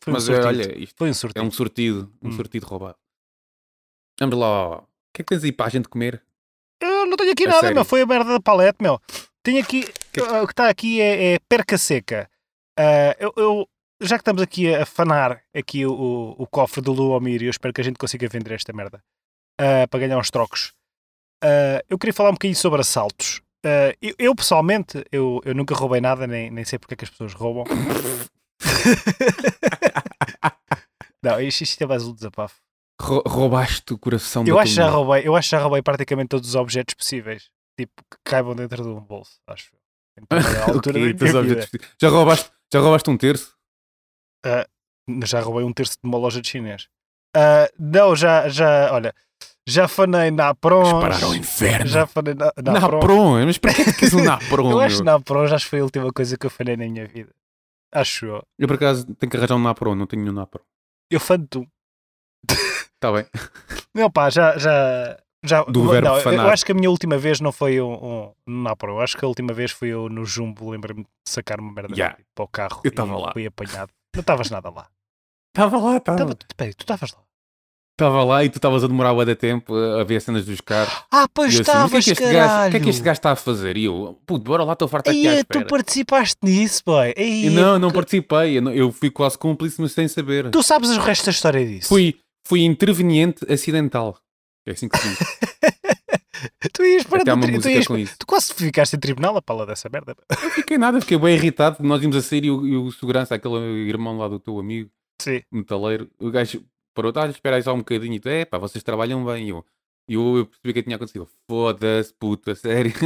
Foi 0.00 0.10
um 0.10 0.14
mas 0.14 0.28
eh, 0.28 0.42
olha, 0.44 0.78
isto 0.82 0.94
Foi 0.96 1.08
um 1.08 1.10
é 1.10 1.14
sortido. 1.14 1.46
um 1.46 1.50
sortido, 1.50 2.12
um 2.22 2.28
Hum. 2.28 2.32
sortido 2.32 2.66
roubado. 2.66 2.96
Vamos 4.20 4.38
lá, 4.38 4.78
o 4.78 4.86
que 5.12 5.22
é 5.22 5.24
que 5.24 5.34
tens 5.34 5.44
aí 5.44 5.52
para 5.52 5.66
a 5.66 5.70
gente 5.70 5.88
comer? 5.88 6.22
Eu 6.80 7.06
não 7.06 7.16
tenho 7.16 7.32
aqui 7.32 7.46
nada, 7.46 7.60
sério? 7.60 7.74
meu. 7.74 7.84
Foi 7.84 8.02
a 8.02 8.06
merda 8.06 8.32
da 8.32 8.40
palete, 8.40 8.78
meu. 8.80 9.00
Tenho 9.42 9.60
aqui. 9.62 9.84
Que- 10.14 10.20
ah, 10.20 10.42
O 10.42 10.46
que 10.46 10.52
está 10.52 10.68
aqui 10.68 11.00
é, 11.00 11.34
é 11.34 11.38
perca 11.48 11.76
seca. 11.76 12.30
Ah, 12.78 13.16
eu, 13.18 13.32
eu- 13.36 13.68
já 14.00 14.16
que 14.16 14.22
estamos 14.22 14.40
aqui 14.42 14.72
a 14.72 14.86
fanar 14.86 15.42
aqui 15.52 15.84
o, 15.84 15.92
o, 15.92 16.42
o 16.42 16.46
cofre 16.46 16.80
do 16.80 16.92
Luomir 16.92 17.42
eu 17.42 17.50
espero 17.50 17.74
que 17.74 17.80
a 17.80 17.84
gente 17.84 17.98
consiga 17.98 18.28
vender 18.28 18.54
esta 18.54 18.72
merda 18.72 19.02
ah, 19.60 19.88
para 19.88 19.98
ganhar 20.00 20.18
uns 20.18 20.30
trocos. 20.30 20.72
ah, 21.42 21.82
eu 21.88 21.98
queria 21.98 22.12
falar 22.12 22.30
um 22.30 22.34
bocadinho 22.34 22.56
sobre 22.56 22.80
assaltos. 22.80 23.40
Eu, 24.00 24.14
eu, 24.18 24.34
pessoalmente, 24.36 25.04
eu, 25.10 25.40
eu 25.44 25.54
nunca 25.54 25.74
roubei 25.74 26.00
nada, 26.00 26.26
nem, 26.28 26.48
nem 26.50 26.64
sei 26.64 26.78
porque 26.78 26.94
é 26.94 26.96
que 26.98 27.04
as 27.04 27.10
pessoas 27.10 27.32
roubam. 27.32 27.64
não, 31.22 31.40
isto, 31.40 31.62
isto 31.62 31.82
é 31.82 31.86
mais 31.86 32.04
um 32.06 32.14
desabafo. 32.14 32.56
Rou- 33.00 33.22
roubaste 33.26 33.92
o 33.92 33.98
coração 33.98 34.44
Eu 34.46 34.54
da 34.56 34.62
acho, 34.62 34.72
já 34.74 34.88
roubei, 34.88 35.26
eu 35.26 35.34
acho 35.34 35.48
que 35.48 35.56
já 35.56 35.62
roubei 35.62 35.82
praticamente 35.82 36.28
todos 36.28 36.48
os 36.50 36.54
objetos 36.54 36.94
possíveis. 36.94 37.50
Tipo, 37.78 37.92
que 38.10 38.16
caibam 38.24 38.54
dentro 38.54 38.82
de 38.82 38.88
um 38.88 39.00
bolso, 39.00 39.40
acho. 39.48 39.72
Então, 40.16 40.38
altura 40.74 41.00
quê? 41.00 41.12
da 41.12 41.38
objetos- 41.40 41.70
Já 42.00 42.08
roubaste, 42.08 42.50
já 42.72 42.80
roubaste 42.80 43.10
um 43.10 43.16
terço? 43.16 43.54
Já 45.24 45.40
roubei 45.40 45.64
um 45.64 45.72
terço 45.72 45.94
de 46.02 46.08
uma 46.08 46.18
loja 46.18 46.40
de 46.40 46.48
chinês. 46.48 46.88
Ah, 47.36 47.68
não, 47.78 48.14
já, 48.14 48.48
já, 48.48 48.92
olha, 48.92 49.12
já 49.66 49.88
fanei 49.88 50.30
na 50.30 50.54
Prons. 50.54 50.88
Disparar 50.88 51.24
ao 51.24 51.34
inferno. 51.34 51.86
Já 51.86 52.06
fanei 52.06 52.34
na, 52.34 52.52
na 52.62 52.80
Pron. 52.80 53.00
Napron, 53.00 53.44
mas 53.46 53.58
para 53.58 53.74
que 53.74 53.82
é 53.82 53.92
queres 53.92 54.14
um 54.14 54.22
Napron? 54.24 54.70
Eu 54.70 54.80
acho 54.80 54.98
que 54.98 55.02
na 55.02 55.18
Prons 55.20 55.50
acho 55.52 55.64
que 55.66 55.70
foi 55.70 55.80
a 55.80 55.84
última 55.84 56.12
coisa 56.12 56.38
que 56.38 56.46
eu 56.46 56.50
fanei 56.50 56.76
na 56.76 56.86
minha 56.86 57.06
vida. 57.08 57.34
Acho 57.92 58.26
eu. 58.26 58.42
Eu 58.58 58.68
por 58.68 58.74
acaso 58.76 59.04
tenho 59.16 59.28
que 59.30 59.36
arranjar 59.36 59.56
um 59.56 59.62
Napron, 59.62 59.94
não 59.96 60.06
tenho 60.06 60.22
nenhum 60.22 60.34
Napron. 60.34 60.62
Eu 61.10 61.18
fano 61.18 61.46
tu. 61.48 61.66
Está 63.04 63.12
bem. 63.12 63.26
Não, 63.94 64.10
pá, 64.10 64.30
já. 64.30 64.56
já 64.58 65.16
já, 65.46 65.62
Do 65.64 65.86
verbo 65.90 66.08
não, 66.08 66.16
eu- 66.32 66.48
acho 66.48 66.64
que 66.64 66.72
a 66.72 66.74
minha 66.74 66.88
última 66.88 67.18
vez 67.18 67.38
não 67.38 67.52
foi 67.52 67.78
um, 67.78 67.92
um, 67.92 68.32
um 68.48 68.62
Napro. 68.62 68.92
Eu 68.92 69.00
acho 69.02 69.14
que 69.14 69.22
a 69.26 69.28
última 69.28 69.52
vez 69.52 69.70
foi 69.72 69.88
eu 69.88 70.08
no 70.08 70.24
Jumbo. 70.24 70.70
Lembro-me 70.70 71.02
de 71.02 71.08
sacar 71.28 71.60
uma 71.60 71.70
merda 71.70 71.94
Yeah. 71.94 72.16
para 72.34 72.44
o 72.44 72.48
carro. 72.48 72.80
Eu 72.82 72.88
e 72.88 72.90
tava 72.90 73.14
lá. 73.18 73.30
Fui 73.34 73.44
apanhado. 73.46 73.90
Não 74.16 74.20
estavas 74.22 74.48
nada 74.48 74.70
lá. 74.70 74.86
Estava 75.54 75.76
lá, 75.76 75.96
estava. 75.98 76.18
Tava, 76.18 76.36
peraí, 76.56 76.72
tu 76.72 76.80
estavas 76.84 77.12
lá. 77.12 77.18
Estava 78.00 78.24
lá 78.24 78.42
e 78.42 78.48
tu 78.48 78.56
estavas 78.56 78.82
a 78.82 78.88
demorar 78.88 79.12
bué 79.14 79.24
de 79.26 79.36
tempo 79.36 79.72
a 79.76 80.02
ver 80.02 80.16
as 80.16 80.24
cenas 80.24 80.46
dos 80.46 80.60
carros. 80.62 80.92
Ah, 81.12 81.28
pois 81.32 81.52
E 81.54 81.58
eu 81.58 81.60
assim, 81.62 81.72
"Mas 81.72 81.84
o 81.84 81.90
que 81.90 81.96
é 81.96 81.98
estavas, 82.00 82.18
que 82.18 82.34
caralho. 82.34 82.68
O 82.68 82.70
que 82.70 82.76
é 82.78 82.80
que 82.80 82.88
este 82.90 83.02
gajo 83.02 83.18
está 83.18 83.32
a 83.32 83.36
fazer? 83.36 83.76
E 83.76 83.84
eu, 83.84 84.18
puto, 84.26 84.44
bora 84.44 84.64
lá, 84.64 84.72
estou 84.72 84.88
farto 84.88 85.10
aqui 85.10 85.28
à 85.28 85.34
espera. 85.36 85.64
tu 85.64 85.68
participaste 85.68 86.36
nisso, 86.42 86.82
boy. 86.86 87.12
E 87.18 87.50
não, 87.50 87.78
não 87.78 87.90
que- 87.90 87.94
participei. 87.96 88.56
Eu, 88.58 88.62
não- 88.62 88.72
eu 88.72 88.90
fui 88.90 89.10
quase 89.10 89.36
cúmplice, 89.38 89.78
mas 89.80 89.92
sem 89.92 90.08
saber. 90.08 90.50
Tu 90.50 90.62
sabes 90.62 90.88
o 90.90 91.00
resto 91.00 91.26
da 91.26 91.30
história 91.32 91.64
disso? 91.64 91.88
Fui, 91.88 92.18
fui 92.46 92.62
interveniente 92.62 93.44
acidental. 93.52 94.18
É 94.66 94.72
assim 94.72 94.88
que 94.88 94.96
se 94.98 95.08
diz. 95.08 95.18
Tu 96.74 96.82
ias 96.84 97.04
para 97.04 97.22
Até 97.22 97.34
tri- 97.36 97.58
tu, 97.60 97.68
ias- 97.68 97.86
tu 98.18 98.26
quase 98.26 98.52
ficaste 98.52 98.94
em 98.96 98.98
tribunal 98.98 99.34
a 99.36 99.42
pala 99.42 99.64
dessa 99.64 99.88
merda. 99.90 100.14
Não 100.42 100.50
fiquei 100.50 100.76
nada, 100.76 101.00
fiquei 101.00 101.16
bem 101.18 101.36
irritado. 101.36 101.76
Nós 101.82 102.02
íamos 102.02 102.16
a 102.16 102.22
sair 102.22 102.44
e 102.44 102.50
o, 102.50 102.66
e 102.66 102.76
o 102.76 102.90
segurança, 102.92 103.34
aquele 103.34 103.56
irmão 103.88 104.18
lá 104.18 104.28
do 104.28 104.38
teu 104.40 104.58
amigo, 104.58 104.90
Sim. 105.22 105.40
metaleiro, 105.50 106.10
o 106.18 106.30
gajo 106.30 106.62
parou, 106.94 107.12
tá, 107.12 107.26
espera 107.28 107.56
aí 107.56 107.62
só 107.62 107.72
um 107.72 107.78
bocadinho. 107.78 108.20
E 108.22 108.28
é 108.28 108.44
pá, 108.44 108.58
vocês 108.58 108.82
trabalham 108.84 109.24
bem. 109.24 109.46
E 109.46 109.50
eu, 109.50 109.64
e 110.08 110.14
eu, 110.14 110.36
eu 110.38 110.46
percebi 110.46 110.70
o 110.70 110.74
que 110.74 110.82
tinha 110.82 110.96
acontecido. 110.96 111.28
Foda-se, 111.48 112.12
puta, 112.18 112.54
sério. 112.54 112.92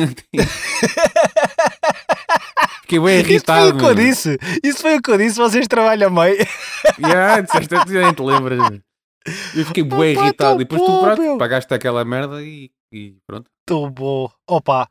fiquei 2.82 2.98
bem 3.00 3.18
Isso 3.20 3.24
foi 3.24 3.32
irritado. 3.34 3.68
o 3.76 3.78
que 3.78 3.84
eu 3.84 3.94
disse. 3.94 4.38
Isso 4.64 4.80
foi 4.80 4.96
o 4.96 5.02
que 5.02 5.10
eu 5.10 5.18
disse. 5.18 5.36
Vocês 5.36 5.66
trabalham 5.68 6.12
bem. 6.14 6.36
Yeah, 6.98 7.40
disseste, 7.42 7.74
nem 7.92 8.12
te 8.12 8.22
lembras. 8.22 8.80
Eu 9.54 9.64
fiquei 9.66 9.82
bem 9.82 10.16
Opa, 10.16 10.24
irritado. 10.24 10.60
E 10.60 10.64
depois 10.64 10.80
tu, 10.82 10.86
bom, 10.86 11.02
pronto, 11.02 11.22
meu. 11.22 11.38
pagaste 11.38 11.72
aquela 11.74 12.04
merda 12.04 12.42
e, 12.42 12.70
e 12.92 13.16
pronto. 13.26 13.50
Tão 13.66 13.90
bom. 13.90 14.30
Opa. 14.48 14.88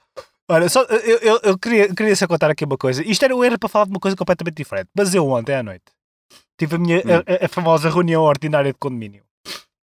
Olha, 0.50 0.70
só, 0.70 0.84
eu, 0.84 1.17
eu, 1.20 1.39
eu 1.44 1.58
queria, 1.58 1.94
queria 1.94 2.15
só 2.15 2.25
contar 2.27 2.50
aqui 2.50 2.63
uma 2.63 2.77
coisa. 2.77 3.03
Isto 3.06 3.25
era, 3.25 3.34
eu 3.34 3.44
era 3.44 3.58
para 3.58 3.67
falar 3.67 3.86
de 3.86 3.91
uma 3.91 4.00
coisa 4.00 4.15
completamente 4.15 4.56
diferente. 4.56 4.89
Mas 4.96 5.13
eu 5.13 5.27
ontem 5.27 5.56
à 5.56 5.62
noite 5.63 5.86
tive 6.58 6.75
a 6.75 6.79
minha 6.79 6.98
Hum. 7.00 7.24
a, 7.41 7.46
a 7.46 7.48
famosa 7.50 7.89
reunião 7.89 8.24
ordinária 8.24 8.72
de 8.72 8.79
condomínio. 8.79 9.24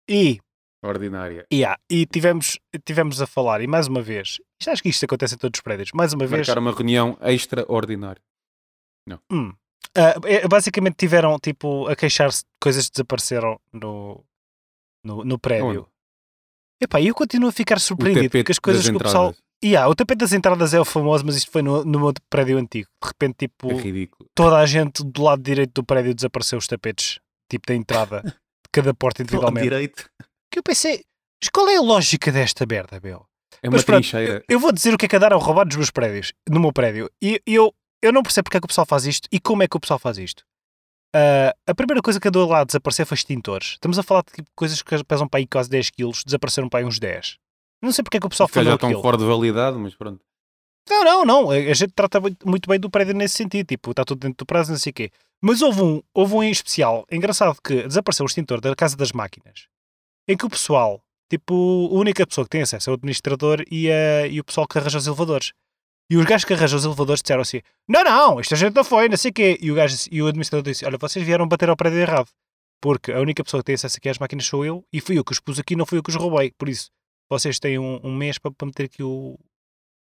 E, 0.08 0.40
Ordinária. 0.84 1.46
yeah, 1.52 1.78
e 1.88 2.06
tivemos, 2.06 2.58
tivemos 2.84 3.22
a 3.22 3.26
falar, 3.26 3.60
e 3.60 3.66
mais 3.66 3.86
uma 3.86 4.02
vez, 4.02 4.40
acho 4.66 4.82
que 4.82 4.88
isto 4.88 5.04
acontece 5.04 5.34
em 5.34 5.38
todos 5.38 5.58
os 5.58 5.62
prédios, 5.62 5.90
mais 5.94 6.12
uma 6.12 6.26
vez, 6.26 6.46
Marcar 6.48 6.60
uma 6.60 6.72
reunião 6.72 7.16
extraordinária. 7.22 8.20
Hum. 9.30 9.52
Ah, 9.96 10.14
é, 10.24 10.46
basicamente 10.48 10.96
tiveram 10.96 11.38
tipo 11.38 11.86
a 11.86 11.94
queixar-se 11.96 12.40
de 12.42 12.48
coisas 12.60 12.86
que 12.86 12.92
desapareceram 12.92 13.60
no, 13.72 14.24
no, 15.04 15.24
no 15.24 15.38
prédio. 15.38 15.66
Onde? 15.82 15.86
Epá, 16.82 17.00
eu 17.00 17.14
continuo 17.14 17.48
a 17.48 17.52
ficar 17.52 17.78
surpreendido 17.78 18.30
porque 18.30 18.52
as 18.52 18.58
coisas 18.58 18.88
que 18.88 18.96
o 18.96 18.98
pessoal. 18.98 19.34
Yeah, 19.64 19.88
o 19.88 19.94
tapete 19.94 20.18
das 20.18 20.32
entradas 20.32 20.74
é 20.74 20.80
o 20.80 20.84
famoso, 20.84 21.24
mas 21.24 21.36
isto 21.36 21.50
foi 21.52 21.62
no, 21.62 21.84
no 21.84 22.00
meu 22.00 22.12
prédio 22.28 22.58
antigo. 22.58 22.88
De 23.00 23.06
repente, 23.08 23.36
tipo, 23.38 23.70
É 23.70 24.08
toda 24.34 24.58
a 24.58 24.66
gente 24.66 25.04
do 25.04 25.22
lado 25.22 25.40
direito 25.40 25.72
do 25.74 25.84
prédio 25.84 26.12
desapareceu 26.12 26.58
os 26.58 26.66
tapetes, 26.66 27.20
tipo 27.48 27.68
da 27.68 27.74
entrada, 27.74 28.22
de 28.24 28.70
cada 28.72 28.92
porta 28.92 29.22
Do 29.22 29.26
lado 29.26 29.50
individualmente. 29.50 29.62
direito. 29.62 30.10
Que 30.50 30.58
eu 30.58 30.62
pensei, 30.64 31.04
mas 31.40 31.48
qual 31.48 31.68
é 31.68 31.76
a 31.76 31.80
lógica 31.80 32.32
desta 32.32 32.66
merda, 32.66 32.98
meu? 33.00 33.24
É 33.62 33.68
uma 33.68 33.76
Mas 33.76 33.84
pronto, 33.84 34.00
trincheira. 34.02 34.42
Eu 34.48 34.58
vou 34.58 34.72
dizer 34.72 34.92
o 34.92 34.98
que 34.98 35.06
é 35.06 35.08
que 35.08 35.14
andaram 35.14 35.38
a 35.38 35.40
roubar 35.40 35.64
dos 35.64 35.76
meus 35.76 35.90
prédios, 35.90 36.32
no 36.48 36.58
meu 36.58 36.72
prédio. 36.72 37.08
E 37.22 37.40
eu, 37.46 37.72
eu 38.02 38.12
não 38.12 38.24
percebo 38.24 38.46
porque 38.46 38.56
é 38.56 38.60
que 38.60 38.64
o 38.64 38.68
pessoal 38.68 38.86
faz 38.86 39.06
isto 39.06 39.28
e 39.30 39.38
como 39.38 39.62
é 39.62 39.68
que 39.68 39.76
o 39.76 39.80
pessoal 39.80 40.00
faz 40.00 40.18
isto. 40.18 40.44
Ah, 41.14 41.54
a 41.66 41.74
primeira 41.74 42.00
coisa 42.00 42.18
que 42.18 42.28
andou 42.28 42.48
lá 42.48 42.60
a 42.60 42.64
desaparecer 42.64 43.04
foi 43.06 43.14
extintores. 43.16 43.68
Estamos 43.72 43.98
a 43.98 44.02
falar 44.02 44.22
de 44.22 44.32
tipo, 44.32 44.48
coisas 44.54 44.80
que 44.82 45.04
pesam 45.04 45.28
para 45.28 45.38
aí 45.38 45.46
quase 45.46 45.68
10 45.68 45.90
quilos, 45.90 46.24
desapareceram 46.24 46.68
para 46.68 46.80
aí 46.80 46.86
uns 46.86 46.98
10. 46.98 47.38
Não 47.82 47.92
sei 47.92 48.02
porque 48.02 48.16
é 48.16 48.20
que 48.20 48.26
o 48.26 48.30
pessoal 48.30 48.48
falou 48.48 48.70
já 48.70 48.74
estão 48.74 49.02
fora 49.02 49.16
de 49.18 49.24
validade, 49.24 49.76
mas 49.78 49.94
pronto. 49.94 50.20
Não, 50.88 51.04
não, 51.04 51.24
não. 51.24 51.50
A 51.50 51.74
gente 51.74 51.92
trata 51.94 52.20
muito- 52.20 52.48
muito 52.48 52.68
bem 52.68 52.78
do 52.78 52.90
prédio 52.90 53.14
nesse 53.14 53.36
sentido. 53.36 53.66
Tipo, 53.66 53.90
está 53.90 54.04
tudo 54.04 54.20
dentro 54.20 54.38
do 54.38 54.46
prazo, 54.46 54.70
não 54.72 54.78
sei 54.78 54.90
o 54.90 54.94
quê. 54.94 55.10
Mas 55.40 55.60
houve 55.62 55.82
um, 55.82 56.02
houve 56.14 56.34
um 56.34 56.42
em 56.42 56.50
especial, 56.50 57.04
engraçado, 57.10 57.56
que 57.62 57.82
desapareceu 57.86 58.24
o 58.24 58.28
extintor 58.28 58.60
da 58.60 58.74
Casa 58.76 58.96
das 58.96 59.10
Máquinas, 59.12 59.66
em 60.28 60.36
que 60.36 60.46
o 60.46 60.50
pessoal, 60.50 61.00
tipo, 61.28 61.88
a 61.92 61.94
única 61.98 62.24
pessoa 62.26 62.44
que 62.44 62.50
tem 62.50 62.62
acesso 62.62 62.90
é 62.90 62.92
o 62.92 62.94
administrador 62.94 63.64
e, 63.70 63.90
a, 63.90 64.26
e 64.28 64.38
o 64.40 64.44
pessoal 64.44 64.66
que 64.68 64.78
arranja 64.78 64.98
os 64.98 65.06
elevadores. 65.06 65.52
E 66.12 66.16
os 66.18 66.26
gajos 66.26 66.44
que 66.44 66.52
arranjam 66.52 66.78
os 66.78 66.84
elevadores 66.84 67.22
disseram 67.22 67.40
assim: 67.40 67.62
Não, 67.88 68.04
não, 68.04 68.38
esta 68.38 68.54
gente 68.54 68.74
não 68.74 68.84
foi, 68.84 69.08
não 69.08 69.16
sei 69.16 69.30
o 69.30 69.32
quê. 69.34 69.58
E 69.62 69.72
o, 69.72 69.74
gajo, 69.74 69.96
e 70.10 70.20
o 70.20 70.26
administrador 70.26 70.62
disse: 70.62 70.84
Olha, 70.84 70.98
vocês 70.98 71.24
vieram 71.24 71.48
bater 71.48 71.70
ao 71.70 71.76
prédio 71.76 72.00
errado. 72.00 72.28
Porque 72.82 73.10
a 73.12 73.18
única 73.18 73.42
pessoa 73.42 73.62
que 73.62 73.68
tem 73.68 73.76
acesso 73.76 73.96
aqui 73.96 74.10
às 74.10 74.18
máquinas 74.18 74.44
sou 74.44 74.62
eu 74.62 74.84
e 74.92 75.00
fui 75.00 75.16
eu 75.16 75.24
que 75.24 75.32
os 75.32 75.40
pus 75.40 75.58
aqui, 75.58 75.74
não 75.74 75.86
fui 75.86 75.96
eu 75.96 76.02
que 76.02 76.10
os 76.10 76.16
roubei. 76.16 76.52
Por 76.58 76.68
isso, 76.68 76.90
vocês 77.30 77.58
têm 77.58 77.78
um, 77.78 77.98
um 78.04 78.14
mês 78.14 78.36
para, 78.36 78.50
para 78.50 78.66
meter 78.66 78.84
aqui 78.84 79.02
o. 79.02 79.38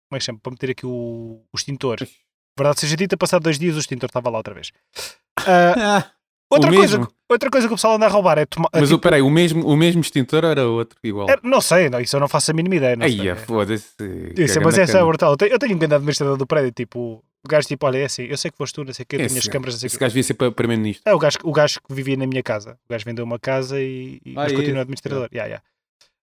Como 0.07 0.15
é 0.15 0.19
que 0.19 0.23
chama? 0.23 0.39
Para 0.41 0.51
meter 0.51 0.69
aqui 0.69 0.85
o, 0.85 1.43
o 1.53 1.57
extintor. 1.57 1.97
Verdade 2.57 2.79
seja 2.79 2.95
dita, 2.95 3.17
passado 3.17 3.43
dois 3.43 3.59
dias 3.59 3.75
o 3.75 3.79
extintor 3.79 4.07
estava 4.07 4.29
lá 4.29 4.37
outra 4.37 4.53
vez. 4.53 4.71
Ah, 5.45 6.09
outra, 6.49 6.71
O 6.71 6.75
coisa, 6.75 6.97
mesmo? 6.97 7.13
outra 7.29 7.49
coisa 7.49 7.67
que 7.67 7.73
o 7.73 7.77
pessoal 7.77 7.95
anda 7.95 8.05
a 8.05 8.09
roubar 8.09 8.37
é 8.37 8.45
tomar. 8.45 8.69
Mas 8.73 8.83
tipo, 8.83 8.95
o 8.95 8.99
peraí, 8.99 9.21
o 9.21 9.29
mesmo, 9.29 9.65
o 9.67 9.75
mesmo 9.75 10.01
extintor 10.01 10.45
era 10.45 10.67
outro, 10.67 10.97
igual. 11.03 11.29
é- 11.29 11.37
não 11.43 11.61
sei, 11.61 11.89
não, 11.89 11.99
isso 11.99 12.15
eu 12.15 12.19
não 12.19 12.27
faço 12.27 12.51
a 12.51 12.53
mínima 12.53 12.75
ideia. 12.75 12.95
Não 12.95 13.05
Aí, 13.05 13.17
sei. 13.17 13.29
é, 13.29 13.35
foda-se. 13.35 13.93
Isso, 14.37 14.61
mas 14.61 14.77
essa 14.77 14.97
é 14.99 15.03
brutal. 15.03 15.31
Eu 15.31 15.37
tenho, 15.37 15.51
eu 15.53 15.59
tenho 15.59 15.75
um 15.75 15.79
grande 15.79 15.95
administrador 15.95 16.37
do 16.37 16.45
prédio, 16.47 16.71
tipo, 16.71 17.23
o 17.45 17.47
gajo 17.49 17.67
tipo, 17.67 17.85
olha, 17.85 17.97
é 17.99 18.05
assim, 18.05 18.23
eu 18.23 18.37
sei 18.37 18.49
que 18.51 18.57
foste 18.57 18.73
tu, 18.73 18.83
não 18.83 18.93
sei 18.93 19.03
o 19.03 19.07
quê, 19.07 19.17
tenho 19.17 19.27
as 19.27 19.35
Esse- 19.35 19.49
câmaras, 19.49 19.75
não 19.75 19.79
sei 19.79 19.87
o 19.87 19.89
Esse 19.89 19.99
gajo 19.99 20.11
devia 20.11 20.23
ser 20.23 20.33
para 20.33 20.51
primeiro-ministro. 20.51 21.03
É 21.05 21.13
o 21.13 21.19
gajo, 21.19 21.37
o 21.43 21.51
gajo 21.51 21.79
que 21.87 21.93
vivia 21.93 22.17
na 22.17 22.27
minha 22.27 22.43
casa. 22.43 22.77
O 22.89 22.91
gajo 22.93 23.05
vendeu 23.05 23.23
uma 23.25 23.39
casa 23.39 23.79
e, 23.79 24.19
e 24.25 24.31
Ah, 24.31 24.43
mas 24.43 24.51
é 24.51 24.55
continua 24.55 24.81
administrador. 24.81 25.29
Yeah, 25.33 25.47
yeah. 25.47 25.63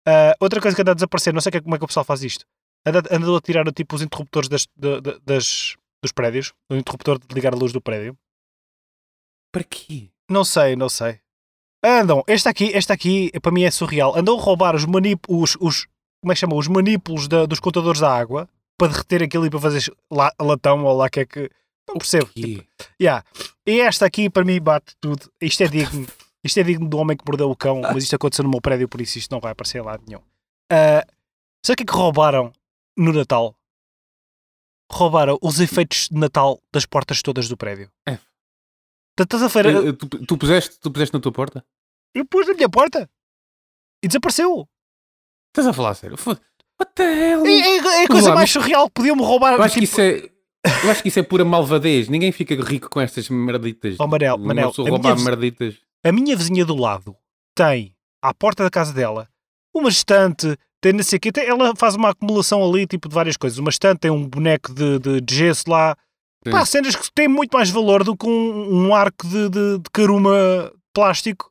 Ah, 0.07 0.35
outra 0.41 0.61
coisa 0.61 0.75
que 0.75 0.83
anda 0.83 0.91
a 0.93 0.95
desaparecer, 0.95 1.33
não 1.33 1.41
sei 1.41 1.53
como 1.61 1.75
é 1.75 1.79
que 1.79 1.85
o 1.85 1.87
pessoal 1.87 2.05
faz 2.05 2.23
isto. 2.25 2.45
Anda, 2.85 3.03
andou 3.13 3.37
a 3.37 3.41
tirar 3.41 3.65
tipo, 3.73 3.95
os 3.95 4.03
interruptores 4.03 4.49
das, 4.49 4.67
da- 4.77 4.99
da- 5.01 5.19
das- 5.25 5.77
dos 6.03 6.11
prédios, 6.13 6.53
o 6.69 6.75
interruptor 6.75 7.19
de 7.21 7.33
ligar 7.33 7.53
a 7.55 7.57
luz 7.57 7.73
do 7.73 7.81
prédio. 7.81 8.17
Para 9.53 9.65
quê? 9.65 10.09
Não 10.31 10.45
sei, 10.45 10.75
não 10.77 10.89
sei. 10.89 11.21
Andam, 11.85 12.23
este 12.27 12.49
aqui, 12.49 12.65
este 12.75 12.93
aqui 12.93 13.31
para 13.41 13.53
mim 13.53 13.65
é 13.65 13.71
surreal. 13.71 14.17
Andam 14.17 14.39
a 14.39 14.43
roubar 14.43 14.75
os 14.75 14.85
manípulos, 14.85 15.57
os, 15.61 15.87
como 16.23 16.33
é 16.33 16.35
que 16.35 16.41
chama? 16.41 16.55
Os 16.57 16.69
manípulos 16.69 17.29
da- 17.29 17.45
dos 17.47 17.61
contadores 17.61 18.01
da 18.01 18.13
água 18.13 18.49
para 18.79 18.93
derreter 18.93 19.23
aquilo 19.23 19.47
e 19.47 19.51
para 19.51 19.61
fazer 19.61 19.93
la- 20.11 20.33
latão 20.41 20.85
ou 20.85 20.97
lá 20.97 21.11
que 21.11 21.21
é 21.21 21.27
que. 21.27 21.51
Não 21.89 21.97
percebo. 21.99 22.27
Tipo, 22.27 22.65
yeah. 23.01 23.25
E 23.67 23.81
esta 23.81 24.07
aqui 24.07 24.31
para 24.31 24.45
mim 24.45 24.61
bate 24.61 24.95
tudo. 25.01 25.31
Isto 25.41 25.65
é 25.65 25.69
digno. 25.69 26.07
Isto 26.45 26.61
é 26.61 26.63
digno 26.63 26.89
do 26.89 26.97
homem 26.99 27.17
que 27.17 27.25
mordeu 27.27 27.51
o 27.51 27.57
cão, 27.57 27.81
mas 27.93 28.05
isto 28.05 28.15
aconteceu 28.17 28.45
no 28.45 28.51
meu 28.51 28.61
prédio, 28.61 28.89
por 28.89 29.01
isso 29.01 29.19
isto 29.19 29.31
não 29.33 29.41
vai 29.41 29.53
aparecer 29.53 29.83
lado 29.83 30.03
nenhum. 30.07 30.23
Ah, 30.71 31.05
sabe 31.65 31.75
o 31.75 31.77
que 31.77 31.83
é 31.83 31.87
que 31.87 31.93
roubaram 31.93 32.53
no 32.97 33.13
Natal? 33.13 33.55
Roubaram 34.91 35.39
os 35.43 35.59
efeitos 35.59 36.09
de 36.11 36.19
Natal 36.19 36.61
das 36.73 36.85
portas 36.87 37.23
todas 37.23 37.49
do 37.49 37.57
prédio. 37.57 37.91
É. 38.07 38.19
Estás 39.23 39.43
a 39.43 39.49
ver? 39.49 39.67
Eh, 39.67 39.93
Tu, 39.93 40.07
tu, 40.27 40.37
puseste, 40.39 40.79
tu 40.81 40.91
puseste 40.91 41.15
na 41.15 41.21
tua 41.21 41.33
porta? 41.33 41.65
Eu 42.15 42.25
pus 42.27 42.47
na 42.47 42.55
minha 42.55 42.69
porta 42.69 43.09
e 44.03 44.09
desapareceu. 44.09 44.69
Estás 45.51 45.67
a 45.69 45.73
falar 45.73 45.91
a 45.91 45.95
sério? 45.95 46.17
What 46.27 46.93
the 46.95 47.03
hell? 47.05 47.47
É, 47.47 47.51
é- 47.51 47.77
é 48.03 48.05
a 48.05 48.09
coisa 48.09 48.31
lá, 48.31 48.35
mais 48.35 48.51
surreal 48.51 48.87
que 48.87 48.95
podiam-me 48.95 49.23
roubar. 49.23 49.55
Eu 49.55 49.63
acho 49.63 49.75
que 49.75 49.81
tipo- 49.87 49.93
isso 49.93 50.01
é. 50.01 50.31
Eu 50.85 50.91
acho 50.91 51.03
que 51.03 51.09
isso 51.09 51.19
é 51.19 51.23
pura 51.23 51.45
malvadez. 51.45 52.09
Ninguém 52.09 52.31
fica 52.33 52.55
rico 52.55 52.89
com 52.89 53.01
estas 53.01 53.29
merditas. 53.29 53.97
Oh, 53.99 54.07
Manel, 54.07 54.39
Manel, 54.39 54.69
a 54.77 54.83
roubar 54.91 55.15
minha, 55.15 55.25
merditas. 55.25 55.77
a 56.05 56.13
minha 56.13 56.37
vizinha 56.37 56.65
do 56.65 56.77
lado 56.77 57.17
tem, 57.55 57.95
à 58.23 58.33
porta 58.33 58.63
da 58.63 58.71
casa 58.71 58.93
dela, 58.93 59.29
uma 59.75 59.89
estante, 59.89 60.57
tem 60.81 60.93
não 60.93 61.03
sei 61.03 61.17
o 61.17 61.21
quê, 61.21 61.31
ela 61.39 61.73
faz 61.77 61.95
uma 61.97 62.11
acumulação 62.11 62.65
ali, 62.65 62.87
tipo, 62.87 63.09
de 63.09 63.15
várias 63.15 63.37
coisas. 63.37 63.59
Uma 63.59 63.71
estante, 63.71 63.99
tem 64.01 64.11
um 64.11 64.27
boneco 64.29 64.73
de, 64.73 64.99
de, 65.01 65.21
de 65.21 65.35
gesso 65.35 65.65
lá. 65.69 65.97
Pá, 66.51 66.65
cenas 66.65 66.97
que 66.97 67.09
têm 67.15 67.29
muito 67.29 67.53
mais 67.57 67.71
valor 67.71 68.03
do 68.05 68.17
que 68.17 68.27
um, 68.27 68.87
um 68.89 68.95
arco 68.95 69.27
de, 69.29 69.49
de, 69.49 69.79
de 69.79 69.91
caruma 69.93 70.73
plástico. 70.95 71.51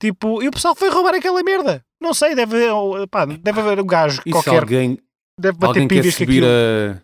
Tipo, 0.00 0.42
e 0.42 0.48
o 0.48 0.50
pessoal 0.50 0.74
foi 0.74 0.90
roubar 0.90 1.14
aquela 1.14 1.42
merda. 1.42 1.84
Não 2.00 2.12
sei, 2.12 2.34
deve, 2.34 2.68
haver- 2.68 3.06
pá, 3.08 3.24
deve 3.24 3.60
haver 3.60 3.80
um 3.80 3.86
gajo 3.86 4.20
E 4.26 4.32
qualquer, 4.32 4.58
alguém, 4.58 4.98
deve 5.38 5.56
bater 5.58 5.82
alguém 5.82 5.88
quer 6.02 6.10
subir 6.10 6.42
a. 6.44 7.00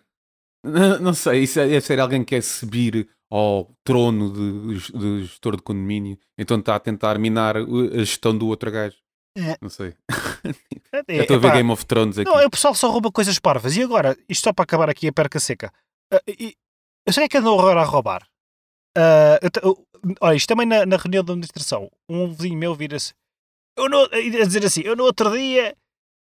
Não, 0.65 0.99
não 0.99 1.13
sei, 1.13 1.43
isso 1.43 1.59
é- 1.61 1.67
deve 1.67 1.81
ser 1.85 1.99
alguém 1.99 2.21
que 2.23 2.35
quer 2.35 2.43
subir 2.43 3.07
ao 3.31 3.69
trono 3.85 4.33
de, 4.33 4.91
de 4.91 5.21
gestor 5.23 5.55
de 5.55 5.61
condomínio, 5.61 6.17
então 6.37 6.57
está 6.59 6.75
a 6.75 6.79
tentar 6.79 7.17
minar 7.19 7.55
a 7.57 7.63
gestão 7.99 8.37
do 8.37 8.47
outro 8.47 8.69
gajo. 8.71 8.97
É. 9.37 9.55
Não 9.61 9.69
sei. 9.69 9.93
É, 10.91 11.03
Eu 11.07 11.21
estou 11.21 11.35
a 11.35 11.39
ver 11.39 11.51
Game 11.53 11.69
of 11.71 11.85
Thrones 11.85 12.17
aqui. 12.17 12.27
Não, 12.27 12.43
o 12.43 12.49
pessoal 12.49 12.73
só 12.73 12.89
rouba 12.89 13.11
coisas 13.11 13.37
parvas. 13.37 13.77
E 13.77 13.83
agora, 13.83 14.17
isto 14.27 14.43
só 14.45 14.51
para 14.51 14.63
acabar 14.63 14.89
aqui 14.89 15.07
a 15.07 15.13
perca 15.13 15.39
seca. 15.39 15.71
Ah, 16.11 16.19
e- 16.27 16.55
eu 17.05 17.13
sei 17.13 17.27
que 17.27 17.37
andam 17.37 17.57
agora 17.59 17.81
a 17.81 17.85
roubar. 17.85 18.27
Ah, 18.97 19.39
eu 19.41 19.49
eu- 19.63 19.87
olha, 20.21 20.35
isto 20.35 20.47
também 20.47 20.65
na, 20.65 20.85
na 20.85 20.97
reunião 20.97 21.23
da 21.23 21.33
administração. 21.33 21.89
Um 22.09 22.27
vizinho 22.33 22.57
meu 22.57 22.73
vira-se. 22.75 23.13
Eu 23.77 23.85
a 23.85 24.45
dizer 24.45 24.65
assim, 24.65 24.81
eu 24.81 24.95
no 24.95 25.03
outro 25.03 25.31
dia 25.31 25.75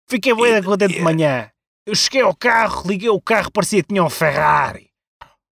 fiquei 0.08 0.32
bué 0.34 0.62
contente 0.62 0.94
de 0.94 1.00
manhã. 1.00 1.50
Eu 1.86 1.94
cheguei 1.94 2.20
ao 2.20 2.34
carro, 2.34 2.86
liguei 2.86 3.08
o 3.08 3.20
carro, 3.20 3.50
parecia 3.50 3.82
que 3.82 3.88
tinha 3.88 4.04
um 4.04 4.10
Ferrari. 4.10 4.90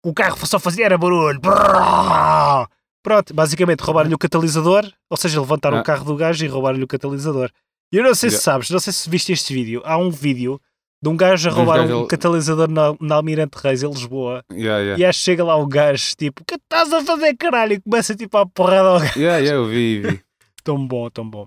O 0.04 0.14
carro 0.14 0.46
só 0.48 0.60
fazia 0.60 0.86
era 0.86 0.98
barulho. 0.98 1.40
Brrrr. 1.40 2.68
Pronto, 3.04 3.34
basicamente 3.34 3.82
roubaram-lhe 3.82 4.16
o 4.16 4.18
catalisador, 4.18 4.90
ou 5.10 5.18
seja, 5.18 5.40
levantaram 5.40 5.78
Ah. 5.78 5.82
o 5.82 5.84
carro 5.84 6.06
do 6.06 6.16
gajo 6.16 6.44
e 6.44 6.48
roubaram-lhe 6.48 6.84
o 6.84 6.88
catalisador. 6.88 7.52
E 7.92 7.98
eu 7.98 8.04
não 8.04 8.16
sei 8.16 8.30
se 8.32 8.38
sabes, 8.40 8.70
não 8.70 8.80
sei 8.80 8.92
se 8.94 9.10
viste 9.10 9.32
este 9.32 9.54
vídeo. 9.54 9.82
Há 9.86 9.98
um 9.98 10.10
vídeo 10.10 10.60
de 11.04 11.10
um 11.10 11.18
gajo 11.18 11.50
a 11.50 11.52
roubar 11.52 11.78
gajos 11.80 11.92
um 11.96 12.04
a- 12.04 12.08
catalisador 12.08 12.70
na, 12.72 12.96
na 13.02 13.16
Almirante 13.16 13.58
Reis, 13.62 13.84
em 13.84 13.90
Lisboa. 13.90 14.44
Yeah, 14.52 14.80
yeah. 14.82 15.02
E 15.02 15.06
acho 15.06 15.20
que 15.20 15.26
chega 15.26 15.44
lá 15.44 15.56
o 15.58 15.68
gajo, 15.68 16.16
tipo, 16.16 16.42
o 16.42 16.46
que 16.46 16.56
estás 16.56 16.94
a 16.94 17.04
fazer, 17.04 17.36
caralho? 17.36 17.74
E 17.74 17.82
começa 17.82 18.16
tipo 18.16 18.38
a 18.38 18.46
porrada 18.46 18.88
ao 18.88 19.00
gajo. 19.00 19.20
Yeah, 19.20 19.40
yeah, 19.40 19.56
eu 19.58 19.68
vi, 19.68 20.00
vi. 20.02 20.22
Tão 20.64 20.88
bom, 20.88 21.10
tão 21.10 21.30
bom. 21.30 21.46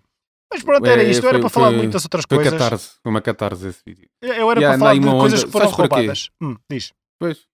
Mas 0.53 0.63
pronto, 0.63 0.87
era 0.87 1.03
É, 1.03 1.09
isto. 1.11 1.25
Eu 1.25 1.29
era 1.31 1.39
foi- 1.39 1.41
para 1.41 1.49
falar 1.51 1.69
de 1.71 1.75
foi- 1.77 1.83
muitas 1.85 2.05
outras 2.05 2.25
Foi 2.29 2.37
coisas. 2.39 2.53
catarse, 2.53 2.91
foi 3.03 3.11
uma 3.11 3.21
catarse 3.23 3.67
esse 3.69 3.83
vídeo. 3.85 4.09
Eu 4.23 4.51
era 4.51 4.61
Yeah, 4.61 4.69
para 4.69 4.79
falar 4.79 4.95
de 4.95 5.01
coisas 5.21 5.39
onda. 5.41 5.47
que 5.47 5.53
foram 5.53 5.71
Sabes 5.71 5.79
roubadas. 5.91 6.31
Hum, 6.43 6.57
diz. 6.71 6.93
Pois. 7.19 7.47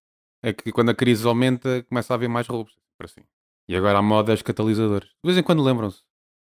É 0.45 0.53
que 0.53 0.73
quando 0.73 0.91
a 0.91 0.95
crise 0.95 1.25
aumenta, 1.27 1.85
começa 1.89 2.13
a 2.13 2.17
haver 2.17 2.29
mais 2.29 2.49
roubos. 2.49 2.73
Assim. 3.01 3.21
E 3.69 3.77
agora 3.77 3.99
a 3.99 4.03
moda 4.03 4.33
é 4.33 4.35
os 4.35 4.43
catalisadores. 4.43 5.09
De 5.09 5.27
vez 5.27 5.39
em 5.39 5.43
quando 5.45 5.63
lembram-se. 5.63 6.01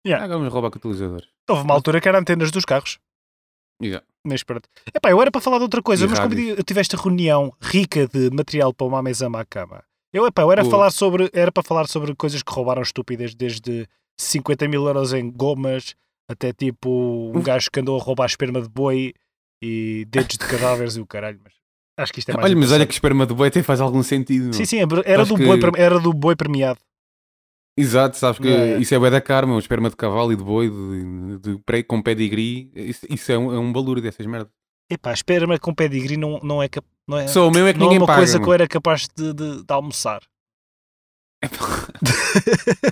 Yeah. 0.05 0.25
Ah, 0.25 0.27
vamos 0.27 0.51
roubar 0.51 0.71
catalisadores. 0.71 1.27
Houve 1.49 1.63
uma 1.63 1.73
altura 1.73 1.99
que 2.01 2.07
eram 2.09 2.19
antenas 2.19 2.51
dos 2.51 2.65
carros. 2.65 2.99
Yeah. 3.81 4.05
Mas 4.25 4.43
pronto. 4.43 4.67
Epá, 4.93 5.09
eu 5.11 5.21
era 5.21 5.31
para 5.31 5.39
falar 5.41 5.57
de 5.57 5.63
outra 5.63 5.81
coisa, 5.81 6.05
E 6.05 6.07
mas 6.09 6.19
como 6.19 6.33
rádios. 6.35 6.57
eu 6.57 6.63
tive 6.63 6.79
esta 6.81 6.97
reunião 6.97 7.53
rica 7.61 8.07
de 8.07 8.29
material 8.31 8.73
para 8.73 8.87
uma 8.87 9.01
mesa 9.01 9.27
à 9.27 9.45
cama, 9.45 9.83
eu, 10.13 10.25
epá, 10.25 10.41
eu 10.41 10.51
era, 10.51 10.61
Boa. 10.63 10.71
falar 10.71 10.91
sobre, 10.91 11.29
era 11.33 11.51
para 11.51 11.63
falar 11.63 11.87
sobre 11.87 12.15
coisas 12.15 12.41
que 12.41 12.51
roubaram 12.51 12.81
estúpidas, 12.81 13.35
desde 13.35 13.87
50 14.19 14.67
mil 14.67 14.85
euros 14.87 15.13
em 15.13 15.29
gomas 15.29 15.95
até 16.29 16.51
tipo 16.51 17.31
um 17.35 17.41
gajo 17.41 17.69
que 17.71 17.79
andou 17.79 17.97
a 17.99 18.03
roubar 18.03 18.25
esperma 18.25 18.61
de 18.61 18.67
boi 18.67 19.13
e 19.63 20.05
dedos 20.09 20.37
de 20.37 20.45
cadáveres 20.45 20.95
e 20.97 21.01
o 21.01 21.05
caralho. 21.05 21.39
Mas 21.43 21.53
acho 21.99 22.11
que 22.13 22.19
isto 22.19 22.29
é 22.29 22.33
mais 22.33 22.45
olha, 22.45 22.55
mas 22.57 22.71
olha 22.71 22.85
que 22.85 22.93
esperma 22.93 23.25
de 23.25 23.33
boi 23.33 23.47
até 23.47 23.61
faz 23.63 23.79
algum 23.79 24.01
sentido. 24.03 24.53
Sim, 24.53 24.65
sim, 24.65 24.77
era 25.05 25.21
Acho 25.21 25.33
do, 25.33 25.37
que- 25.37 25.45
boi, 25.45 25.59
era 25.77 25.99
do 25.99 26.11
boi 26.13 26.35
premiado. 26.35 26.79
Exato, 27.77 28.17
sabes 28.17 28.39
que 28.39 28.47
yeah. 28.47 28.81
isso 28.81 28.95
é 28.95 28.99
bué 28.99 29.09
da 29.11 29.21
carma, 29.21 29.53
um 29.53 29.59
esperma 29.59 29.89
de 29.89 29.95
cavalo 29.95 30.33
e 30.33 30.35
de 30.35 30.43
boi 30.43 30.69
de, 30.69 31.37
de, 31.37 31.59
pré- 31.63 31.83
com 31.83 32.01
pedigree. 32.01 32.71
Isso, 32.75 33.05
isso 33.09 33.31
é, 33.31 33.37
um, 33.37 33.53
é 33.53 33.59
um 33.59 33.71
balúrdio 33.71 34.01
dessas 34.03 34.25
merdas. 34.25 34.51
Epá, 34.89 35.13
esperma 35.13 35.59
com 35.59 35.73
pedigree 35.75 36.17
não, 36.17 36.39
não 36.41 36.63
é, 36.63 36.67
cap- 36.67 36.87
não 37.07 37.17
é, 37.19 37.27
Só 37.27 37.47
o 37.47 37.51
meu 37.51 37.67
é 37.67 37.73
que 37.73 37.79
não 37.79 37.85
é 37.85 37.89
ninguém 37.89 37.99
uma 37.99 38.07
paga. 38.07 38.19
coisa 38.19 38.33
que 38.39 38.39
meu. 38.39 38.49
eu 38.49 38.53
era 38.53 38.67
capaz 38.67 39.07
de, 39.15 39.33
de- 39.33 39.63
de 39.63 39.73
almoçar. 39.73 40.21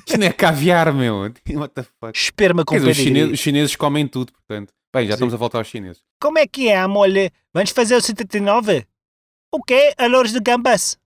Isto 0.06 0.18
não 0.20 0.28
é 0.28 0.32
caviar, 0.34 0.94
meu. 0.94 1.22
What 1.56 1.74
the 1.74 1.84
fuck? 1.84 2.16
Esperma 2.18 2.64
com 2.64 2.76
dizer, 2.76 2.92
os 2.92 2.98
pedigree. 2.98 3.16
chineses, 3.20 3.34
os 3.34 3.40
chineses 3.40 3.76
comem 3.76 4.08
tudo, 4.08 4.32
portanto. 4.34 4.72
Bem, 4.96 5.06
já 5.06 5.12
Sim. 5.12 5.16
estamos 5.16 5.34
a 5.34 5.38
voltar 5.38 5.58
aos 5.60 5.68
chineses. 5.68 6.04
Como 6.22 6.38
é 6.38 6.46
que 6.48 6.70
é 6.70 6.78
a 6.78 6.88
molha? 6.88 7.32
Vamos 7.54 7.72
fazer 7.72 7.96
o 7.96 8.02
79? 8.02 8.86
O 9.54 9.62
quê? 9.64 9.94
A 9.98 10.06
louros 10.08 10.32
de 10.32 10.40
gambas. 10.40 10.98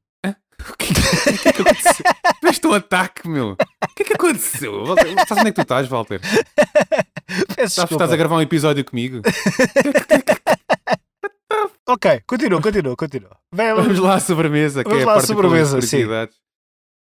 O 0.60 0.78
que, 0.78 0.92
o 0.92 1.38
que 1.42 1.50
é 1.50 1.54
que 1.54 1.62
aconteceu? 1.62 2.06
Veste 2.44 2.68
um 2.68 2.74
ataque, 2.74 3.28
meu. 3.28 3.52
O 3.52 3.94
que 3.96 4.04
é 4.04 4.06
que 4.06 4.14
aconteceu? 4.14 4.86
Sabes 4.96 5.32
onde 5.32 5.42
é 5.42 5.52
que 5.52 5.54
tu 5.54 5.62
estás, 5.62 5.88
Walter? 5.88 6.20
Peço 6.20 6.36
Sabes 7.28 7.56
que 7.58 7.66
desculpa. 7.66 7.94
estás 7.96 8.12
a 8.12 8.16
gravar 8.18 8.36
um 8.38 8.42
episódio 8.42 8.84
comigo? 8.86 9.22
Ok, 11.88 12.22
continua, 12.28 12.62
continua, 12.62 12.96
continua. 12.96 13.36
Vai, 13.52 13.74
Vamos 13.74 13.98
lá 13.98 14.14
à 14.16 14.20
sobremesa, 14.20 14.84
que 14.84 14.90
Vamos 14.90 15.04
é 15.04 15.06
lá 15.08 15.14
a 15.14 15.18
à 15.18 15.22
sobremesa, 15.22 15.82
sim. 15.82 16.04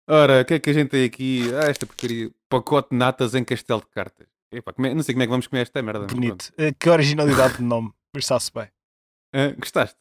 Ora, 0.10 0.42
o 0.42 0.46
que 0.46 0.56
é 0.56 0.60
que 0.60 0.70
a 0.72 0.74
gente 0.74 0.90
tem 0.90 1.06
aqui? 1.06 1.44
Ah, 1.54 1.70
esta 1.70 1.86
porcaria. 1.86 2.32
Pacote 2.50 2.90
de 2.90 2.96
natas 2.98 3.36
em 3.36 3.44
castelo 3.44 3.82
de 3.82 3.86
cartas. 3.92 4.28
Como 4.76 4.88
é- 4.88 4.94
não 4.96 5.04
sei 5.04 5.14
como 5.14 5.22
é 5.22 5.26
que 5.28 5.30
vamos 5.32 5.46
comer 5.46 5.62
esta 5.62 5.82
merda. 5.84 6.08
Bonito. 6.08 6.52
Eh, 6.58 6.74
Que 6.80 6.90
originalidade 6.90 7.58
de 7.58 7.64
nome. 7.64 7.92
Mas 8.14 8.24
está-se 8.24 8.52
bem. 8.52 8.68
Ah, 9.36 9.54
gostaste? 9.58 9.96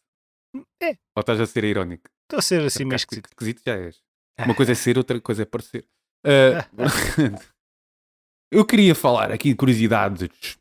É. 0.82 0.92
Ou 1.14 1.20
estás 1.20 1.38
a 1.40 1.46
ser 1.46 1.64
irónico? 1.64 2.08
Estou 2.30 2.38
a 2.38 2.42
ser 2.42 2.62
assim 2.62 2.84
meio 2.84 2.94
esquisito. 2.94 3.26
esquisito 3.28 3.60
já 3.66 3.74
és. 3.76 4.00
Ah. 4.38 4.44
Uma 4.44 4.54
coisa 4.54 4.70
é 4.70 4.74
ser, 4.76 4.96
outra 4.96 5.20
coisa 5.20 5.42
é 5.42 5.44
parecer. 5.44 5.84
Ah, 6.24 6.64
eu 8.52 8.64
queria 8.64 8.94
falar 8.94 9.32
aqui 9.32 9.48
de 9.48 9.56
curiosidades. 9.56 10.56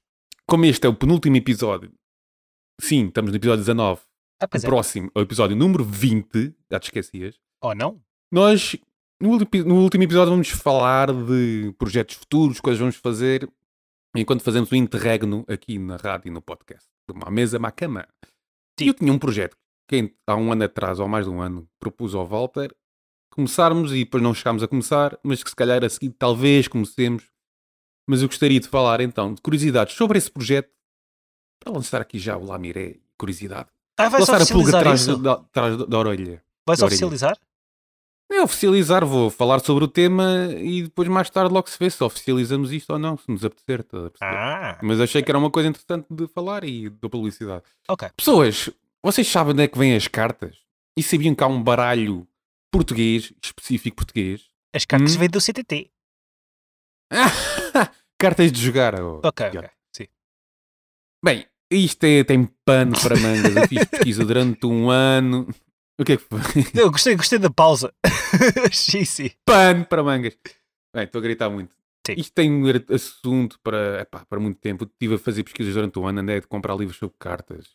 Como 0.47 0.65
este 0.65 0.88
é 0.88 0.89
o 0.89 0.95
penúltimo 0.95 1.36
episódio, 1.38 1.93
sim, 2.82 3.05
estamos 3.05 3.29
no 3.29 3.38
episódio 3.38 3.60
19. 3.60 4.01
Ah, 4.41 4.47
O 4.51 4.58
é. 4.58 4.62
próximo 4.62 5.12
é 5.13 5.19
o 5.19 5.21
episódio 5.21 5.55
número 5.55 5.84
20. 5.86 6.55
Já 6.71 6.79
te 6.79 6.86
esquecias. 6.86 7.39
Ou 7.62 7.75
não? 7.75 8.01
Nós, 8.34 8.75
no 9.21 9.29
último, 9.29 9.63
no 9.65 9.75
último 9.84 10.03
episódio, 10.05 10.32
vamos 10.32 10.49
falar 10.49 11.13
de 11.13 11.71
projetos 11.77 12.15
futuros, 12.15 12.60
coisas 12.60 12.79
vamos 12.79 12.95
fazer 12.95 13.47
enquanto 14.15 14.41
fazemos 14.41 14.71
o 14.71 14.75
interregno 14.75 15.45
aqui 15.47 15.77
na 15.77 15.97
rádio 15.97 16.29
e 16.29 16.32
no 16.32 16.41
podcast. 16.41 16.89
De 17.08 17.15
uma 17.15 17.29
mesa, 17.29 17.60
uma 17.60 17.71
cama. 17.71 18.08
Sim. 18.79 18.86
E 18.86 18.88
eu 18.88 18.93
tinha 18.95 19.13
um 19.13 19.19
projeto 19.19 19.55
que 19.89 20.13
há 20.28 20.36
um 20.36 20.52
ano 20.52 20.63
atrás, 20.63 20.99
ou 20.99 21.08
mais 21.08 21.25
de 21.25 21.32
um 21.32 21.41
ano, 21.41 21.67
propus 21.80 22.13
ao 22.15 22.25
Walter 22.28 22.73
começarmos 23.32 23.91
e 23.93 24.04
depois 24.04 24.21
não 24.23 24.34
chegámos 24.34 24.63
a 24.63 24.67
começar, 24.67 25.17
mas 25.23 25.43
que 25.43 25.49
se 25.49 25.56
calhar 25.56 25.84
a 25.84 25.89
seguir 25.89 26.10
talvez 26.12 26.67
comecemos. 26.67 27.30
Mas 28.08 28.21
eu 28.21 28.28
gostaria 28.28 28.60
de 28.60 28.67
falar 28.67 29.02
então 29.02 29.34
de 29.34 29.41
curiosidades 29.41 29.93
sobre 29.95 30.17
esse 30.17 30.30
projeto 30.32 30.69
para 31.60 31.73
lançar 31.73 32.02
aqui 32.02 32.17
já 32.19 32.36
o 32.38 32.45
Lamiré, 32.45 32.97
curiosidade. 33.17 33.69
Ah, 33.97 34.10
vais 34.10 34.28
lançar 34.28 34.41
a 34.41 34.45
pulga 34.45 34.78
oficializar 34.78 34.80
atrás 34.82 35.08
da, 35.21 35.32
atrás 35.34 35.78
da- 35.78 35.86
da 35.86 35.97
orelha. 35.99 36.43
Vais 36.65 36.80
da 36.80 36.86
orelha. 36.86 36.95
oficializar? 36.95 37.38
É 38.32 38.41
oficializar, 38.43 39.06
vou 39.06 39.30
falar 39.30 39.60
sobre 39.60 39.84
o 39.84 39.88
tema 39.88 40.49
e 40.60 40.84
depois 40.84 41.08
mais 41.08 41.30
tarde 41.30 41.52
logo 41.54 41.67
se 41.69 41.78
vê 41.80 41.89
se 41.89 42.04
oficializamos 42.04 42.71
isto 42.71 42.91
ou 42.93 42.99
não, 42.99 43.17
se 43.17 43.30
nos 43.30 43.43
apetecer. 43.43 43.86
Ah, 44.21 44.78
Mas 44.84 44.99
achei 45.02 45.21
que 45.23 45.32
era 45.32 45.38
uma 45.38 45.49
coisa 45.49 45.67
interessante 45.69 46.06
de 46.12 46.28
falar 46.28 46.63
e 46.63 46.89
da 46.89 47.10
publicidade. 47.10 47.63
ok. 47.88 48.10
Pessoas, 48.15 48.69
vocês 49.03 49.27
sabem 49.27 49.53
onde 49.53 49.63
é 49.63 49.67
que 49.67 49.77
vêm 49.77 49.95
as 49.95 50.07
cartas? 50.07 50.57
E 50.97 51.03
sabiam 51.03 51.33
que 51.35 51.43
há 51.43 51.47
um 51.47 51.62
baralho 51.63 52.27
português, 52.71 53.31
específico 53.41 53.97
português? 53.97 54.49
As 54.75 54.85
cartas 54.85 55.15
Hum? 55.15 55.19
vêm 55.19 55.29
do 55.29 55.39
CTT. 55.41 55.91
Cartas 58.19 58.51
de 58.51 58.62
jogar. 58.62 58.99
oh. 59.01 59.21
Ok, 59.23 59.47
ok. 59.47 59.69
Sim. 59.95 60.07
Bem, 61.23 61.45
isto 61.71 62.03
é, 62.03 62.23
tem 62.23 62.45
pano 62.65 62.99
para 63.01 63.17
mangas. 63.17 63.55
Eu 63.55 63.67
fiz 63.67 63.85
pesquisa 63.85 64.25
durante 64.25 64.65
um 64.65 64.89
ano. 64.89 65.47
O 65.99 66.03
que 66.05 66.13
é 66.13 66.17
que 66.17 66.23
foi? 66.23 66.39
Eu 66.75 66.91
gostei, 66.91 67.15
gostei 67.15 67.39
da 67.39 67.49
pausa. 67.49 67.93
sim, 68.71 69.05
sim. 69.05 69.31
pano 69.45 69.85
para 69.85 70.03
mangas. 70.03 70.38
Bem, 70.93 71.05
estou 71.05 71.19
a 71.19 71.21
gritar 71.21 71.49
muito. 71.49 71.73
Sim. 72.05 72.13
Isto 72.17 72.33
tem 72.33 72.51
um 72.51 72.63
assunto 72.93 73.59
para, 73.63 74.01
epá, 74.01 74.25
para 74.25 74.39
muito 74.39 74.59
tempo. 74.59 74.83
Estive 74.85 75.15
a 75.15 75.19
fazer 75.19 75.43
pesquisas 75.43 75.73
durante 75.73 75.97
o 75.97 76.05
ano, 76.05 76.19
andei 76.19 76.38
a 76.38 76.41
comprar 76.41 76.75
livros 76.75 76.97
sobre 76.97 77.15
cartas. 77.17 77.67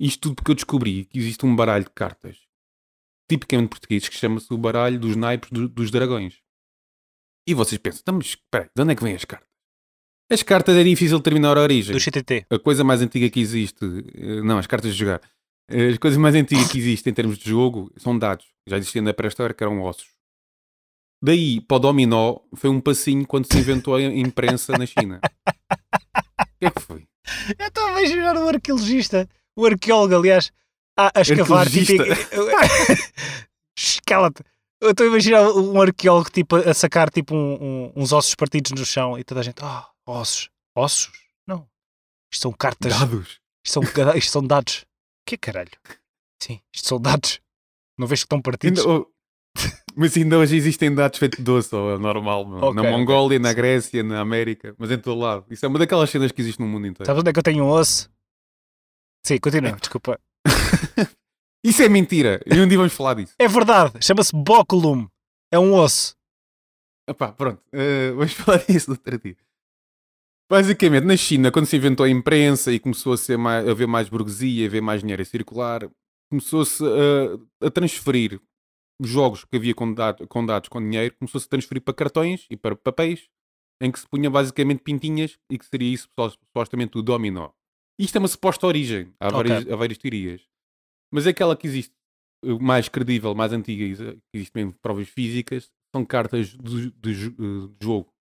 Isto 0.00 0.20
tudo 0.22 0.34
porque 0.36 0.50
eu 0.50 0.54
descobri 0.54 1.04
que 1.06 1.18
existe 1.18 1.46
um 1.46 1.54
baralho 1.54 1.84
de 1.84 1.90
cartas, 1.90 2.38
tipicamente 3.30 3.68
português, 3.70 4.08
que 4.08 4.16
chama-se 4.16 4.52
o 4.52 4.58
baralho 4.58 4.98
dos 4.98 5.16
naipes 5.16 5.50
do- 5.50 5.68
dos 5.68 5.90
dragões. 5.90 6.42
E 7.48 7.54
vocês 7.54 7.78
pensam, 7.78 8.00
"Então, 8.02 8.14
mas 8.16 8.26
espera 8.26 8.70
de 8.74 8.82
onde 8.82 8.92
é 8.92 8.96
que 8.96 9.02
vêm 9.04 9.14
as 9.14 9.24
cartas? 9.24 9.48
As 10.32 10.42
cartas 10.42 10.76
é 10.76 10.82
difícil 10.82 11.18
determinar 11.18 11.56
a 11.56 11.60
origem. 11.60 11.94
Do 11.94 12.00
CTT. 12.00 12.46
A 12.50 12.58
coisa 12.58 12.82
mais 12.82 13.02
antiga 13.02 13.28
que 13.28 13.38
existe, 13.40 13.84
eh, 14.14 14.40
não, 14.42 14.58
as 14.58 14.66
cartas 14.66 14.92
de 14.92 14.98
jogar, 14.98 15.20
as 15.68 15.98
coisas 15.98 16.18
mais 16.18 16.34
antigas 16.34 16.70
que 16.72 16.78
existem 16.78 17.10
em 17.10 17.14
termos 17.14 17.36
de 17.38 17.48
jogo 17.48 17.92
são 17.98 18.18
dados. 18.18 18.46
Já 18.66 18.78
existiam 18.78 19.04
na 19.04 19.12
pré-história 19.12 19.54
que 19.54 19.62
eram 19.62 19.80
ossos. 19.82 20.08
Daí, 21.22 21.60
para 21.60 21.76
o 21.76 21.80
dominó, 21.80 22.38
foi 22.54 22.68
um 22.70 22.80
passinho 22.80 23.26
quando 23.26 23.50
se 23.50 23.58
inventou 23.58 23.94
a 23.96 24.02
imprensa 24.02 24.76
na 24.76 24.86
China. 24.86 25.20
O 26.40 26.58
que 26.58 26.66
é 26.66 26.70
que 26.70 26.80
foi? 26.80 27.06
Eu 27.58 27.66
estou 27.66 27.84
a 27.86 27.90
imaginar 27.90 28.36
o 28.36 28.48
arqueologista, 28.48 29.28
o 29.56 29.66
arqueólogo, 29.66 30.14
aliás, 30.16 30.52
a, 30.96 31.18
a 31.18 31.22
escavar. 31.22 31.68
Tipo, 31.70 32.04
Cala-te. 34.06 34.42
Eu 34.80 34.90
estou 34.90 35.06
a 35.06 35.08
imaginar 35.08 35.42
um 35.50 35.80
arqueólogo 35.80 36.30
tipo, 36.30 36.56
a 36.56 36.74
sacar 36.74 37.10
tipo, 37.10 37.34
um- 37.34 37.54
um- 37.54 37.92
uns 37.96 38.12
ossos 38.12 38.34
partidos 38.34 38.72
no 38.72 38.84
chão 38.84 39.18
e 39.18 39.24
toda 39.24 39.40
a 39.40 39.42
gente, 39.42 39.56
ah, 39.62 39.88
ossos. 40.06 40.50
Ossos? 40.76 41.10
Não. 41.46 41.66
Isto 42.32 42.42
são 42.42 42.52
cartas. 42.52 42.92
Dados. 42.98 43.40
Isto 43.64 43.80
são, 43.80 43.82
isto 44.16 44.30
são 44.30 44.42
dados. 44.46 44.84
Que 45.26 45.38
caralho? 45.38 45.70
Sim, 46.42 46.60
isto 46.74 46.88
são 46.88 47.00
dados. 47.00 47.40
Não 47.98 48.06
vês 48.06 48.20
que 48.20 48.26
estão 48.26 48.42
partidos? 48.42 48.80
Ainda, 48.84 48.92
oh, 48.92 49.06
mas 49.96 50.16
ainda 50.16 50.36
hoje 50.38 50.56
existem 50.56 50.92
dados 50.94 51.18
feitos 51.18 51.38
de 51.38 51.44
doce, 51.44 51.74
ou 51.74 51.94
é 51.94 51.98
normal, 51.98 52.44
meu. 52.44 52.58
Ok, 52.58 52.82
na. 52.82 52.90
Mongólia, 52.90 53.38
na 53.38 53.50
Sim. 53.50 53.54
Grécia, 53.54 54.02
na 54.02 54.20
América, 54.20 54.74
mas 54.76 54.90
em 54.90 54.98
todo 54.98 55.18
lado. 55.20 55.46
Isso 55.48 55.64
é 55.64 55.68
uma 55.68 55.78
daquelas 55.78 56.10
cenas 56.10 56.30
que 56.32 56.42
existe 56.42 56.60
no 56.60 56.66
mundo 56.66 56.86
inteiro. 56.88 57.06
Sabes 57.06 57.20
onde 57.20 57.30
é 57.30 57.32
que 57.32 57.38
eu 57.38 57.42
tenho 57.42 57.64
um 57.64 57.68
osso? 57.70 58.10
Sim, 59.26 59.38
continua, 59.38 59.72
desculpa. 59.72 60.20
Isso 61.64 61.82
é 61.82 61.88
mentira. 61.88 62.40
E 62.46 62.60
um 62.60 62.68
dia 62.68 62.76
vamos 62.76 62.92
falar 62.92 63.14
disso. 63.14 63.34
É 63.38 63.48
verdade, 63.48 63.92
chama-se 64.04 64.32
bóculum. 64.34 65.08
É 65.52 65.58
um 65.58 65.72
osso. 65.74 66.14
Epá, 67.08 67.32
pronto, 67.32 67.62
eh, 67.72 68.10
vamos 68.12 68.32
falar 68.34 68.58
disso 68.58 68.90
outro 68.90 69.18
dia. 69.18 69.36
Basicamente, 70.50 71.04
na 71.04 71.16
China, 71.16 71.50
quando 71.50 71.66
se 71.66 71.76
inventou 71.76 72.04
a 72.04 72.10
imprensa 72.10 72.70
e 72.70 72.78
começou 72.78 73.14
a, 73.14 73.16
ser 73.16 73.38
mais, 73.38 73.66
a 73.66 73.70
haver 73.70 73.86
mais 73.86 74.08
burguesia, 74.08 74.66
a 74.66 74.68
haver 74.68 74.82
mais 74.82 75.00
dinheiro 75.00 75.22
a 75.22 75.24
circular, 75.24 75.88
começou-se 76.30 76.82
a, 76.84 77.66
a 77.66 77.70
transferir 77.70 78.38
os 79.00 79.08
jogos 79.08 79.44
que 79.44 79.56
havia 79.56 79.74
com, 79.74 79.92
dado- 79.92 80.26
com 80.28 80.44
dados 80.44 80.68
com 80.68 80.80
dinheiro, 80.80 81.14
começou-se 81.18 81.46
a 81.46 81.50
transferir 81.50 81.82
para 81.82 81.94
cartões 81.94 82.46
e 82.50 82.56
para 82.56 82.76
papéis, 82.76 83.28
em 83.82 83.90
que 83.90 83.98
se 83.98 84.06
punha 84.06 84.30
basicamente 84.30 84.82
pintinhas 84.82 85.38
e 85.50 85.58
que 85.58 85.64
seria 85.66 85.92
isso 85.92 86.04
supos- 86.08 86.34
supostamente 86.46 86.98
o 86.98 87.02
dominó. 87.02 87.50
Isto 87.98 88.16
é 88.16 88.18
uma 88.18 88.28
suposta 88.28 88.66
origem, 88.66 89.12
há, 89.20 89.28
Ok. 89.28 89.36
várias, 89.36 89.72
há 89.72 89.76
várias 89.76 89.98
teorias. 89.98 90.42
Mas 91.12 91.26
aquela 91.26 91.56
que 91.56 91.66
existe 91.66 91.94
eh, 92.44 92.58
mais 92.60 92.88
credível, 92.88 93.34
mais 93.34 93.52
antiga, 93.52 93.84
existe 94.32 94.52
mesmo 94.54 94.74
provas 94.82 95.08
físicas, 95.08 95.70
são 95.94 96.04
cartas 96.04 96.48
de, 96.48 96.90
de 96.90 97.26
eh, 97.28 97.68
de 97.78 97.84
jogo 97.84 98.12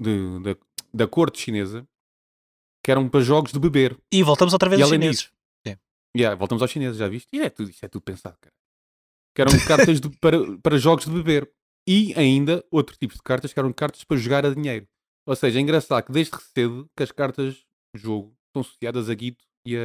de- 0.00 0.40
da, 0.42 0.56
da 0.92 1.06
corte 1.08 1.38
chinesa 1.40 1.86
que 2.82 2.90
eram 2.90 3.08
para 3.08 3.20
jogos 3.20 3.52
de 3.52 3.58
beber. 3.58 3.98
E 4.12 4.22
voltamos 4.22 4.52
outra 4.52 4.68
vez 4.68 4.80
E 4.80 4.82
aos 4.82 4.90
chineses. 4.90 5.20
disso, 5.22 5.34
Yeah, 6.16 6.36
voltamos 6.36 6.62
aos 6.62 6.70
chineses, 6.70 6.96
já 6.96 7.08
viste? 7.08 7.26
E 7.32 7.40
é 7.40 7.50
tudo, 7.50 7.70
isto 7.70 7.84
é 7.84 7.88
tudo 7.88 8.02
pensado, 8.02 8.36
cara. 8.40 8.54
Que 9.34 9.42
eram 9.42 9.50
cartas 9.66 10.00
de- 10.00 10.10
para, 10.20 10.38
para 10.62 10.78
jogos 10.78 11.06
de 11.06 11.10
beber. 11.10 11.50
E 11.88 12.14
ainda 12.14 12.64
outro 12.70 12.96
tipo 12.96 13.14
de 13.14 13.20
cartas 13.22 13.52
que 13.52 13.58
eram 13.58 13.72
cartas 13.72 14.04
para 14.04 14.16
jogar 14.16 14.46
a 14.46 14.54
dinheiro. 14.54 14.86
Ou 15.26 15.34
seja, 15.34 15.58
é 15.58 15.60
engraçado 15.62 16.04
que 16.06 16.12
desde 16.12 16.40
cedo 16.54 16.88
que 16.96 17.02
as 17.02 17.10
cartas 17.10 17.54
de 17.96 18.00
jogo 18.00 18.32
estão 18.58 18.60
associadas 18.62 19.08
a 19.10 19.14
guito 19.14 19.44
e 19.66 19.76
a, 19.76 19.80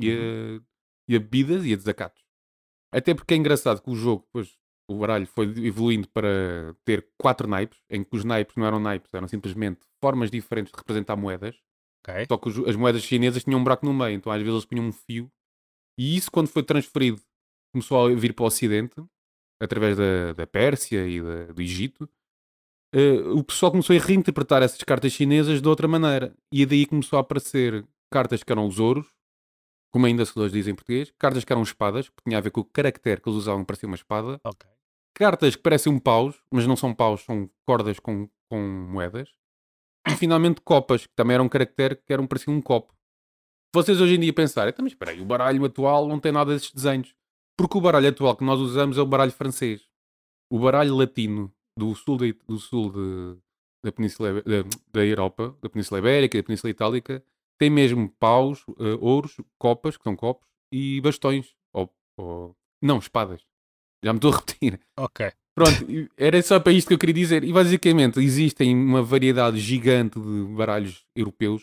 e 0.00 0.10
a, 0.10 0.62
e 1.08 1.16
a 1.16 1.18
bebidas 1.20 1.64
e 1.64 1.72
a 1.72 1.76
desacatos. 1.76 2.22
Até 2.92 3.14
porque 3.14 3.34
é 3.34 3.36
engraçado 3.36 3.82
que 3.82 3.90
o 3.90 3.94
jogo, 3.96 4.22
depois 4.26 4.56
o 4.88 4.98
baralho 4.98 5.26
foi 5.26 5.46
evoluindo 5.66 6.08
para 6.08 6.74
ter 6.84 7.08
quatro 7.20 7.48
naipes, 7.48 7.78
em 7.90 8.04
que 8.04 8.16
os 8.16 8.24
naipes 8.24 8.54
não 8.56 8.64
eram 8.66 8.78
naipes, 8.78 9.12
eram 9.12 9.26
simplesmente 9.26 9.80
formas 10.00 10.30
diferentes 10.30 10.72
de 10.72 10.78
representar 10.78 11.16
moedas. 11.16 11.56
Ok. 12.06 12.26
Só 12.28 12.38
que 12.38 12.48
os- 12.48 12.68
as 12.68 12.76
moedas 12.76 13.02
chinesas 13.02 13.42
tinham 13.42 13.58
um 13.58 13.64
buraco 13.64 13.84
no 13.84 13.92
meio, 13.92 14.14
então 14.16 14.30
às 14.32 14.38
vezes 14.38 14.52
eles 14.54 14.64
punham 14.64 14.86
um 14.86 14.92
fio. 14.92 15.30
E 15.98 16.16
isso, 16.16 16.30
quando 16.30 16.46
foi 16.48 16.62
transferido, 16.62 17.20
começou 17.74 18.06
a 18.06 18.14
vir 18.14 18.32
para 18.32 18.44
o 18.44 18.46
Ocidente, 18.46 18.94
através 19.60 19.96
da, 19.96 20.32
da 20.34 20.46
Pérsia 20.46 21.06
e 21.08 21.20
da- 21.20 21.52
do 21.52 21.60
Egito. 21.62 22.08
eh, 22.94 23.18
o 23.34 23.42
pessoal 23.42 23.72
começou 23.72 23.94
a 23.96 23.98
reinterpretar 23.98 24.62
essas 24.62 24.82
cartas 24.84 25.12
chinesas 25.12 25.60
de 25.60 25.68
outra 25.68 25.88
maneira. 25.88 26.32
E 26.52 26.64
daí 26.64 26.86
começou 26.86 27.18
a 27.18 27.20
aparecer 27.20 27.84
cartas 28.10 28.42
que 28.42 28.52
eram 28.52 28.66
os 28.66 28.78
ouros, 28.78 29.06
como 29.92 30.06
ainda 30.06 30.24
se 30.24 30.38
hoje 30.38 30.52
diz 30.54 30.66
em 30.68 30.74
português, 30.74 31.12
cartas 31.18 31.44
que 31.44 31.52
eram 31.52 31.62
espadas, 31.62 32.08
que 32.08 32.16
tinha 32.24 32.38
a 32.38 32.40
ver 32.40 32.50
com 32.50 32.60
o 32.60 32.64
caractere 32.64 33.20
que 33.20 33.28
eles 33.28 33.38
usavam 33.38 33.64
para 33.64 33.76
ser 33.76 33.86
uma 33.86 33.94
espada, 33.96 34.40
Ok. 34.44 34.68
cartas 35.14 35.56
que 35.56 35.62
parecem 35.62 35.92
um 35.92 35.98
paus, 35.98 36.36
mas 36.50 36.66
não 36.66 36.76
são 36.76 36.94
paus, 36.94 37.22
são 37.22 37.48
cordas 37.66 37.98
com, 37.98 38.28
com 38.50 38.60
moedas. 38.90 39.30
E 40.08 40.12
finalmente 40.14 40.60
copas, 40.60 41.06
que 41.06 41.14
também 41.16 41.34
eram 41.34 41.46
um 41.46 41.48
caractere 41.48 41.96
que 41.96 42.12
eram 42.12 42.26
pareciam 42.26 42.54
um 42.54 42.60
copo. 42.62 42.94
Vocês 43.74 44.00
hoje 44.00 44.14
em 44.14 44.20
dia 44.20 44.32
pensarem, 44.32 44.70
então, 44.72 44.82
mas 44.84 44.92
espera 44.92 45.10
aí, 45.10 45.20
o 45.20 45.24
baralho 45.24 45.64
atual 45.64 46.06
não 46.06 46.20
tem 46.20 46.30
nada 46.32 46.52
desses 46.54 46.70
desenhos. 46.72 47.14
Porque 47.58 47.76
o 47.76 47.80
baralho 47.80 48.08
atual 48.08 48.36
que 48.36 48.44
nós 48.44 48.60
usamos 48.60 48.96
é 48.98 49.00
o 49.00 49.06
baralho 49.06 49.32
francês. 49.32 49.88
O 50.50 50.58
baralho 50.58 50.94
latino 50.94 51.52
do 51.76 51.94
sul, 51.94 52.18
de- 52.18 52.38
do 52.46 52.58
sul 52.58 52.92
de- 52.92 53.38
da, 53.84 53.90
Península, 53.92 54.34
da, 54.42 54.62
da 54.92 55.04
Europa, 55.04 55.56
da 55.60 55.68
Península 55.68 55.98
Ibérica, 55.98 56.38
da 56.38 56.44
Península 56.44 56.70
Itálica, 56.70 57.24
tem 57.58 57.70
mesmo 57.70 58.08
paus, 58.18 58.64
eh, 58.78 58.96
ouros, 59.00 59.36
copas, 59.58 59.96
que 59.96 60.04
são 60.04 60.14
copos, 60.16 60.46
e 60.72 61.00
bastões. 61.00 61.54
Ou, 61.72 61.90
ou- 62.18 62.56
não, 62.82 62.98
espadas. 62.98 63.42
Já 64.04 64.12
me 64.12 64.18
estou 64.18 64.32
a 64.32 64.36
repetir. 64.36 64.80
Ok. 64.98 65.32
Pronto, 65.54 65.86
era 66.18 66.42
só 66.42 66.60
para 66.60 66.72
isto 66.72 66.88
que 66.88 66.94
eu 66.94 66.98
queria 66.98 67.14
dizer. 67.14 67.42
E 67.42 67.52
basicamente 67.52 68.20
existem 68.20 68.74
uma 68.76 69.02
variedade 69.02 69.58
gigante 69.58 70.20
de 70.20 70.44
baralhos 70.54 71.04
europeus. 71.14 71.62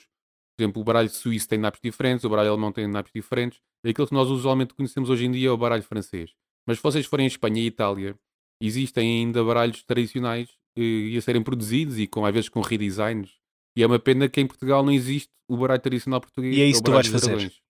Por 0.58 0.64
exemplo, 0.64 0.82
o 0.82 0.86
baralho 0.86 1.10
suíço 1.10 1.48
tem 1.48 1.60
naipes 1.60 1.80
diferentes, 1.84 2.24
o 2.26 2.30
baralho 2.30 2.50
alemão 2.52 2.72
tem 2.72 2.88
naipes 2.88 3.12
diferentes. 3.14 3.60
E 3.86 3.90
aquilo 3.90 4.08
que 4.08 4.14
nós 4.14 4.30
usualmente 4.30 4.74
conhecemos 4.74 5.10
hoje 5.10 5.26
em 5.26 5.32
dia 5.32 5.50
é 5.50 5.52
o 5.52 5.58
baralho 5.58 5.84
francês. 5.84 6.32
Mas 6.68 6.78
se 6.78 6.84
vocês 6.84 7.06
forem 7.06 7.26
em 7.26 7.28
Espanha 7.28 7.62
e 7.62 7.68
Itália, 7.68 8.16
existem 8.62 9.20
ainda 9.20 9.44
baralhos 9.44 9.84
tradicionais 9.84 10.50
eh, 10.78 10.82
e 10.82 11.18
a 11.18 11.22
serem 11.22 11.44
produzidos 11.44 12.00
e 12.00 12.08
com, 12.08 12.26
às 12.26 12.34
vezes 12.34 12.50
com 12.50 12.62
redesigns. 12.62 13.38
E 13.76 13.84
é 13.84 13.88
uma 13.88 14.00
pena 14.00 14.28
que 14.30 14.40
em 14.42 14.48
Portugal 14.48 14.84
não 14.84 14.92
existe 14.92 15.30
o 15.50 15.58
baralho 15.58 15.82
tradicional 15.82 16.22
português. 16.22 16.56
E 16.56 16.62
é 16.62 16.66
que 16.66 16.70
isso 16.72 16.82
que 16.82 16.86
tu 16.86 16.92
vais 16.94 17.08
fazer. 17.08 17.28
dragões. 17.28 17.62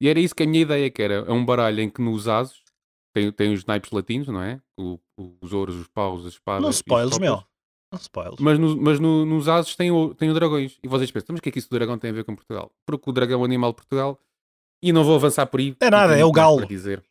E 0.00 0.08
era 0.08 0.20
isso 0.20 0.34
que 0.34 0.42
a 0.42 0.46
minha 0.46 0.62
ideia 0.62 0.90
que 0.90 1.02
era. 1.02 1.14
É 1.26 1.32
um 1.32 1.44
baralho 1.44 1.80
em 1.80 1.88
que 1.90 2.00
nos 2.00 2.28
ases 2.28 2.60
tem, 3.14 3.30
tem 3.32 3.52
os 3.52 3.64
naipes 3.64 3.90
latinos, 3.90 4.28
não 4.28 4.42
é? 4.42 4.60
O- 4.78 4.98
os 5.42 5.52
ouros, 5.52 5.74
os 5.76 5.88
paus, 5.88 6.24
as 6.26 6.32
espadas. 6.34 6.62
Não 6.62 6.70
spoilers, 6.70 7.18
meu. 7.18 7.42
Não 7.92 7.98
spoilers. 7.98 8.38
Mas, 8.40 8.58
no- 8.58 8.76
mas 8.76 9.00
no- 9.00 9.24
nos 9.24 9.48
ases 9.48 9.74
tem 9.74 9.90
o, 9.90 10.14
tem 10.14 10.30
o 10.30 10.34
dragões. 10.34 10.78
E 10.82 10.88
vocês 10.88 11.10
pensam, 11.10 11.28
mas 11.30 11.38
o 11.40 11.42
que 11.42 11.48
é 11.48 11.52
que 11.52 11.58
isso 11.58 11.68
do 11.70 11.74
dragão 11.78 11.98
tem 11.98 12.10
a 12.10 12.14
ver 12.14 12.24
com 12.24 12.34
Portugal? 12.36 12.70
Porque 12.86 13.08
o 13.08 13.12
dragão 13.12 13.38
é 13.38 13.42
um 13.42 13.44
animal 13.44 13.70
de 13.72 13.76
Portugal 13.76 14.20
e 14.82 14.92
não 14.92 15.02
vou 15.04 15.14
avançar 15.16 15.46
por 15.46 15.58
aí. 15.60 15.74
É 15.80 15.90
nada, 15.90 16.16
é 16.16 16.24
o 16.24 16.30
galo. 16.30 16.64
Dizer. 16.66 17.02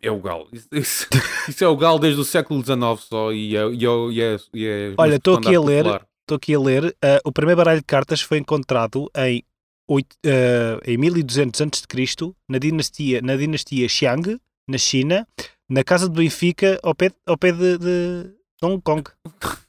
É 0.00 0.10
o 0.10 0.20
galo. 0.20 0.48
Isso, 0.52 0.68
isso- 0.72 1.08
isso 1.48 1.64
é 1.64 1.68
o 1.68 1.76
galo 1.76 1.98
desde 1.98 2.20
o 2.20 2.24
século 2.24 2.62
XIX 2.64 3.00
só 3.00 3.32
e 3.32 3.56
é, 3.56 3.66
e 3.70 3.84
é, 4.22 4.36
e 4.54 4.64
é, 4.66 4.90
é 4.90 4.94
Olha, 4.96 5.16
estou 5.16 5.36
aqui 5.36 5.54
a 5.54 5.60
ler. 5.60 5.84
popular. 5.84 6.06
Estou 6.24 6.36
aqui 6.36 6.54
a 6.54 6.58
ler. 6.60 6.96
ah, 7.04 7.20
o 7.24 7.30
primeiro 7.30 7.58
baralho 7.58 7.80
de 7.80 7.84
cartas 7.86 8.22
foi 8.22 8.38
encontrado 8.38 9.10
em, 9.16 9.44
oito- 9.86 10.16
ah, 10.26 10.80
em 10.86 10.96
1200 10.96 11.60
a.C., 11.60 12.32
na 12.48 12.58
dinastia, 12.58 13.20
na 13.20 13.36
dinastia 13.36 13.86
Xiang, 13.88 14.40
na 14.66 14.78
China, 14.78 15.28
na 15.68 15.84
casa 15.84 16.08
de 16.08 16.14
Benfica, 16.16 16.80
ao 16.82 16.94
pé, 16.94 17.10
ao 17.26 17.36
pé 17.36 17.52
de, 17.52 17.76
de 17.76 18.30
Hong 18.62 18.80
Kong. 18.82 19.04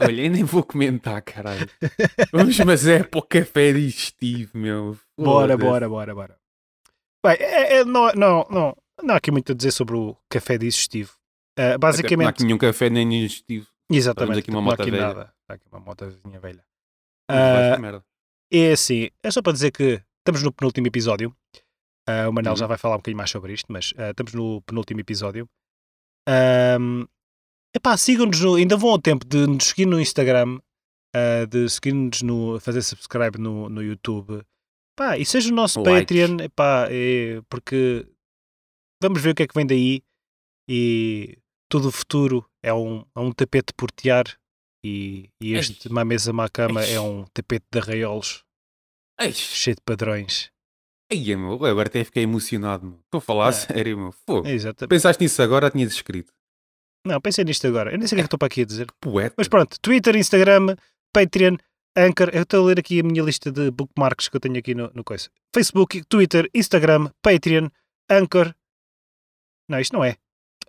Olha, 0.00 0.22
eu 0.22 0.30
nem 0.30 0.44
vou 0.44 0.62
comentar, 0.62 1.20
caralho. 1.22 1.68
Vamos, 2.32 2.56
mas 2.60 2.86
é 2.86 3.02
para 3.02 3.18
o 3.18 3.22
café 3.22 3.72
digestivo, 3.72 4.56
meu. 4.56 4.96
Bora, 5.18 5.56
bora, 5.56 5.88
bora, 5.88 6.14
bora. 6.14 6.36
Bem, 7.24 7.36
é- 7.40 7.78
é- 7.78 7.84
não, 7.84 8.12
não, 8.12 8.46
não, 8.50 8.76
não 9.02 9.14
há 9.14 9.18
aqui 9.18 9.30
muito 9.32 9.50
a 9.50 9.54
dizer 9.54 9.72
sobre 9.72 9.96
o 9.96 10.16
café 10.28 10.56
digestivo. 10.58 11.12
Ah, 11.58 11.62
Até 11.62 11.68
porque 11.68 11.68
Não 11.68 11.74
há 11.74 11.78
basicamente, 11.78 12.28
aqui 12.28 12.44
nenhum 12.44 12.58
café 12.58 12.88
nem 12.90 13.08
digestivo. 13.08 13.66
Exatamente, 13.90 14.38
aqui 14.40 14.50
uma 14.50 14.62
mota 14.62 14.82
aqui 14.82 14.90
velha. 14.90 15.06
nada. 15.08 15.34
Há 15.48 15.54
aqui 15.54 15.66
uma 15.70 15.80
motazinha 15.80 16.40
velha. 16.40 16.64
Merda. 17.80 18.04
É 18.52 18.72
assim, 18.72 19.10
é 19.22 19.30
só 19.30 19.42
para 19.42 19.52
dizer 19.52 19.70
que 19.72 20.02
estamos 20.20 20.42
no 20.42 20.52
penúltimo 20.52 20.86
episódio. 20.86 21.34
Ah, 22.08 22.28
o 22.28 22.32
Manel 22.32 22.52
Uhum. 22.52 22.56
já 22.58 22.66
vai 22.66 22.76
falar 22.78 22.94
um 22.96 22.98
bocadinho 22.98 23.16
mais 23.16 23.30
sobre 23.30 23.52
isto, 23.52 23.66
mas 23.72 23.92
ah, 23.96 24.10
estamos 24.10 24.34
no 24.34 24.60
penúltimo 24.62 25.00
episódio. 25.00 25.48
Ahm, 26.28 27.04
epá, 27.74 27.96
sigam-nos, 27.96 28.40
no- 28.40 28.54
ainda 28.56 28.76
vão 28.76 28.90
ao 28.90 28.98
tempo 29.00 29.24
de 29.26 29.46
nos 29.46 29.64
seguir 29.68 29.86
no 29.86 30.00
Instagram, 30.00 30.58
ah, 31.14 31.46
de 31.48 31.68
seguir-nos 31.68 32.22
no, 32.22 32.60
fazer 32.60 32.82
subscribe 32.82 33.38
no, 33.38 33.68
no 33.68 33.82
YouTube. 33.82 34.42
Pá, 34.96 35.18
e 35.18 35.24
seja 35.26 35.50
o 35.50 35.54
nosso 35.54 35.80
Likes. 35.82 36.00
Patreon, 36.20 36.40
epá, 36.44 36.86
é, 36.90 37.40
porque 37.48 38.06
vamos 39.02 39.20
ver 39.20 39.30
o 39.30 39.34
que 39.34 39.42
é 39.42 39.46
que 39.48 39.54
vem 39.54 39.66
daí 39.66 40.02
e 40.70 41.36
todo 41.70 41.88
o 41.88 41.92
futuro 41.92 42.48
é 42.64 42.72
um, 42.74 43.04
é 43.14 43.20
um 43.20 43.30
tapete 43.32 43.68
de 43.68 43.74
portear 43.76 44.24
e, 44.84 45.30
e 45.40 45.54
este 45.54 45.88
Ei. 45.88 45.92
Má 45.94 46.04
Mesa 46.04 46.32
Má 46.32 46.48
Cama 46.48 46.84
Ei. 46.84 46.94
é 46.94 47.00
um 47.00 47.24
tapete 47.32 47.64
de 47.70 47.78
arraiolos 47.78 48.42
Ei, 49.20 49.32
cheio 49.32 49.76
de 49.76 49.82
padrões. 49.82 50.50
Ei, 51.10 51.36
meu, 51.36 51.52
agora 51.64 51.86
até 51.88 52.02
fiquei 52.02 52.24
emocionado, 52.24 52.84
meu. 52.86 52.98
Estou 53.04 53.18
a 53.18 53.20
falar 53.20 53.46
a 53.46 53.48
É. 53.50 53.52
sério, 53.52 53.96
meu. 53.98 54.12
Fogo. 54.12 54.48
É. 54.48 54.86
Pensaste 54.88 55.22
nisso 55.22 55.40
agora, 55.40 55.70
tinhas 55.70 55.92
escrito. 55.92 56.32
Não, 57.06 57.20
pensei 57.20 57.44
nisto 57.44 57.66
agora. 57.66 57.92
Eu 57.92 57.98
nem 57.98 58.08
sei 58.08 58.16
o 58.16 58.18
que 58.18 58.20
é 58.20 58.24
que 58.24 58.26
estou 58.26 58.38
para 58.38 58.46
aqui 58.46 58.62
a 58.62 58.64
dizer. 58.64 58.86
Poeta. 59.00 59.34
Mas 59.38 59.46
pronto, 59.46 59.78
Twitter, 59.80 60.16
Instagram, 60.16 60.74
Patreon, 61.12 61.56
Anchor. 61.96 62.30
Eu 62.32 62.42
estou 62.42 62.64
a 62.64 62.66
ler 62.66 62.80
aqui 62.80 62.98
a 62.98 63.02
minha 63.04 63.22
lista 63.22 63.52
de 63.52 63.70
bookmarks 63.70 64.28
que 64.28 64.36
eu 64.36 64.40
tenho 64.40 64.58
aqui 64.58 64.74
no, 64.74 64.90
no 64.94 65.04
coisa. 65.04 65.28
Facebook, 65.54 66.02
Twitter, 66.08 66.50
Instagram, 66.52 67.10
Patreon, 67.22 67.68
Anchor. 68.10 68.52
Não, 69.68 69.78
isto 69.78 69.92
não 69.92 70.02
é. 70.02 70.16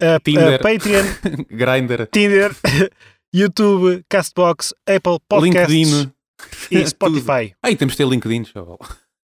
Uh, 0.01 0.19
Tinder. 0.23 0.59
uh, 0.59 0.63
Patreon, 0.63 1.05
Grindr. 1.49 2.07
Tinder, 2.11 2.51
YouTube, 3.33 4.03
Castbox, 4.09 4.73
Apple 4.87 5.19
Podcasts 5.27 5.73
LinkedIn. 5.73 6.11
e 6.71 6.85
Spotify. 6.87 7.55
Aí 7.63 7.75
temos 7.75 7.93
de 7.93 7.97
ter 7.97 8.07
LinkedIn, 8.07 8.45
chaval. 8.45 8.79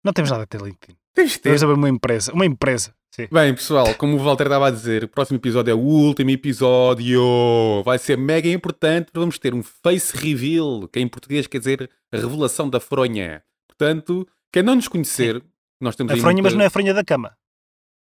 Não 0.04 0.12
temos 0.12 0.30
nada 0.30 0.44
a 0.44 0.46
ter 0.46 0.60
LinkedIn. 0.60 0.96
Temos 1.14 1.32
de 1.32 1.38
ter. 1.38 1.48
Temos 1.50 1.62
abrir 1.62 1.74
uma 1.76 1.88
empresa. 1.88 2.32
Uma 2.32 2.46
empresa. 2.46 2.94
Sim. 3.14 3.28
Bem, 3.30 3.54
pessoal, 3.54 3.94
como 3.96 4.16
o 4.16 4.18
Walter 4.24 4.46
estava 4.46 4.68
a 4.68 4.70
dizer, 4.70 5.04
o 5.04 5.08
próximo 5.08 5.36
episódio 5.36 5.70
é 5.70 5.74
o 5.74 5.78
último 5.78 6.30
episódio. 6.30 7.82
Vai 7.84 7.98
ser 7.98 8.16
mega 8.16 8.48
importante. 8.48 9.10
Vamos 9.12 9.38
ter 9.38 9.52
um 9.52 9.62
face 9.62 10.16
reveal, 10.16 10.88
que 10.88 10.98
em 10.98 11.06
português 11.06 11.46
quer 11.46 11.58
dizer 11.58 11.90
a 12.10 12.16
revelação 12.16 12.70
da 12.70 12.80
fronha. 12.80 13.42
Portanto, 13.68 14.26
quem 14.50 14.62
não 14.62 14.74
nos 14.76 14.88
conhecer, 14.88 15.42
nós 15.80 15.94
temos 15.94 16.12
A 16.14 16.16
fronha, 16.16 16.36
muita- 16.36 16.42
mas 16.44 16.54
não 16.54 16.62
é 16.62 16.66
a 16.66 16.70
fronha 16.70 16.94
da 16.94 17.04
cama. 17.04 17.36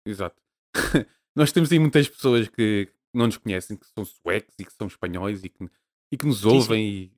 Exato. 0.08 0.36
Nós 1.36 1.52
temos 1.52 1.72
aí 1.72 1.80
muitas 1.80 2.08
pessoas 2.08 2.48
que 2.48 2.90
não 3.14 3.26
nos 3.26 3.38
conhecem, 3.38 3.78
que 3.78 3.88
são 3.88 4.06
suecos 4.06 4.54
e 4.60 4.66
que 4.66 4.74
são 4.74 4.88
espanhóis 4.88 5.44
e 5.44 5.50
que, 5.50 5.70
e 6.12 6.18
que 6.18 6.26
nos 6.26 6.40
sim. 6.40 6.48
ouvem 6.48 6.88
e 6.88 7.12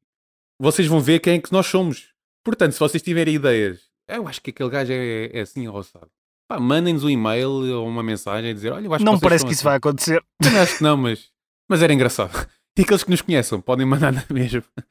vocês 0.60 0.88
vão 0.88 0.99
ver 0.99 1.19
quem 1.19 1.36
é 1.36 1.41
que 1.41 1.52
nós 1.52 1.65
somos. 1.67 2.13
Portanto, 2.43 2.73
se 2.73 2.80
vocês 2.80 3.02
tiverem 3.02 3.36
ideias, 3.36 3.82
eu 4.08 4.28
acho 4.28 4.41
que 4.41 4.49
aquele 4.52 4.69
gajo 4.69 4.91
é, 4.91 5.26
é 5.34 5.41
assim 5.41 5.67
roçado. 5.67 6.10
Pá, 6.47 6.60
mandem-nos 6.60 7.04
um 7.04 7.10
e-mail 7.10 7.49
ou 7.49 7.88
uma 7.88 8.04
mensagem 8.04 8.52
a 8.52 8.54
dizer, 8.54 8.71
olha, 8.71 8.86
eu 8.86 8.93
acho 8.93 9.04
Não 9.04 9.15
que 9.15 9.21
parece 9.21 9.45
que 9.45 9.52
isso 9.52 9.62
assim." 9.62 9.65
vai 9.65 9.78
acontecer. 9.78 10.23
Também 10.41 10.60
acho 10.60 10.78
que 10.78 10.84
não, 10.84 10.97
mas, 10.97 11.32
mas 11.67 11.82
era 11.82 11.93
engraçado. 11.93 12.32
E 12.76 12.82
aqueles 12.82 13.04
que 13.04 13.12
nos 13.12 13.21
conheçam 13.21 13.62
podem 13.62 13.86
mandar 13.86 14.12
na 14.12 14.26
mesma. 14.32 14.63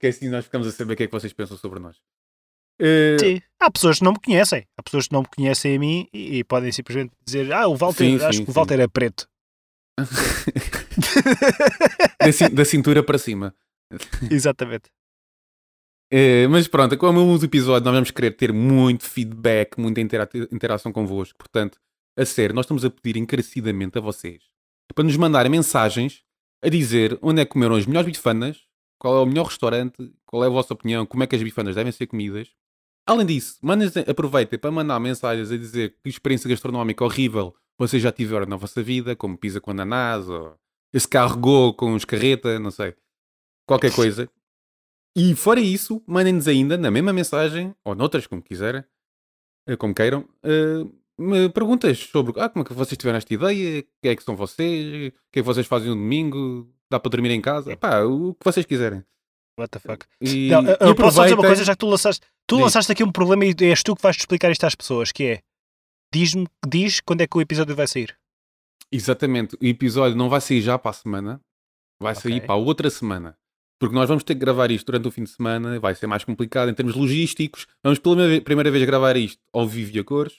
Que 0.00 0.06
assim 0.06 0.30
nós 0.30 0.46
ficamos 0.46 0.66
a 0.66 0.72
saber 0.72 0.94
o 0.94 0.96
que 0.96 1.02
é 1.02 1.06
que 1.06 1.12
vocês 1.12 1.30
pensam 1.34 1.58
sobre 1.58 1.78
nós. 1.78 2.00
Eh, 2.80 3.16
Sim. 3.20 3.40
Há 3.60 3.70
pessoas 3.70 3.98
que 3.98 4.04
não 4.04 4.12
me 4.12 4.20
conhecem. 4.20 4.66
Há 4.76 4.82
pessoas 4.82 5.06
que 5.06 5.12
não 5.12 5.20
me 5.20 5.28
conhecem 5.34 5.76
a 5.76 5.78
mim 5.78 6.08
e, 6.12 6.38
e 6.38 6.44
podem 6.44 6.72
simplesmente 6.72 7.12
dizer: 7.24 7.52
Ah, 7.52 7.68
o 7.68 7.76
Walter, 7.76 8.06
Sim, 8.06 8.16
acho 8.24 8.38
sim, 8.38 8.44
que 8.44 8.50
o 8.50 8.54
sim. 8.54 8.58
Walter 8.58 8.80
é 8.80 8.88
preto. 8.88 9.28
da, 12.18 12.32
cin- 12.32 12.50
da 12.54 12.64
cintura 12.64 13.02
para 13.02 13.18
cima. 13.18 13.54
Exatamente. 14.30 14.90
Eh, 16.12 16.48
mas 16.48 16.66
pronto, 16.66 16.96
como 16.98 17.20
é 17.20 17.22
o 17.22 17.26
último 17.26 17.46
episódio, 17.46 17.84
nós 17.84 17.94
vamos 17.94 18.10
querer 18.10 18.32
ter 18.32 18.52
muito 18.52 19.04
feedback, 19.04 19.78
muita 19.78 20.00
intera- 20.00 20.28
interação 20.50 20.92
convosco. 20.92 21.38
Portanto, 21.38 21.78
a 22.18 22.24
sério, 22.24 22.54
nós 22.54 22.64
estamos 22.64 22.84
a 22.84 22.90
pedir 22.90 23.16
encarecidamente 23.18 23.98
a 23.98 24.00
vocês 24.00 24.42
para 24.94 25.04
nos 25.04 25.16
mandarem 25.16 25.50
mensagens 25.50 26.22
a 26.64 26.68
dizer 26.68 27.16
onde 27.22 27.40
é 27.40 27.44
que 27.44 27.52
comeram 27.52 27.76
as 27.76 27.86
melhores 27.86 28.10
bifanas, 28.10 28.58
qual 28.98 29.18
é 29.18 29.22
o 29.22 29.26
melhor 29.26 29.46
restaurante, 29.46 30.12
qual 30.26 30.42
é 30.42 30.46
a 30.48 30.50
vossa 30.50 30.74
opinião, 30.74 31.06
como 31.06 31.22
é 31.22 31.26
que 31.28 31.36
as 31.36 31.42
bifanas 31.42 31.76
devem 31.76 31.92
ser 31.92 32.06
comidas. 32.08 32.48
Além 33.10 33.26
disso, 33.26 33.58
mandem, 33.60 33.88
aproveitem 34.06 34.56
para 34.56 34.70
mandar 34.70 35.00
mensagens 35.00 35.50
a 35.50 35.56
dizer 35.56 35.96
que 36.00 36.08
experiência 36.08 36.48
gastronómica 36.48 37.04
horrível 37.04 37.52
vocês 37.76 38.00
já 38.00 38.12
tiveram 38.12 38.46
na 38.46 38.54
vossa 38.54 38.80
vida, 38.82 39.16
como 39.16 39.36
pizza 39.36 39.60
com 39.60 39.72
ananás, 39.72 40.28
ou 40.28 40.54
esse 40.92 41.08
carro 41.08 41.36
Go 41.40 41.74
com 41.74 41.96
escarreta, 41.96 42.56
não 42.60 42.70
sei. 42.70 42.94
Qualquer 43.66 43.92
coisa. 43.92 44.30
E 45.16 45.34
fora 45.34 45.58
isso, 45.58 46.00
mandem-nos 46.06 46.46
ainda 46.46 46.76
na 46.78 46.88
mesma 46.88 47.12
mensagem, 47.12 47.74
ou 47.84 47.96
noutras, 47.96 48.28
como 48.28 48.40
quiserem, 48.40 48.84
eh, 49.66 49.74
como 49.76 49.92
queiram, 49.92 50.24
eh, 50.44 50.84
me- 51.18 51.48
perguntas 51.48 51.98
sobre 51.98 52.38
ah, 52.40 52.48
como 52.48 52.64
é 52.64 52.68
que 52.68 52.74
vocês 52.74 52.96
tiveram 52.96 53.18
esta 53.18 53.34
ideia, 53.34 53.82
quem 54.00 54.12
é 54.12 54.14
que 54.14 54.22
são 54.22 54.36
vocês, 54.36 55.08
o 55.08 55.12
que 55.32 55.40
é 55.40 55.42
que 55.42 55.42
vocês 55.42 55.66
fazem 55.66 55.88
no 55.88 55.96
domingo, 55.96 56.72
dá 56.88 57.00
para 57.00 57.10
dormir 57.10 57.30
em 57.32 57.40
casa, 57.40 57.76
Pá, 57.76 58.02
o 58.02 58.34
que 58.34 58.44
vocês 58.44 58.64
quiserem. 58.64 59.02
What 59.60 59.70
the 59.70 59.78
fuck? 59.78 60.06
E, 60.20 60.48
Não, 60.50 60.62
eu- 60.62 60.76
e 60.80 60.88
eu 60.90 60.94
posso 60.94 61.20
dizer 61.22 61.34
uma 61.34 61.42
coisa, 61.46 61.64
já 61.64 61.72
que 61.72 61.78
tu 61.78 61.86
lançaste, 61.86 62.26
tu 62.46 62.56
Diz. 62.56 62.64
lançaste 62.64 62.92
aqui 62.92 63.04
um 63.04 63.12
problema 63.12 63.44
e 63.44 63.54
és 63.60 63.82
tu 63.82 63.94
que 63.94 64.02
vais 64.02 64.16
explicar 64.16 64.50
isto 64.50 64.64
às 64.64 64.74
pessoas, 64.74 65.12
que 65.12 65.24
é 65.24 65.40
diz-me, 66.12 66.46
diz 66.66 67.00
quando 67.00 67.20
é 67.20 67.26
que 67.26 67.36
o 67.36 67.40
episódio 67.40 67.74
vai 67.76 67.86
sair. 67.86 68.16
Exatamente, 68.92 69.56
o 69.60 69.64
episódio 69.66 70.16
não 70.16 70.28
vai 70.28 70.40
sair 70.40 70.60
já 70.60 70.78
para 70.78 70.90
a 70.90 70.94
semana, 70.94 71.40
vai 72.02 72.14
sair 72.14 72.36
Ok. 72.36 72.46
para 72.46 72.54
a 72.54 72.58
outra 72.58 72.90
semana. 72.90 73.36
Porque 73.78 73.94
nós 73.94 74.08
vamos 74.08 74.24
ter 74.24 74.34
que 74.34 74.40
gravar 74.40 74.70
isto 74.70 74.86
durante 74.86 75.08
o 75.08 75.10
fim 75.10 75.24
de 75.24 75.30
semana, 75.30 75.78
vai 75.80 75.94
ser 75.94 76.06
mais 76.06 76.22
complicado 76.24 76.68
em 76.70 76.74
termos 76.74 76.94
logísticos. 76.94 77.66
Vamos 77.82 77.98
pela 77.98 78.16
primeira- 78.16 78.44
primeira 78.44 78.70
vez 78.70 78.84
gravar 78.84 79.16
isto 79.16 79.40
ao 79.54 79.66
vivo 79.66 79.96
e 79.96 80.00
a 80.00 80.04
cores. 80.04 80.34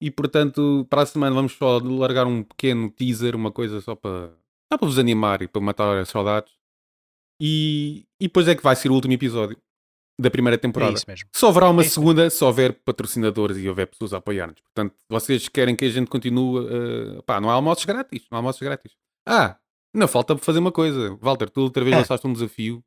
E 0.00 0.10
portanto, 0.10 0.86
para 0.88 1.02
a 1.02 1.06
semana 1.06 1.34
vamos 1.34 1.52
só 1.54 1.78
largar 1.78 2.26
um 2.26 2.42
pequeno 2.44 2.88
teaser, 2.90 3.34
uma 3.34 3.50
coisa 3.50 3.80
só 3.80 3.94
para, 3.96 4.28
só 4.72 4.78
para 4.78 4.86
vos 4.86 4.98
animar 4.98 5.42
e 5.42 5.48
para 5.48 5.60
matar 5.60 5.98
as 5.98 6.08
saudades. 6.10 6.52
E, 7.40 8.04
e 8.20 8.26
depois 8.26 8.46
é 8.48 8.54
que 8.54 8.62
vai 8.62 8.76
ser 8.76 8.90
o 8.90 8.94
último 8.94 9.14
episódio 9.14 9.56
da 10.20 10.30
primeira 10.30 10.56
É 10.56 10.58
temporada. 10.58 10.92
isso 10.92 11.04
mesmo. 11.08 11.28
Só 11.34 11.48
haverá 11.48 11.70
uma 11.70 11.80
É 11.82 11.88
segunda 11.88 12.28
se 12.28 12.44
houver 12.44 12.74
patrocinadores 12.84 13.56
e 13.56 13.68
houver 13.68 13.86
pessoas 13.86 14.12
a 14.12 14.18
apoiar-nos. 14.18 14.60
Portanto, 14.60 14.94
vocês 15.08 15.48
querem 15.48 15.74
que 15.74 15.84
a 15.86 15.88
gente 15.90 16.08
continue. 16.10 16.66
eh, 16.68 17.22
pá, 17.24 17.40
não 17.40 17.48
há 17.48 17.54
almoços 17.54 17.84
grátis. 17.86 18.26
Não 18.30 18.36
há 18.36 18.40
almoços 18.40 18.60
grátis. 18.60 18.92
Ah, 19.26 19.56
não 19.94 20.06
falta 20.06 20.36
fazer 20.36 20.58
uma 20.58 20.70
coisa. 20.72 21.16
Walter, 21.20 21.48
tu 21.48 21.62
outra 21.62 21.82
vez 21.82 21.94
É. 21.96 21.98
lançaste 22.00 22.26
um 22.26 22.32
desafio 22.34 22.84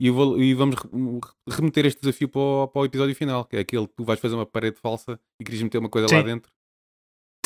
e, 0.00 0.08
vou- 0.10 0.38
e 0.40 0.54
vamos 0.54 0.76
re- 0.76 1.20
remeter 1.50 1.86
este 1.86 2.00
desafio 2.00 2.28
para 2.28 2.40
o, 2.40 2.68
para 2.68 2.82
o 2.82 2.84
episódio 2.84 3.14
final, 3.16 3.44
que 3.44 3.56
é 3.56 3.60
aquele 3.60 3.88
que 3.88 3.94
tu 3.96 4.04
vais 4.04 4.20
fazer 4.20 4.36
uma 4.36 4.46
parede 4.46 4.76
falsa 4.80 5.18
e 5.40 5.44
querias 5.44 5.62
meter 5.64 5.78
uma 5.78 5.88
coisa 5.90 6.06
lá 6.14 6.20
Sim. 6.20 6.24
dentro. 6.24 6.52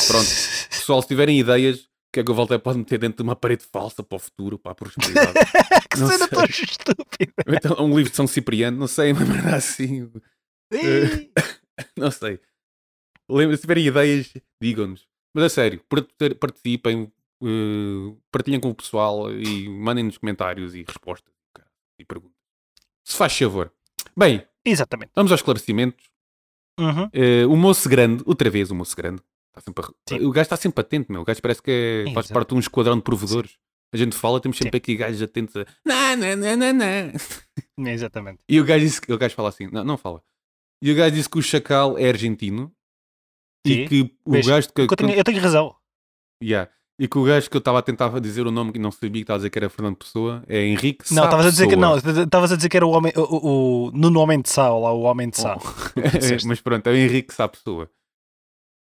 Pronto. 0.06 0.26
Pessoal, 0.70 1.00
se 1.02 1.08
tiverem 1.08 1.38
ideias, 1.38 1.88
que 2.12 2.20
é 2.20 2.24
que 2.24 2.30
o 2.30 2.34
Walter 2.34 2.58
pode 2.58 2.78
meter 2.78 2.98
dentro 2.98 3.18
de 3.18 3.22
uma 3.22 3.36
parede 3.36 3.64
falsa 3.64 4.02
para 4.02 4.16
o 4.16 4.18
futuro, 4.18 4.58
para 4.58 4.72
a 4.72 4.74
prosperidade? 4.74 5.32
que 5.90 5.98
Não 6.00 6.08
cena 6.08 6.28
tão 6.28 6.44
estúpida. 6.44 7.32
Então, 7.46 7.76
um 7.86 7.96
livro 7.96 8.10
de 8.10 8.16
São 8.16 8.26
Cipriano, 8.26 8.76
não 8.78 8.86
sei, 8.88 9.12
uma 9.12 9.24
merda 9.24 9.56
assim. 9.56 10.10
Ih, 10.72 11.30
Não 11.96 12.10
sei. 12.10 12.40
Lembra, 13.28 13.56
se 13.56 13.62
tiverem 13.62 13.86
ideias, 13.86 14.32
digam-nos. 14.60 15.06
Mas 15.34 15.44
a 15.44 15.48
sério, 15.48 15.80
part- 15.88 16.34
participem, 16.40 17.12
eh, 17.42 18.16
partilhem 18.32 18.58
com 18.60 18.70
o 18.70 18.74
pessoal 18.74 19.32
e 19.32 19.68
mandem-nos 19.68 20.18
comentários 20.18 20.74
e 20.74 20.82
respostas 20.82 21.32
e 21.98 22.04
perguntas. 22.04 22.36
Se 23.04 23.16
faz 23.16 23.36
favor. 23.38 23.72
Bem, 24.16 24.44
Exatamente. 24.64 25.12
vamos 25.14 25.30
aos 25.30 25.40
esclarecimentos. 25.40 26.04
Uhum. 26.78 27.08
Eh, 27.12 27.46
o 27.46 27.56
moço 27.56 27.88
grande, 27.88 28.22
outra 28.26 28.50
vez 28.50 28.70
o 28.70 28.74
moço 28.74 28.96
grande. 28.96 29.22
Está 29.50 29.60
sempre 29.60 29.84
a- 29.84 29.92
Sim. 30.08 30.24
O 30.24 30.30
gajo 30.30 30.42
está 30.42 30.56
sempre 30.56 30.80
atento, 30.80 31.10
meu. 31.12 31.22
O 31.22 31.24
gajo 31.24 31.40
parece 31.42 31.62
que 31.62 32.04
é, 32.08 32.12
faz 32.12 32.28
parte 32.28 32.50
de 32.50 32.54
um 32.54 32.58
esquadrão 32.60 32.96
de 32.96 33.02
provedores. 33.02 33.58
a 33.92 33.96
gente 33.96 34.16
fala, 34.16 34.40
temos 34.40 34.56
sempre 34.56 34.76
aqui 34.76 34.96
gajos 34.96 35.20
atentos 35.22 35.56
a. 35.56 35.66
Não, 35.84 36.16
não, 36.16 36.36
não, 36.36 36.56
não, 36.56 36.72
não. 37.76 37.90
Exatamente. 37.90 38.38
E 38.48 38.60
o 38.60 38.64
gajo, 38.64 38.84
disse, 38.84 39.00
o 39.08 39.18
gajo 39.18 39.34
fala 39.34 39.48
assim: 39.48 39.68
Não, 39.72 39.84
não 39.84 39.96
fala. 39.98 40.22
E 40.82 40.92
o 40.92 40.94
gajo 40.96 41.14
disse 41.14 41.28
que 41.28 41.38
o 41.38 41.42
Chacal 41.42 41.98
é 41.98 42.08
argentino 42.08 42.72
Sim. 43.66 43.72
e 43.72 43.88
que 43.88 44.02
o 44.24 44.32
Mas 44.32 44.46
gajo 44.46 44.72
que. 44.72 44.82
Eu 44.82 44.88
tenho, 44.88 45.10
eu 45.10 45.24
tenho 45.24 45.40
razão. 45.40 45.74
Yeah. 46.42 46.70
E 46.98 47.08
que 47.08 47.18
o 47.18 47.24
gajo 47.24 47.48
que 47.48 47.56
eu 47.56 47.60
estava 47.60 47.78
a 47.78 47.82
tentar 47.82 48.18
dizer 48.20 48.46
o 48.46 48.50
nome 48.50 48.72
que 48.72 48.78
não 48.78 48.90
sabia 48.90 49.12
que 49.12 49.18
estava 49.20 49.36
a 49.36 49.38
dizer 49.38 49.50
que 49.50 49.58
era 49.58 49.70
Fernando 49.70 49.96
Pessoa 49.96 50.44
é 50.46 50.64
Henrique 50.66 51.04
Não, 51.14 51.22
Sá 51.22 51.24
estavas 51.24 51.46
a 51.46 51.50
dizer 51.50 51.66
que 51.66 51.76
não, 51.76 51.96
estavas 51.96 52.52
a 52.52 52.56
dizer 52.56 52.68
que 52.68 52.76
era 52.76 52.86
o 52.86 52.90
homem, 52.90 53.10
o, 53.16 53.20
o, 53.20 53.86
o 53.86 53.90
Nuno 53.92 54.20
Homem 54.20 54.38
de 54.40 54.50
Sá, 54.50 54.70
ou 54.70 54.82
lá 54.82 54.92
o 54.92 55.00
Homem 55.00 55.30
de 55.30 55.38
Sá. 55.38 55.56
disseste. 56.18 56.46
Mas 56.46 56.60
pronto, 56.60 56.86
é 56.86 56.92
o 56.92 56.96
Henrique 56.96 57.32
Sá 57.32 57.48
Pessoa. 57.48 57.90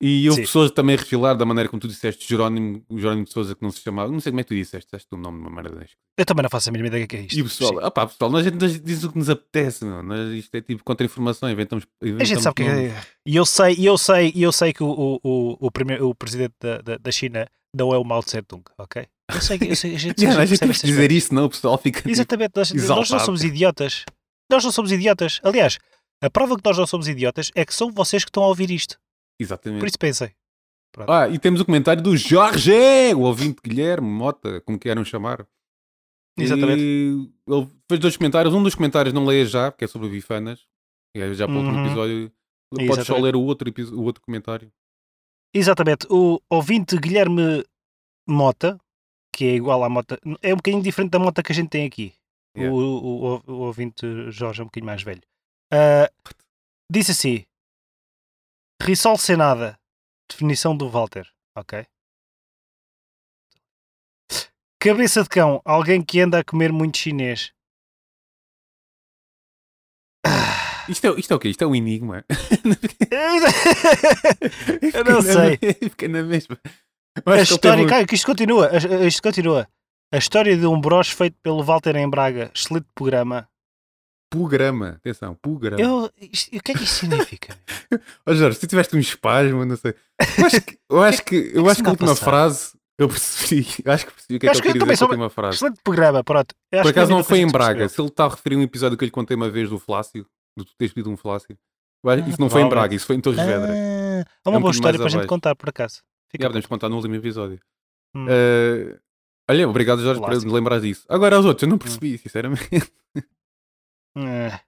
E 0.06 0.28
houve 0.30 0.42
Sim. 0.42 0.46
pessoas 0.48 0.70
também 0.72 0.98
a 0.98 1.00
refilar 1.00 1.34
da 1.38 1.46
maneira 1.46 1.70
como 1.70 1.80
tu 1.80 1.88
disseste 1.88 2.28
Jerónimo, 2.28 2.84
o 2.90 3.00
Jerónimo 3.00 3.24
de 3.24 3.32
Souza 3.32 3.56
que 3.56 3.62
não 3.64 3.72
se 3.72 3.80
chamava. 3.82 4.12
Não 4.12 4.20
sei 4.20 4.34
como 4.34 4.42
é 4.42 4.44
que 4.44 4.50
tu 4.50 4.56
disseste, 4.56 4.86
disseste 4.88 5.08
o 5.16 5.18
nome 5.18 5.42
de 5.42 5.48
uma 5.48 5.62
merda 5.62 5.80
desta. 5.80 5.96
Eu 6.18 6.26
também 6.26 6.44
não 6.44 6.50
faço 6.50 6.68
a 6.68 6.72
mínima 6.74 6.90
ideia 6.90 7.06
do 7.06 7.08
que 7.10 7.16
é 7.16 7.22
isto. 7.22 7.38
E 7.38 7.42
o 7.42 7.46
pessoal, 7.46 7.80
ah 7.82 7.90
pá, 7.90 8.06
pessoal, 8.06 8.30
nós, 8.30 8.46
nós 8.52 8.82
dizemos 8.82 9.04
o 9.06 9.12
que 9.14 9.18
nos 9.18 9.30
apetece, 9.30 9.86
meu. 9.86 10.04
Nós, 10.04 10.30
isto 10.34 10.54
é 10.56 10.62
tipo 10.62 10.84
contra-informação, 10.84 11.50
inventamos, 11.50 11.86
A 12.02 12.06
inventamos. 12.06 12.28
gente 12.28 12.42
sabe 12.42 12.52
o 12.52 12.66
que 12.66 12.70
é. 12.70 13.02
E 13.26 13.36
eu 13.38 13.46
sei, 13.46 13.76
e 13.78 13.86
eu 13.86 13.98
sei, 13.98 14.34
e 14.36 14.44
eu 14.44 14.52
sei 14.52 14.74
que 14.74 14.84
o, 14.84 14.90
o, 14.90 15.20
o, 15.24 15.58
o, 15.68 15.72
primeiro, 15.72 16.10
o 16.10 16.14
presidente 16.14 16.56
da, 16.60 16.80
da, 16.80 16.98
da 16.98 17.12
China 17.12 17.48
não 17.74 17.94
é 17.94 17.98
o 17.98 18.04
Mao 18.04 18.22
Tse 18.22 18.42
Tung, 18.42 18.64
ok? 18.78 19.08
Eu 19.34 19.42
sei 19.42 19.58
que 19.58 19.66
eu 19.70 19.76
sei, 19.78 19.96
a 19.96 19.98
gente, 19.98 20.20
Yeah, 20.22 20.38
a 20.38 20.44
a 20.44 20.46
gente 20.46 20.60
que 20.60 20.86
dizer 20.86 21.12
isto, 21.14 21.34
não, 21.34 21.46
o 21.46 21.50
pessoal 21.50 21.78
fica. 21.78 22.00
tipo, 22.00 22.10
Exatamente, 22.10 22.52
nós, 22.58 22.74
nós 22.74 23.10
não 23.10 23.20
somos 23.20 23.42
idiotas. 23.42 24.04
Nós 24.52 24.66
não 24.66 24.72
somos 24.74 24.92
idiotas. 24.92 25.40
Aliás, 25.44 25.80
a 26.22 26.30
prova 26.30 26.58
que 26.58 26.62
nós 26.66 26.78
não 26.78 26.86
somos 26.86 27.08
idiotas 27.08 27.52
é 27.56 27.66
que 27.66 27.74
são 27.74 27.90
vocês 27.90 28.24
que 28.26 28.30
estão 28.30 28.44
a 28.44 28.48
ouvir 28.48 28.70
isto. 28.70 28.98
Exatamente. 29.40 29.80
Por 29.80 29.88
isso 29.88 30.00
pensem. 30.00 30.32
Ah, 31.08 31.28
e 31.28 31.40
temos 31.40 31.60
o 31.60 31.66
comentário 31.66 32.04
do 32.04 32.16
Jorge, 32.16 32.72
o 33.16 33.22
ouvinte 33.22 33.60
Guilherme 33.64 34.08
Mota, 34.08 34.62
como 34.62 34.78
queiram 34.78 35.04
chamar. 35.04 35.48
Exatamente. 36.38 36.82
E 36.82 37.30
ele 37.48 37.70
fez 37.90 38.00
dois 38.00 38.18
comentários. 38.18 38.54
Um 38.54 38.64
dos 38.64 38.76
comentários 38.76 39.14
não 39.14 39.26
leia 39.26 39.46
já, 39.46 39.72
porque 39.72 39.86
é 39.86 39.88
sobre 39.88 40.10
bifanas. 40.10 40.66
E 41.16 41.20
é 41.22 41.34
já 41.34 41.48
para 41.48 41.56
o 41.56 41.58
outro 41.60 41.74
Uhum. 41.74 41.86
episódio. 41.86 42.32
Podes 42.88 43.06
só 43.06 43.18
ler 43.18 43.36
o 43.36 43.42
outro, 43.42 43.72
o 43.94 44.02
outro 44.04 44.22
comentário. 44.24 44.72
Exatamente. 45.54 46.08
O 46.10 46.40
ouvinte 46.50 46.98
Guilherme 46.98 47.64
Mota, 48.28 48.80
que 49.36 49.46
é 49.46 49.56
igual 49.56 49.84
à 49.84 49.90
Mota, 49.90 50.20
é 50.42 50.54
um 50.54 50.58
bocadinho 50.58 50.82
diferente 50.82 51.12
da 51.12 51.20
Mota 51.20 51.44
que 51.44 51.52
a 51.52 51.56
gente 51.56 51.70
tem 51.70 51.86
aqui. 51.86 52.14
Yeah. 52.58 52.76
O, 52.76 52.80
o, 52.80 53.26
o, 53.36 53.52
o 53.52 53.54
ouvinte 53.66 54.06
Jorge 54.32 54.62
é 54.62 54.64
um 54.64 54.68
bocadinho 54.68 54.86
mais 54.88 55.04
velho. 55.04 55.22
Ah, 55.72 56.10
disse 56.92 57.12
assim: 57.12 57.46
Rissol 58.86 59.18
sem 59.18 59.36
nada. 59.38 59.78
Definição 60.30 60.76
do 60.76 60.90
Walter. 60.90 61.28
Ok. 61.58 61.86
Cabeça 64.80 65.24
de 65.24 65.30
cão. 65.30 65.62
Alguém 65.64 66.02
que 66.04 66.20
anda 66.20 66.40
a 66.40 66.44
comer 66.44 66.72
muito 66.72 66.98
chinês. 66.98 67.52
Isto 70.90 71.08
é, 71.08 71.20
isto 71.20 71.32
é 71.32 71.36
o 71.36 71.40
quê? 71.40 71.50
Isto 71.50 71.64
é 71.64 71.68
um 71.68 71.76
enigma. 71.76 72.26
Eu 74.94 75.04
não 75.06 75.22
sei. 75.22 75.58
Fica 75.90 76.08
na 76.10 76.24
mesma. 76.24 76.60
A 77.26 77.42
história, 77.42 77.84
um- 77.84 77.88
cara, 77.88 78.06
que 78.06 78.16
isto 78.16 78.26
continua, 78.26 78.70
isto 79.08 79.22
continua. 79.22 79.68
A 80.12 80.18
história 80.18 80.58
de 80.58 80.66
um 80.66 80.80
broche 80.80 81.16
feito 81.16 81.38
pelo 81.42 81.64
Walter 81.64 81.96
em 81.96 82.10
Braga, 82.10 82.52
excelente 82.54 82.88
programa. 82.94 83.48
Programa. 84.38 84.90
Atenção, 84.98 85.36
programa. 85.36 85.82
Eu, 85.82 86.10
isto- 86.20 86.56
o 86.56 86.62
que 86.62 86.72
é 86.72 86.76
que 86.76 86.84
isto 86.84 86.96
significa? 86.96 87.56
Ó 88.26 88.34
Jorge, 88.34 88.56
se 88.56 88.62
tu 88.66 88.70
tiveste 88.70 88.96
um 88.96 89.00
espasmo, 89.00 89.64
não 89.64 89.78
sei. 89.78 89.94
Eu 90.40 90.46
acho 90.46 90.62
que, 90.62 90.80
eu 90.90 91.02
acho 91.04 91.24
que, 91.24 91.36
eu 91.54 91.64
que 91.64 91.70
acho 91.70 91.82
que 91.84 91.88
a 91.88 91.92
última 91.92 92.16
frase 92.16 92.72
eu 92.98 93.08
percebi. 93.08 93.68
Eu 93.86 93.92
acho 93.94 94.06
que 94.08 94.12
percebi 94.14 94.36
o 94.38 94.40
que 94.40 94.48
é 94.48 94.52
que 94.52 94.56
eu 94.56 94.60
eu 94.60 94.64
queria 94.74 94.88
dizer 94.88 94.98
com 94.98 95.04
a 95.04 95.08
última 95.08 95.30
frase. 95.30 95.56
excelente 95.58 95.80
programa, 95.84 96.24
pronto. 96.24 96.56
Eu 96.72 96.82
Por 96.82 96.92
que 96.94 97.00
é 97.00 97.02
acaso 97.02 97.12
não 97.12 97.24
foi 97.24 97.40
em 97.40 97.48
Braga. 97.52 97.88
Se 97.88 98.02
ele 98.02 98.08
está 98.08 98.26
a 98.26 98.30
referir 98.30 98.56
um 98.56 98.62
episódio 98.64 98.98
que 98.98 99.04
eu 99.04 99.08
lhe 99.08 99.12
contei 99.12 99.36
uma 99.38 99.50
vez 99.50 99.70
do 99.70 99.78
Flácio, 99.78 100.26
do 100.58 100.66
tu 100.66 100.72
teres 100.78 100.94
pedido 100.94 101.12
um 101.12 101.18
Flácio, 101.18 101.56
eu 102.04 102.10
Ah, 102.10 102.18
isso 102.18 102.40
não 102.42 102.50
foi 102.50 102.62
em. 102.64 102.70
Braga, 102.70 102.96
isso 102.96 103.06
foi 103.06 103.16
em 103.16 103.22
Torres 103.22 103.40
Vedras. 103.40 103.70
Ah, 103.70 104.26
é 104.46 104.50
uma 104.50 104.58
um 104.58 104.62
boa 104.62 104.72
história 104.72 104.98
para 104.98 105.08
a 105.08 105.12
gente 105.12 105.28
contar, 105.28 105.56
por 105.56 105.70
acaso. 105.70 106.02
Fica 106.32 106.44
Já 106.44 106.50
podemos 106.50 106.66
contar 106.66 106.90
no 106.90 106.96
último 106.96 107.16
episódio. 107.16 107.60
Hum. 108.16 108.26
Eh, 108.28 108.98
olha, 109.50 109.70
obrigado 109.70 110.02
Jorge 110.02 110.20
por 110.20 110.30
me 110.46 110.52
lembrar 110.52 110.80
disso. 110.80 111.06
Agora 111.08 111.36
aos 111.36 111.46
outros, 111.46 111.64
eu 111.64 111.70
não 111.70 111.78
percebi, 111.78 112.18
sinceramente. 112.18 112.68
Ah, 114.16 114.60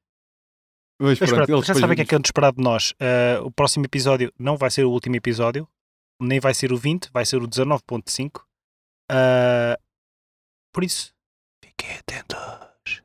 Mas 1.00 1.20
Mas 1.20 1.30
pronto, 1.30 1.46
pronto, 1.48 1.66
já 1.66 1.74
sabem 1.74 1.92
o 1.92 1.96
que 1.96 2.02
é 2.02 2.06
que 2.06 2.16
é 2.16 2.20
de 2.20 2.28
esperar 2.28 2.52
de 2.54 2.62
nós. 2.64 2.94
Ah, 3.00 3.42
o 3.44 3.52
próximo 3.52 3.86
episódio 3.86 4.32
não 4.40 4.56
vai 4.58 4.72
ser 4.72 4.86
o 4.86 4.92
último 4.92 5.16
episódio, 5.16 5.68
nem 6.22 6.40
vai 6.40 6.54
ser 6.54 6.72
o 6.72 6.78
20, 6.78 7.10
vai 7.12 7.26
ser 7.26 7.38
o 7.42 7.48
19.5. 7.48 8.44
Ah, 9.12 9.78
por 10.74 10.84
isso, 10.84 11.14
fiquem 11.64 11.98
atentos. 11.98 13.02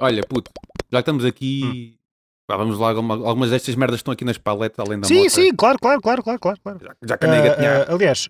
Olha, 0.00 0.22
puto, 0.28 0.50
já 0.90 1.00
estamos 1.00 1.24
Hum. 1.24 1.28
aqui. 1.28 1.98
pá, 2.46 2.56
vamos 2.56 2.78
lá, 2.78 2.88
alguma- 2.88 3.14
algumas 3.14 3.50
destas 3.50 3.74
merdas 3.74 3.98
estão 3.98 4.10
aqui 4.12 4.24
nas 4.24 4.38
paletas, 4.38 4.78
além 4.78 4.98
da 4.98 5.06
Sim, 5.06 5.18
moto. 5.24 5.30
sim, 5.30 5.54
claro, 5.54 5.78
claro, 5.78 6.00
claro, 6.00 6.22
claro, 6.22 6.40
claro. 6.40 6.78
Já, 6.82 6.94
já 7.02 7.18
que 7.18 7.26
a 7.26 7.28
nega 7.28 7.56
tinha. 7.56 7.82
ah, 7.82 7.92
aliás, 7.92 8.28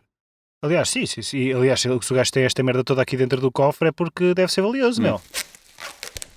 aliás, 0.60 0.88
sim, 0.90 1.06
sim, 1.06 1.22
sim. 1.22 1.52
Aliás, 1.52 1.80
se 1.80 1.88
o 1.88 2.16
gajo 2.16 2.32
tem 2.32 2.42
esta 2.42 2.60
merda 2.64 2.82
toda 2.82 3.00
aqui 3.00 3.16
dentro 3.16 3.40
do 3.40 3.52
cofre 3.52 3.90
é 3.90 3.92
porque 3.92 4.34
deve 4.34 4.50
ser 4.52 4.62
valioso, 4.62 5.00
Hum. 5.00 5.04
meu. 5.04 5.22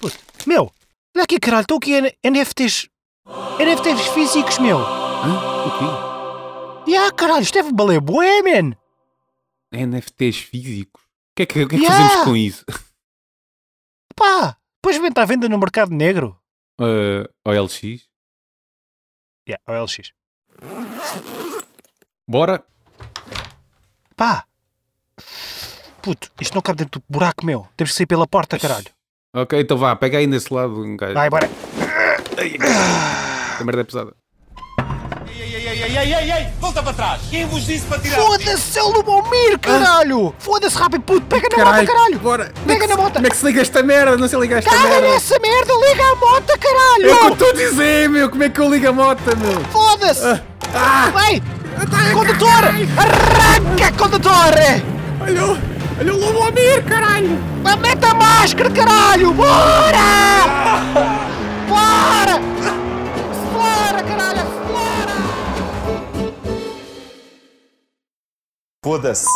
Puto, 0.02 0.18
meu, 0.48 0.72
olha 1.16 1.24
aqui, 1.24 1.40
caralho, 1.40 1.62
estão 1.62 1.78
aqui 1.78 1.92
NFTs. 2.24 2.90
NFTs 3.60 4.08
físicos, 4.14 4.58
meu. 4.58 4.80
Hã? 4.80 5.66
O 5.68 5.72
quê? 6.86 6.92
E 6.92 6.98
ah, 6.98 7.12
caralho, 7.12 7.44
isto 7.44 7.54
deve 7.54 7.72
valer 7.74 8.02
bué, 8.02 8.42
man. 8.42 8.76
NFTs 9.72 10.38
físicos? 10.40 11.02
O 11.04 11.36
que 11.36 11.44
é 11.44 11.46
que, 11.46 11.54
que, 11.54 11.62
é 11.62 11.68
que 11.68 11.76
Yeah. 11.86 12.02
fazemos 12.10 12.26
com 12.26 12.36
isso? 12.36 12.66
Pá, 14.16 14.58
depois 14.76 14.98
vem 15.00 15.12
à 15.16 15.26
venda 15.26 15.48
no 15.48 15.58
mercado 15.58 15.92
negro. 15.94 16.38
Uh, 16.80 17.30
OLX? 17.46 17.82
Yeah, 19.48 19.62
OLX. 19.68 20.12
Bora? 22.28 22.64
Pá. 24.16 24.46
Puto, 26.02 26.32
isto 26.42 26.56
não 26.56 26.62
cabe 26.62 26.80
dentro 26.80 27.00
do 27.00 27.06
buraco, 27.08 27.46
meu. 27.46 27.68
Temos 27.78 27.92
que 27.92 27.98
sair 27.98 28.08
pela 28.08 28.28
porta, 28.28 28.58
caralho. 28.60 28.88
Ok, 29.34 29.62
então 29.62 29.78
vá, 29.78 29.96
pega 29.96 30.17
aí 30.17 30.28
nesse 30.28 30.54
lado 30.54 30.78
um 30.82 30.98
gajo. 30.98 31.13
Vai, 31.13 31.30
bora. 31.30 31.50
A 33.58 33.63
merda 33.63 33.80
é 33.80 33.84
pesada. 33.86 34.12
Ei, 35.26 35.56
ei, 35.56 35.67
ei, 35.70 35.84
ei, 35.84 35.98
ei, 35.98 36.13
ei, 36.13 36.32
ei, 36.32 36.48
volta 36.60 36.84
para 36.84 36.91
trás! 36.91 37.22
Quem 37.30 37.46
vos 37.46 37.65
disse 37.65 37.86
para 37.86 38.00
tirar? 38.00 38.17
Foda-se, 38.17 38.78
é 38.78 38.84
o 38.84 38.89
Lubomir, 38.89 39.58
caralho! 39.60 40.36
Foda-se 40.38 40.78
rápido, 40.78 41.04
puto, 41.04 41.26
pega 41.28 41.48
na 41.56 41.63
moto, 41.63 41.86
caralho! 41.86 42.20
Bora! 42.20 42.52
Pega 42.67 42.88
na 42.88 42.98
moto! 42.98 43.13
Como 43.13 43.28
é 43.28 43.30
que 43.30 43.38
se 43.38 43.46
liga 43.46 43.62
esta 43.62 43.82
merda? 43.82 44.17
Não 44.17 44.28
sei 44.28 44.38
ligar 44.38 44.60
esta 44.60 44.70
Caga 44.70 44.89
merda! 44.89 45.08
nessa 45.08 45.39
merda, 45.39 45.74
liga 45.88 46.04
a 46.04 46.15
moto, 46.15 46.60
caralho! 46.60 47.10
É 47.10 47.13
o 47.13 47.17
que 47.20 47.26
eu 47.26 47.32
estou 47.34 47.50
a 47.50 47.54
dizer, 47.54 48.10
meu! 48.10 48.30
Como 48.30 48.44
é 48.44 48.50
que 48.50 48.60
eu 48.60 48.70
ligo 48.70 48.89
a 48.89 48.91
moto, 48.91 49.38
meu? 49.38 49.62
Foda-se! 49.72 50.41
Ah! 50.76 51.10
Vai! 51.13 51.41
Condutor! 52.13 52.65
Arranca, 52.98 53.91
condutor! 53.98 54.54
Olha, 55.22 55.58
olha 55.99 56.13
o 56.13 56.17
Lobomir, 56.17 56.84
caralho! 56.86 57.39
Mete 57.82 58.06
a 58.06 58.13
máscara, 58.13 58.69
caralho! 58.69 59.34
Bora! 59.34 60.47
Bora! 61.67 62.39
Bora, 63.54 64.04
caralho! 64.04 64.43
Bora! 64.67 65.15
Foda-se! 68.84 69.32